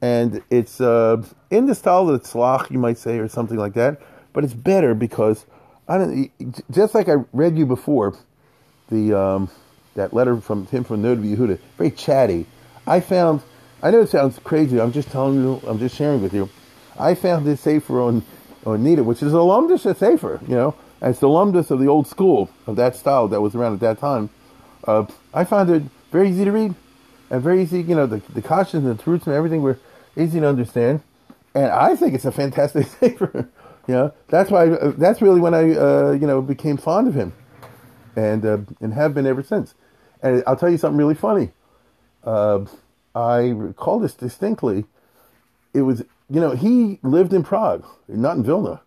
and 0.00 0.42
it's 0.50 0.80
uh, 0.80 1.22
in 1.50 1.66
the 1.66 1.74
style 1.74 2.08
of 2.08 2.22
the 2.22 2.28
tzlach, 2.28 2.70
you 2.70 2.78
might 2.78 2.98
say, 2.98 3.18
or 3.18 3.28
something 3.28 3.58
like 3.58 3.74
that. 3.74 4.00
But 4.32 4.44
it's 4.44 4.54
better 4.54 4.94
because 4.94 5.44
I 5.88 5.98
don't. 5.98 6.30
Just 6.70 6.94
like 6.94 7.08
I 7.08 7.16
read 7.32 7.56
you 7.56 7.66
before, 7.66 8.14
the 8.90 9.18
um, 9.18 9.50
that 9.94 10.12
letter 10.12 10.40
from 10.40 10.66
him 10.66 10.84
from 10.84 11.02
Nod 11.02 11.18
Yehuda, 11.18 11.58
very 11.76 11.90
chatty. 11.90 12.46
I 12.86 13.00
found. 13.00 13.42
I 13.82 13.90
know 13.90 14.00
it 14.00 14.08
sounds 14.08 14.38
crazy. 14.40 14.80
I'm 14.80 14.92
just 14.92 15.10
telling 15.10 15.36
you. 15.36 15.60
I'm 15.66 15.78
just 15.78 15.96
sharing 15.96 16.22
with 16.22 16.34
you. 16.34 16.50
I 16.98 17.14
found 17.14 17.46
this 17.46 17.60
sefer 17.60 18.00
on 18.00 18.22
on 18.66 18.84
Nida, 18.84 19.04
which 19.04 19.22
is 19.22 19.32
a 19.32 19.36
lumdus 19.36 19.86
a 19.86 19.94
sefer. 19.94 20.40
You 20.46 20.54
know, 20.54 20.74
it's 21.00 21.20
the 21.20 21.28
lumdus 21.28 21.70
of 21.70 21.78
the 21.80 21.86
old 21.86 22.06
school 22.06 22.50
of 22.66 22.76
that 22.76 22.94
style 22.94 23.28
that 23.28 23.40
was 23.40 23.54
around 23.54 23.74
at 23.74 23.80
that 23.80 23.98
time. 23.98 24.28
Uh, 24.86 25.06
I 25.32 25.44
found 25.44 25.70
it 25.70 25.82
very 26.12 26.30
easy 26.30 26.44
to 26.44 26.52
read 26.52 26.74
and 27.30 27.42
very 27.42 27.62
easy. 27.62 27.80
You 27.80 27.94
know, 27.94 28.06
the 28.06 28.20
the 28.34 28.42
cautions 28.42 28.84
and 28.84 28.98
the 28.98 29.10
roots 29.10 29.26
and 29.26 29.34
everything 29.34 29.62
were 29.62 29.78
easy 30.16 30.40
to 30.40 30.46
understand, 30.46 31.00
and 31.54 31.66
I 31.66 31.96
think 31.96 32.14
it's 32.14 32.26
a 32.26 32.32
fantastic 32.32 32.86
sefer. 33.00 33.48
You 33.88 33.94
know, 33.94 34.12
that's 34.28 34.50
why. 34.50 34.68
Uh, 34.68 34.92
that's 34.96 35.22
really 35.22 35.40
when 35.40 35.54
I 35.54 35.74
uh, 35.74 36.10
you 36.12 36.26
know 36.26 36.42
became 36.42 36.76
fond 36.76 37.08
of 37.08 37.14
him, 37.14 37.32
and 38.14 38.44
uh, 38.44 38.58
and 38.80 38.92
have 38.92 39.14
been 39.14 39.26
ever 39.26 39.42
since. 39.42 39.74
And 40.22 40.44
I'll 40.46 40.56
tell 40.56 40.70
you 40.70 40.76
something 40.76 40.98
really 40.98 41.14
funny. 41.14 41.52
Uh, 42.22 42.66
I 43.14 43.48
recall 43.48 43.98
this 43.98 44.12
distinctly. 44.12 44.84
It 45.72 45.82
was 45.82 46.00
you 46.28 46.40
know 46.40 46.50
he 46.50 47.00
lived 47.02 47.32
in 47.32 47.42
Prague, 47.42 47.86
not 48.06 48.36
in 48.36 48.44
Vilna, 48.44 48.82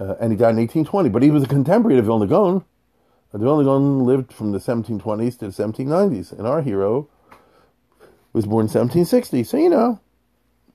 uh, 0.00 0.14
and 0.18 0.32
he 0.32 0.38
died 0.38 0.50
in 0.50 0.56
1820. 0.56 1.10
But 1.10 1.22
he 1.22 1.30
was 1.30 1.42
a 1.42 1.48
contemporary 1.48 1.98
of 1.98 2.06
Vilna 2.06 2.26
Gaon. 2.26 2.64
Vilna 3.34 3.64
Gaon 3.64 4.06
lived 4.06 4.32
from 4.32 4.52
the 4.52 4.58
1720s 4.58 5.38
to 5.40 5.50
the 5.50 5.52
1790s, 5.52 6.32
and 6.32 6.46
our 6.46 6.62
hero 6.62 7.08
was 8.32 8.46
born 8.46 8.62
in 8.64 8.72
1760. 8.72 9.44
So 9.44 9.58
you 9.58 9.68
know 9.68 10.00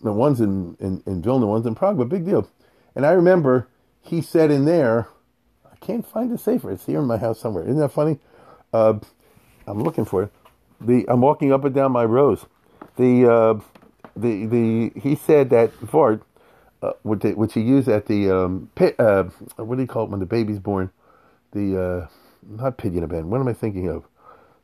the 0.02 0.14
one's 0.14 0.40
in, 0.40 0.78
in, 0.80 1.02
in 1.08 1.24
Vilna, 1.24 1.48
one's 1.48 1.66
in 1.66 1.74
Prague, 1.74 1.98
but 1.98 2.10
big 2.10 2.26
deal. 2.26 2.48
And 2.96 3.06
I 3.06 3.12
remember 3.12 3.68
he 4.02 4.22
said 4.22 4.52
in 4.52 4.66
there, 4.66 5.08
I 5.66 5.76
can't 5.78 6.06
find 6.06 6.32
the 6.32 6.38
sefer. 6.38 6.72
It's 6.72 6.86
here 6.86 7.00
in 7.00 7.06
my 7.06 7.18
house 7.18 7.40
somewhere. 7.40 7.64
Isn't 7.64 7.80
that 7.80 7.92
funny? 7.92 8.20
Uh, 8.74 9.00
I'm 9.68 9.82
looking 9.82 10.06
for 10.06 10.24
it. 10.24 10.32
The 10.82 11.06
I'm 11.08 11.22
walking 11.22 11.54
up 11.54 11.64
and 11.64 11.74
down 11.74 11.92
my 11.92 12.04
rows. 12.04 12.46
The 12.98 13.32
uh, 13.32 13.60
the 14.16 14.46
the 14.46 15.00
he 15.00 15.16
said 15.16 15.50
that 15.52 15.72
Vart, 15.80 16.22
uh, 16.82 16.94
which, 17.04 17.54
he 17.54 17.62
used 17.62 17.88
at 17.88 18.08
the 18.08 18.30
um, 18.30 18.70
pit, 18.76 18.96
uh, 19.00 19.24
what 19.56 19.76
do 19.76 19.82
you 19.82 19.88
call 19.88 20.04
it 20.06 20.10
when 20.10 20.20
the 20.20 20.26
baby's 20.26 20.60
born? 20.60 20.92
The 21.52 21.82
uh, 21.82 22.08
not 22.48 22.78
pidyon 22.78 23.08
ben. 23.08 23.30
What 23.30 23.40
am 23.40 23.48
I 23.48 23.54
thinking 23.54 23.88
of? 23.88 24.04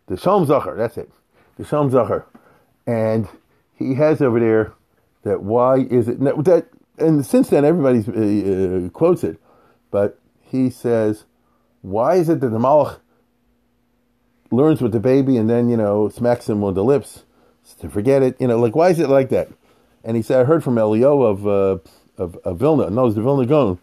The 0.07 0.17
Shalom 0.17 0.45
Zachar. 0.45 0.75
That's 0.75 0.97
it. 0.97 1.09
The 1.57 1.63
Shalom 1.63 1.89
Zachar, 1.91 2.25
and 2.85 3.27
he 3.75 3.93
has 3.95 4.21
over 4.21 4.39
there 4.39 4.73
that 5.23 5.41
why 5.41 5.77
is 5.79 6.09
it 6.09 6.19
that 6.19 6.67
and 6.99 7.25
since 7.25 7.49
then 7.49 7.65
everybody 7.65 7.99
uh, 7.99 8.85
uh, 8.85 8.89
quotes 8.89 9.23
it, 9.23 9.39
but 9.91 10.19
he 10.41 10.69
says, 10.69 11.25
why 11.81 12.15
is 12.15 12.29
it 12.29 12.39
that 12.41 12.49
the 12.49 12.57
Malach 12.57 12.99
learns 14.51 14.81
with 14.81 14.91
the 14.91 14.99
baby 14.99 15.37
and 15.37 15.49
then 15.49 15.69
you 15.69 15.77
know 15.77 16.09
smacks 16.09 16.49
him 16.49 16.63
on 16.63 16.73
the 16.73 16.83
lips 16.83 17.23
to 17.79 17.89
forget 17.89 18.21
it? 18.21 18.35
You 18.39 18.47
know, 18.47 18.59
like 18.59 18.75
why 18.75 18.89
is 18.89 18.99
it 18.99 19.09
like 19.09 19.29
that? 19.29 19.49
And 20.03 20.15
he 20.15 20.23
said, 20.23 20.39
I 20.39 20.43
heard 20.45 20.63
from 20.63 20.77
Elio 20.77 21.21
of 21.21 21.47
uh, 21.47 21.77
of, 22.17 22.35
of 22.37 22.57
Vilna, 22.57 22.89
no, 22.89 23.07
it's 23.07 23.15
the 23.15 23.21
Vilna 23.21 23.45
Gaon. 23.45 23.79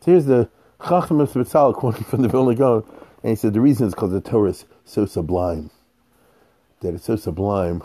So 0.00 0.10
here's 0.10 0.26
the 0.26 0.48
Chacham 0.86 1.20
of 1.20 1.30
Spitzal 1.30 1.74
quoting 1.74 2.04
from 2.04 2.22
the 2.22 2.28
Vilna 2.28 2.54
Gaon, 2.54 2.84
and 3.22 3.30
he 3.30 3.36
said 3.36 3.54
the 3.54 3.60
reason 3.60 3.86
is 3.86 3.94
because 3.94 4.10
the 4.10 4.20
Torah 4.20 4.50
is 4.50 4.64
so 4.84 5.06
sublime, 5.06 5.70
that 6.80 6.94
it's 6.94 7.04
so 7.04 7.16
sublime 7.16 7.82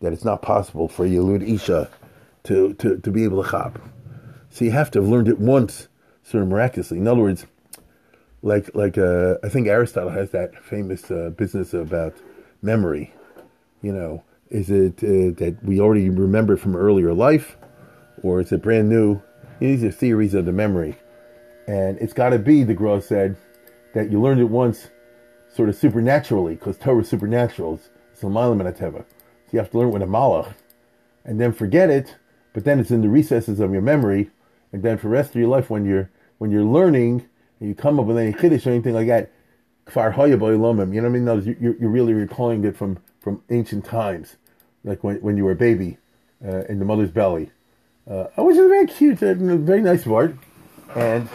that 0.00 0.12
it's 0.12 0.24
not 0.24 0.42
possible 0.42 0.88
for 0.88 1.06
Yelud 1.06 1.46
Isha 1.46 1.90
to, 2.44 2.74
to, 2.74 2.98
to 2.98 3.10
be 3.10 3.24
able 3.24 3.42
to 3.42 3.50
chop. 3.50 3.78
So 4.50 4.64
you 4.64 4.72
have 4.72 4.90
to 4.92 5.00
have 5.00 5.08
learned 5.08 5.28
it 5.28 5.38
once, 5.38 5.88
sort 6.22 6.42
of 6.42 6.48
miraculously. 6.48 6.98
In 6.98 7.06
other 7.06 7.20
words, 7.20 7.46
like 8.42 8.74
like 8.74 8.98
uh, 8.98 9.36
I 9.42 9.48
think 9.48 9.68
Aristotle 9.68 10.10
has 10.10 10.30
that 10.30 10.62
famous 10.62 11.10
uh, 11.10 11.30
business 11.30 11.72
about 11.72 12.16
memory. 12.60 13.14
You 13.80 13.92
know, 13.92 14.24
is 14.50 14.70
it 14.70 14.98
uh, 15.04 15.32
that 15.38 15.58
we 15.62 15.80
already 15.80 16.10
remember 16.10 16.56
from 16.56 16.76
earlier 16.76 17.14
life, 17.14 17.56
or 18.22 18.40
is 18.40 18.52
it 18.52 18.62
brand 18.62 18.88
new? 18.88 19.22
These 19.60 19.84
are 19.84 19.90
theories 19.90 20.34
of 20.34 20.46
the 20.46 20.52
memory, 20.52 20.96
and 21.66 21.98
it's 21.98 22.12
got 22.12 22.30
to 22.30 22.38
be 22.38 22.64
the 22.64 22.74
Gra 22.74 23.00
said 23.00 23.36
that 23.94 24.10
you 24.10 24.20
learned 24.20 24.40
it 24.40 24.50
once, 24.50 24.88
sort 25.54 25.68
of 25.68 25.76
supernaturally, 25.76 26.54
because 26.54 26.78
Torah 26.78 27.02
is 27.02 27.08
supernatural. 27.08 27.78
So 28.14 28.28
you 28.28 29.58
have 29.58 29.70
to 29.70 29.78
learn 29.78 29.88
it 29.88 29.92
with 29.92 30.02
a 30.02 30.06
malach, 30.06 30.54
and 31.24 31.40
then 31.40 31.52
forget 31.52 31.90
it, 31.90 32.16
but 32.52 32.64
then 32.64 32.78
it's 32.80 32.90
in 32.90 33.02
the 33.02 33.08
recesses 33.08 33.60
of 33.60 33.72
your 33.72 33.82
memory, 33.82 34.30
and 34.72 34.82
then 34.82 34.98
for 34.98 35.08
the 35.08 35.12
rest 35.12 35.30
of 35.30 35.36
your 35.36 35.48
life, 35.48 35.70
when 35.70 35.84
you're 35.84 36.10
when 36.38 36.50
you're 36.50 36.64
learning 36.64 37.26
and 37.58 37.68
you 37.68 37.74
come 37.74 38.00
up 38.00 38.06
with 38.06 38.18
any 38.18 38.32
chiddush 38.32 38.66
or 38.66 38.70
anything 38.70 38.94
like 38.94 39.06
that, 39.08 39.30
kfar 39.86 40.12
hoya 40.12 40.30
you 40.30 40.38
know 40.38 40.72
what 40.72 40.88
I 40.88 41.08
mean? 41.08 41.24
No, 41.24 41.36
you're, 41.36 41.76
you're 41.76 41.90
really 41.90 42.14
recalling 42.14 42.64
it 42.64 42.76
from 42.76 42.98
from 43.20 43.42
ancient 43.50 43.84
times, 43.84 44.36
like 44.84 45.04
when 45.04 45.16
when 45.16 45.36
you 45.36 45.44
were 45.44 45.52
a 45.52 45.56
baby 45.56 45.98
uh, 46.44 46.64
in 46.68 46.78
the 46.78 46.84
mother's 46.84 47.10
belly. 47.10 47.50
Uh, 48.08 48.26
which 48.38 48.56
is 48.56 48.66
very 48.66 48.86
cute, 48.86 49.22
uh, 49.22 49.34
very 49.34 49.82
nice 49.82 50.04
word, 50.06 50.36
and 50.96 51.28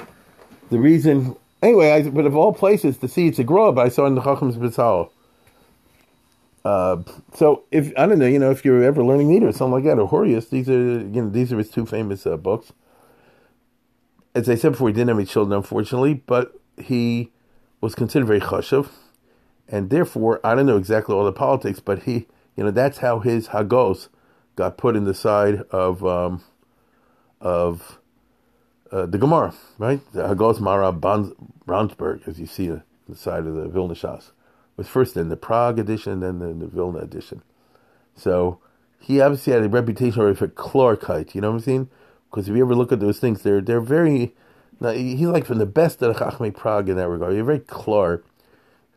the 0.70 0.80
reason 0.80 1.36
anyway, 1.62 1.92
I, 1.92 2.10
but 2.10 2.26
of 2.26 2.36
all 2.36 2.54
places 2.54 2.98
to 2.98 3.08
see 3.08 3.28
it's 3.28 3.40
a 3.40 3.44
grub, 3.44 3.78
I 3.78 3.90
saw 3.90 4.06
in 4.06 4.16
the 4.16 4.22
Chachams 4.22 4.58
B'Tzal. 4.58 5.10
Uh, 6.64 7.04
so 7.34 7.64
if 7.72 7.94
I 7.96 8.08
don't 8.08 8.18
know, 8.18 8.26
you 8.26 8.40
know, 8.40 8.52
if 8.52 8.66
you're 8.66 8.84
ever 8.84 9.04
learning 9.04 9.30
Nida 9.30 9.50
or 9.50 9.52
something 9.52 9.74
like 9.74 9.84
that, 9.84 10.00
or 10.00 10.08
Horus, 10.08 10.48
these 10.48 10.68
are 10.68 10.74
you 10.74 11.22
know 11.22 11.30
these 11.30 11.54
are 11.54 11.58
his 11.58 11.70
two 11.70 11.86
famous 11.86 12.26
uh, 12.26 12.38
books. 12.38 12.74
As 14.36 14.50
I 14.50 14.56
said 14.56 14.74
before, 14.74 14.90
he 14.90 14.94
didn't 14.94 15.08
have 15.08 15.18
any 15.18 15.26
children, 15.26 15.56
unfortunately, 15.56 16.14
but 16.14 16.60
he 16.78 17.32
was 17.82 17.96
considered 17.96 18.28
very 18.28 18.42
chashuv, 18.42 18.90
and 19.68 19.90
therefore 19.90 20.42
I 20.44 20.54
don't 20.54 20.66
know 20.66 20.78
exactly 20.78 21.16
all 21.16 21.26
the 21.26 21.32
politics, 21.32 21.80
but 21.80 22.04
he, 22.04 22.28
you 22.56 22.64
know, 22.64 22.72
that's 22.72 23.00
how 23.00 23.20
his 23.20 23.48
hagos 23.48 24.10
got 24.56 24.78
put 24.78 24.96
in 24.96 25.06
the 25.06 25.14
side 25.14 25.62
of 25.72 26.06
um, 26.06 26.44
of 27.40 28.00
uh, 28.92 29.06
the 29.06 29.18
Gemara, 29.18 29.54
right? 29.78 30.00
The 30.14 30.28
Hagos 30.28 30.60
Mara 30.60 30.92
Brownsburg, 30.92 32.28
as 32.28 32.40
you 32.40 32.46
see 32.46 32.70
on 32.70 32.84
the 33.08 33.16
side 33.16 33.46
of 33.46 33.56
the 33.56 33.68
Vilna 33.68 33.94
Shas 33.94 34.32
was 34.78 34.88
first 34.88 35.16
in 35.16 35.30
the 35.30 35.38
Prague 35.38 35.80
edition, 35.80 36.20
then 36.20 36.40
the, 36.40 36.54
the 36.54 36.68
Vilna 36.68 37.00
edition. 37.00 37.42
So 38.16 38.60
he 39.00 39.22
obviously 39.22 39.54
had 39.54 39.64
a 39.64 39.70
reputation 39.70 40.20
already 40.22 40.36
for 40.36 40.48
klarkeit, 40.48 41.36
you 41.36 41.42
know 41.42 41.52
what 41.52 41.58
I'm 41.58 41.64
saying? 41.64 41.90
Because 42.30 42.50
if 42.50 42.56
you 42.56 42.64
ever 42.64 42.76
look 42.76 42.92
at 42.92 43.00
those 43.00 43.20
things, 43.20 43.42
they're 43.42 43.62
they're 43.62 43.82
very. 43.82 44.36
Now, 44.80 44.92
he's 44.92 45.22
like 45.22 45.46
from 45.46 45.60
the 45.60 45.66
best 45.66 46.02
of 46.02 46.18
Chachmei 46.18 46.54
Prague 46.54 46.90
in 46.90 46.98
that 46.98 47.08
regard. 47.08 47.34
You're 47.34 47.46
very 47.46 47.60
klar 47.60 48.24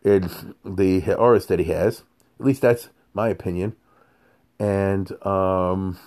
in 0.03 0.55
the 0.64 1.01
Horace 1.01 1.47
that 1.47 1.61
he 1.61 1.66
has. 1.66 2.03
At 2.41 2.47
least 2.47 2.62
that's 2.62 2.89
my 3.14 3.29
opinion. 3.29 3.76
And 4.59 5.12
um, 5.24 5.99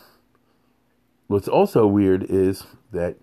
what's 1.27 1.47
also 1.47 1.87
weird 1.87 2.23
is 2.23 2.63
that, 2.91 3.15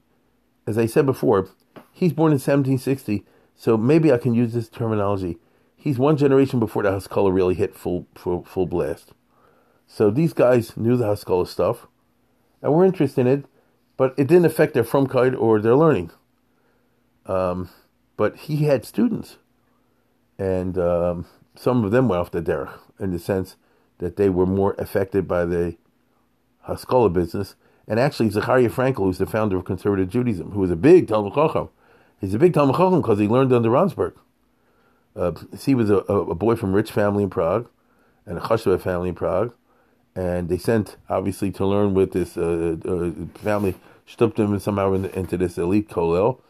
as 0.66 0.78
I 0.78 0.86
said 0.86 1.04
before, 1.04 1.48
he's 1.92 2.14
born 2.14 2.32
in 2.32 2.36
1760, 2.36 3.26
so 3.54 3.76
maybe 3.76 4.10
I 4.10 4.16
can 4.16 4.32
use 4.32 4.54
this 4.54 4.70
terminology 4.70 5.38
he's 5.78 5.98
one 5.98 6.16
generation 6.16 6.58
before 6.60 6.82
the 6.82 6.90
Haskalah 6.90 7.32
really 7.32 7.54
hit 7.54 7.74
full, 7.74 8.06
full, 8.14 8.44
full 8.44 8.66
blast. 8.66 9.12
So 9.86 10.10
these 10.10 10.34
guys 10.34 10.76
knew 10.76 10.96
the 10.96 11.06
Haskalah 11.06 11.46
stuff 11.46 11.86
and 12.60 12.74
were 12.74 12.84
interested 12.84 13.22
in 13.22 13.26
it, 13.26 13.44
but 13.98 14.14
it 14.16 14.28
didn't 14.28 14.46
affect 14.46 14.72
their 14.72 14.84
frumkeit 14.84 15.38
or 15.38 15.60
their 15.60 15.76
learning. 15.76 16.10
Um, 17.26 17.68
but 18.16 18.36
he 18.36 18.64
had 18.64 18.86
students, 18.86 19.36
and 20.38 20.78
um, 20.78 21.26
some 21.54 21.84
of 21.84 21.90
them 21.90 22.08
went 22.08 22.20
off 22.20 22.30
the 22.30 22.40
derech 22.40 22.72
in 22.98 23.10
the 23.10 23.18
sense 23.18 23.56
that 23.98 24.16
they 24.16 24.30
were 24.30 24.46
more 24.46 24.74
affected 24.78 25.28
by 25.28 25.44
the 25.44 25.76
Haskalah 26.62 27.10
business. 27.10 27.56
And 27.86 27.98
actually, 27.98 28.30
Zachariah 28.30 28.70
Frankel, 28.70 29.04
who's 29.04 29.18
the 29.18 29.26
founder 29.26 29.56
of 29.56 29.64
conservative 29.64 30.08
Judaism, 30.08 30.52
who 30.52 30.60
was 30.60 30.70
a 30.70 30.76
big 30.76 31.08
Talmid 31.08 31.34
Chacham, 31.34 31.68
he's 32.20 32.34
a 32.34 32.38
big 32.38 32.52
Talmid 32.52 32.76
Chacham 32.76 33.00
because 33.00 33.18
he 33.18 33.26
learned 33.26 33.52
under 33.52 33.70
Ransburg. 33.70 34.14
Uh, 35.16 35.32
he 35.58 35.74
was 35.74 35.90
a, 35.90 35.96
a, 35.96 36.34
boy 36.34 36.54
from 36.54 36.72
rich 36.72 36.92
family 36.92 37.24
in 37.24 37.30
Prague, 37.30 37.68
and 38.24 38.38
a 38.38 38.40
Chashva 38.40 38.80
family 38.80 39.08
in 39.08 39.14
Prague, 39.16 39.52
and 40.14 40.48
they 40.48 40.58
sent 40.58 40.96
obviously 41.08 41.50
to 41.52 41.66
learn 41.66 41.94
with 41.94 42.12
this 42.12 42.36
uh, 42.36 42.76
uh, 42.84 43.10
family, 43.38 43.74
stooped 44.06 44.38
him 44.38 44.58
somehow 44.58 44.92
in, 44.92 45.06
into 45.06 45.36
this 45.36 45.58
elite 45.58 45.88
kollel, 45.88 46.40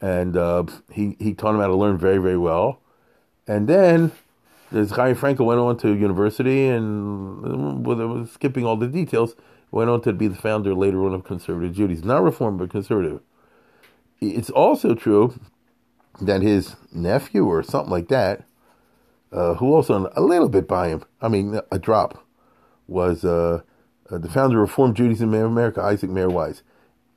and 0.00 0.36
uh, 0.36 0.64
he 0.92 1.16
he 1.18 1.34
taught 1.34 1.54
him 1.54 1.60
how 1.60 1.66
to 1.68 1.76
learn 1.76 1.98
very 1.98 2.18
very 2.18 2.38
well, 2.38 2.80
and 3.46 3.68
then. 3.68 4.12
This 4.72 4.92
guy 4.92 5.14
Frankel 5.14 5.46
went 5.46 5.58
on 5.58 5.76
to 5.78 5.94
university 5.94 6.68
and, 6.68 7.84
with 7.84 8.30
skipping 8.30 8.64
all 8.64 8.76
the 8.76 8.86
details, 8.86 9.34
went 9.72 9.90
on 9.90 10.00
to 10.02 10.12
be 10.12 10.28
the 10.28 10.36
founder 10.36 10.74
later 10.74 11.04
on 11.04 11.12
of 11.12 11.24
conservative 11.24 11.74
Judaism. 11.74 12.06
Not 12.06 12.22
reform, 12.22 12.56
but 12.56 12.70
conservative. 12.70 13.20
It's 14.20 14.48
also 14.48 14.94
true 14.94 15.34
that 16.20 16.42
his 16.42 16.76
nephew 16.92 17.46
or 17.46 17.64
something 17.64 17.90
like 17.90 18.06
that, 18.08 18.44
uh, 19.32 19.54
who 19.54 19.74
also 19.74 20.08
a 20.14 20.20
little 20.20 20.48
bit 20.48 20.68
by 20.68 20.88
him, 20.88 21.02
I 21.20 21.26
mean, 21.26 21.60
a 21.72 21.78
drop, 21.80 22.24
was 22.90 23.24
uh, 23.24 23.62
uh, 24.10 24.18
the 24.18 24.28
founder 24.28 24.62
of 24.62 24.68
Reformed 24.68 24.96
Judaism 24.96 25.32
in 25.32 25.42
America, 25.42 25.80
Isaac 25.80 26.10
Mayer 26.10 26.28
Wise. 26.28 26.62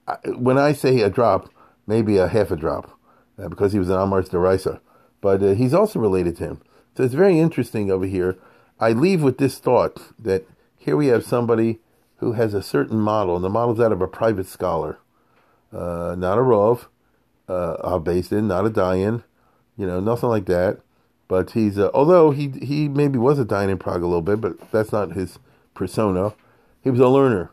I, 0.07 0.17
when 0.35 0.57
I 0.57 0.71
say 0.73 1.01
a 1.01 1.09
drop, 1.09 1.49
maybe 1.87 2.17
a 2.17 2.27
half 2.27 2.51
a 2.51 2.55
drop, 2.55 2.97
uh, 3.37 3.49
because 3.49 3.73
he 3.73 3.79
was 3.79 3.89
an 3.89 3.97
Amar's 3.97 4.29
Deraisa, 4.29 4.79
but 5.19 5.41
uh, 5.41 5.53
he's 5.53 5.73
also 5.73 5.99
related 5.99 6.37
to 6.37 6.43
him. 6.43 6.61
So 6.95 7.03
it's 7.03 7.15
very 7.15 7.39
interesting 7.39 7.89
over 7.89 8.05
here. 8.05 8.37
I 8.79 8.91
leave 8.91 9.23
with 9.23 9.39
this 9.39 9.57
thought 9.57 10.13
that 10.19 10.47
here 10.77 10.95
we 10.95 11.07
have 11.07 11.25
somebody 11.25 11.79
who 12.17 12.33
has 12.33 12.53
a 12.53 12.61
certain 12.61 12.99
model, 12.99 13.35
and 13.35 13.43
the 13.43 13.49
model 13.49 13.73
is 13.73 13.79
that 13.79 13.91
of 13.91 14.01
a 14.01 14.07
private 14.07 14.47
scholar, 14.47 14.99
uh, 15.73 16.15
not 16.17 16.37
a 16.37 16.41
Rov, 16.41 16.85
uh, 17.49 17.97
based 17.99 18.31
in, 18.31 18.47
not 18.47 18.65
a 18.65 18.69
Dayan, 18.69 19.23
you 19.77 19.87
know, 19.87 19.99
nothing 19.99 20.29
like 20.29 20.45
that. 20.45 20.79
But 21.27 21.51
he's, 21.51 21.79
uh, 21.79 21.89
although 21.93 22.31
he 22.31 22.49
he 22.49 22.87
maybe 22.87 23.17
was 23.17 23.39
a 23.39 23.45
Dayan 23.45 23.69
in 23.69 23.79
Prague 23.79 24.03
a 24.03 24.05
little 24.05 24.21
bit, 24.21 24.39
but 24.39 24.71
that's 24.71 24.91
not 24.91 25.13
his 25.13 25.39
persona. 25.73 26.33
He 26.83 26.89
was 26.89 26.99
a 26.99 27.07
learner, 27.07 27.51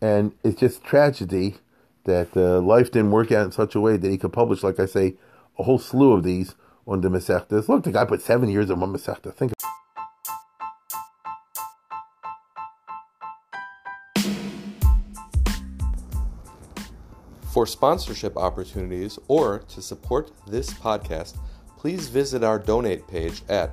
and 0.00 0.32
it's 0.42 0.60
just 0.60 0.82
tragedy 0.84 1.56
that 2.04 2.36
uh, 2.36 2.60
life 2.60 2.90
didn't 2.90 3.10
work 3.10 3.30
out 3.30 3.46
in 3.46 3.52
such 3.52 3.74
a 3.74 3.80
way 3.80 3.96
that 3.96 4.10
he 4.10 4.18
could 4.18 4.32
publish, 4.32 4.62
like 4.62 4.80
I 4.80 4.86
say, 4.86 5.14
a 5.58 5.62
whole 5.62 5.78
slew 5.78 6.12
of 6.12 6.22
these 6.22 6.54
on 6.86 7.00
the 7.00 7.08
Masechtas. 7.08 7.68
Look, 7.68 7.84
the 7.84 7.92
guy 7.92 8.04
put 8.04 8.22
seven 8.22 8.48
years 8.48 8.70
on 8.70 8.80
one 8.80 8.92
Masechta. 8.92 9.32
Think. 9.34 9.52
For 17.52 17.66
sponsorship 17.66 18.36
opportunities 18.38 19.18
or 19.28 19.58
to 19.68 19.82
support 19.82 20.30
this 20.46 20.72
podcast, 20.72 21.36
please 21.76 22.08
visit 22.08 22.42
our 22.42 22.58
donate 22.58 23.06
page 23.06 23.42
at 23.50 23.72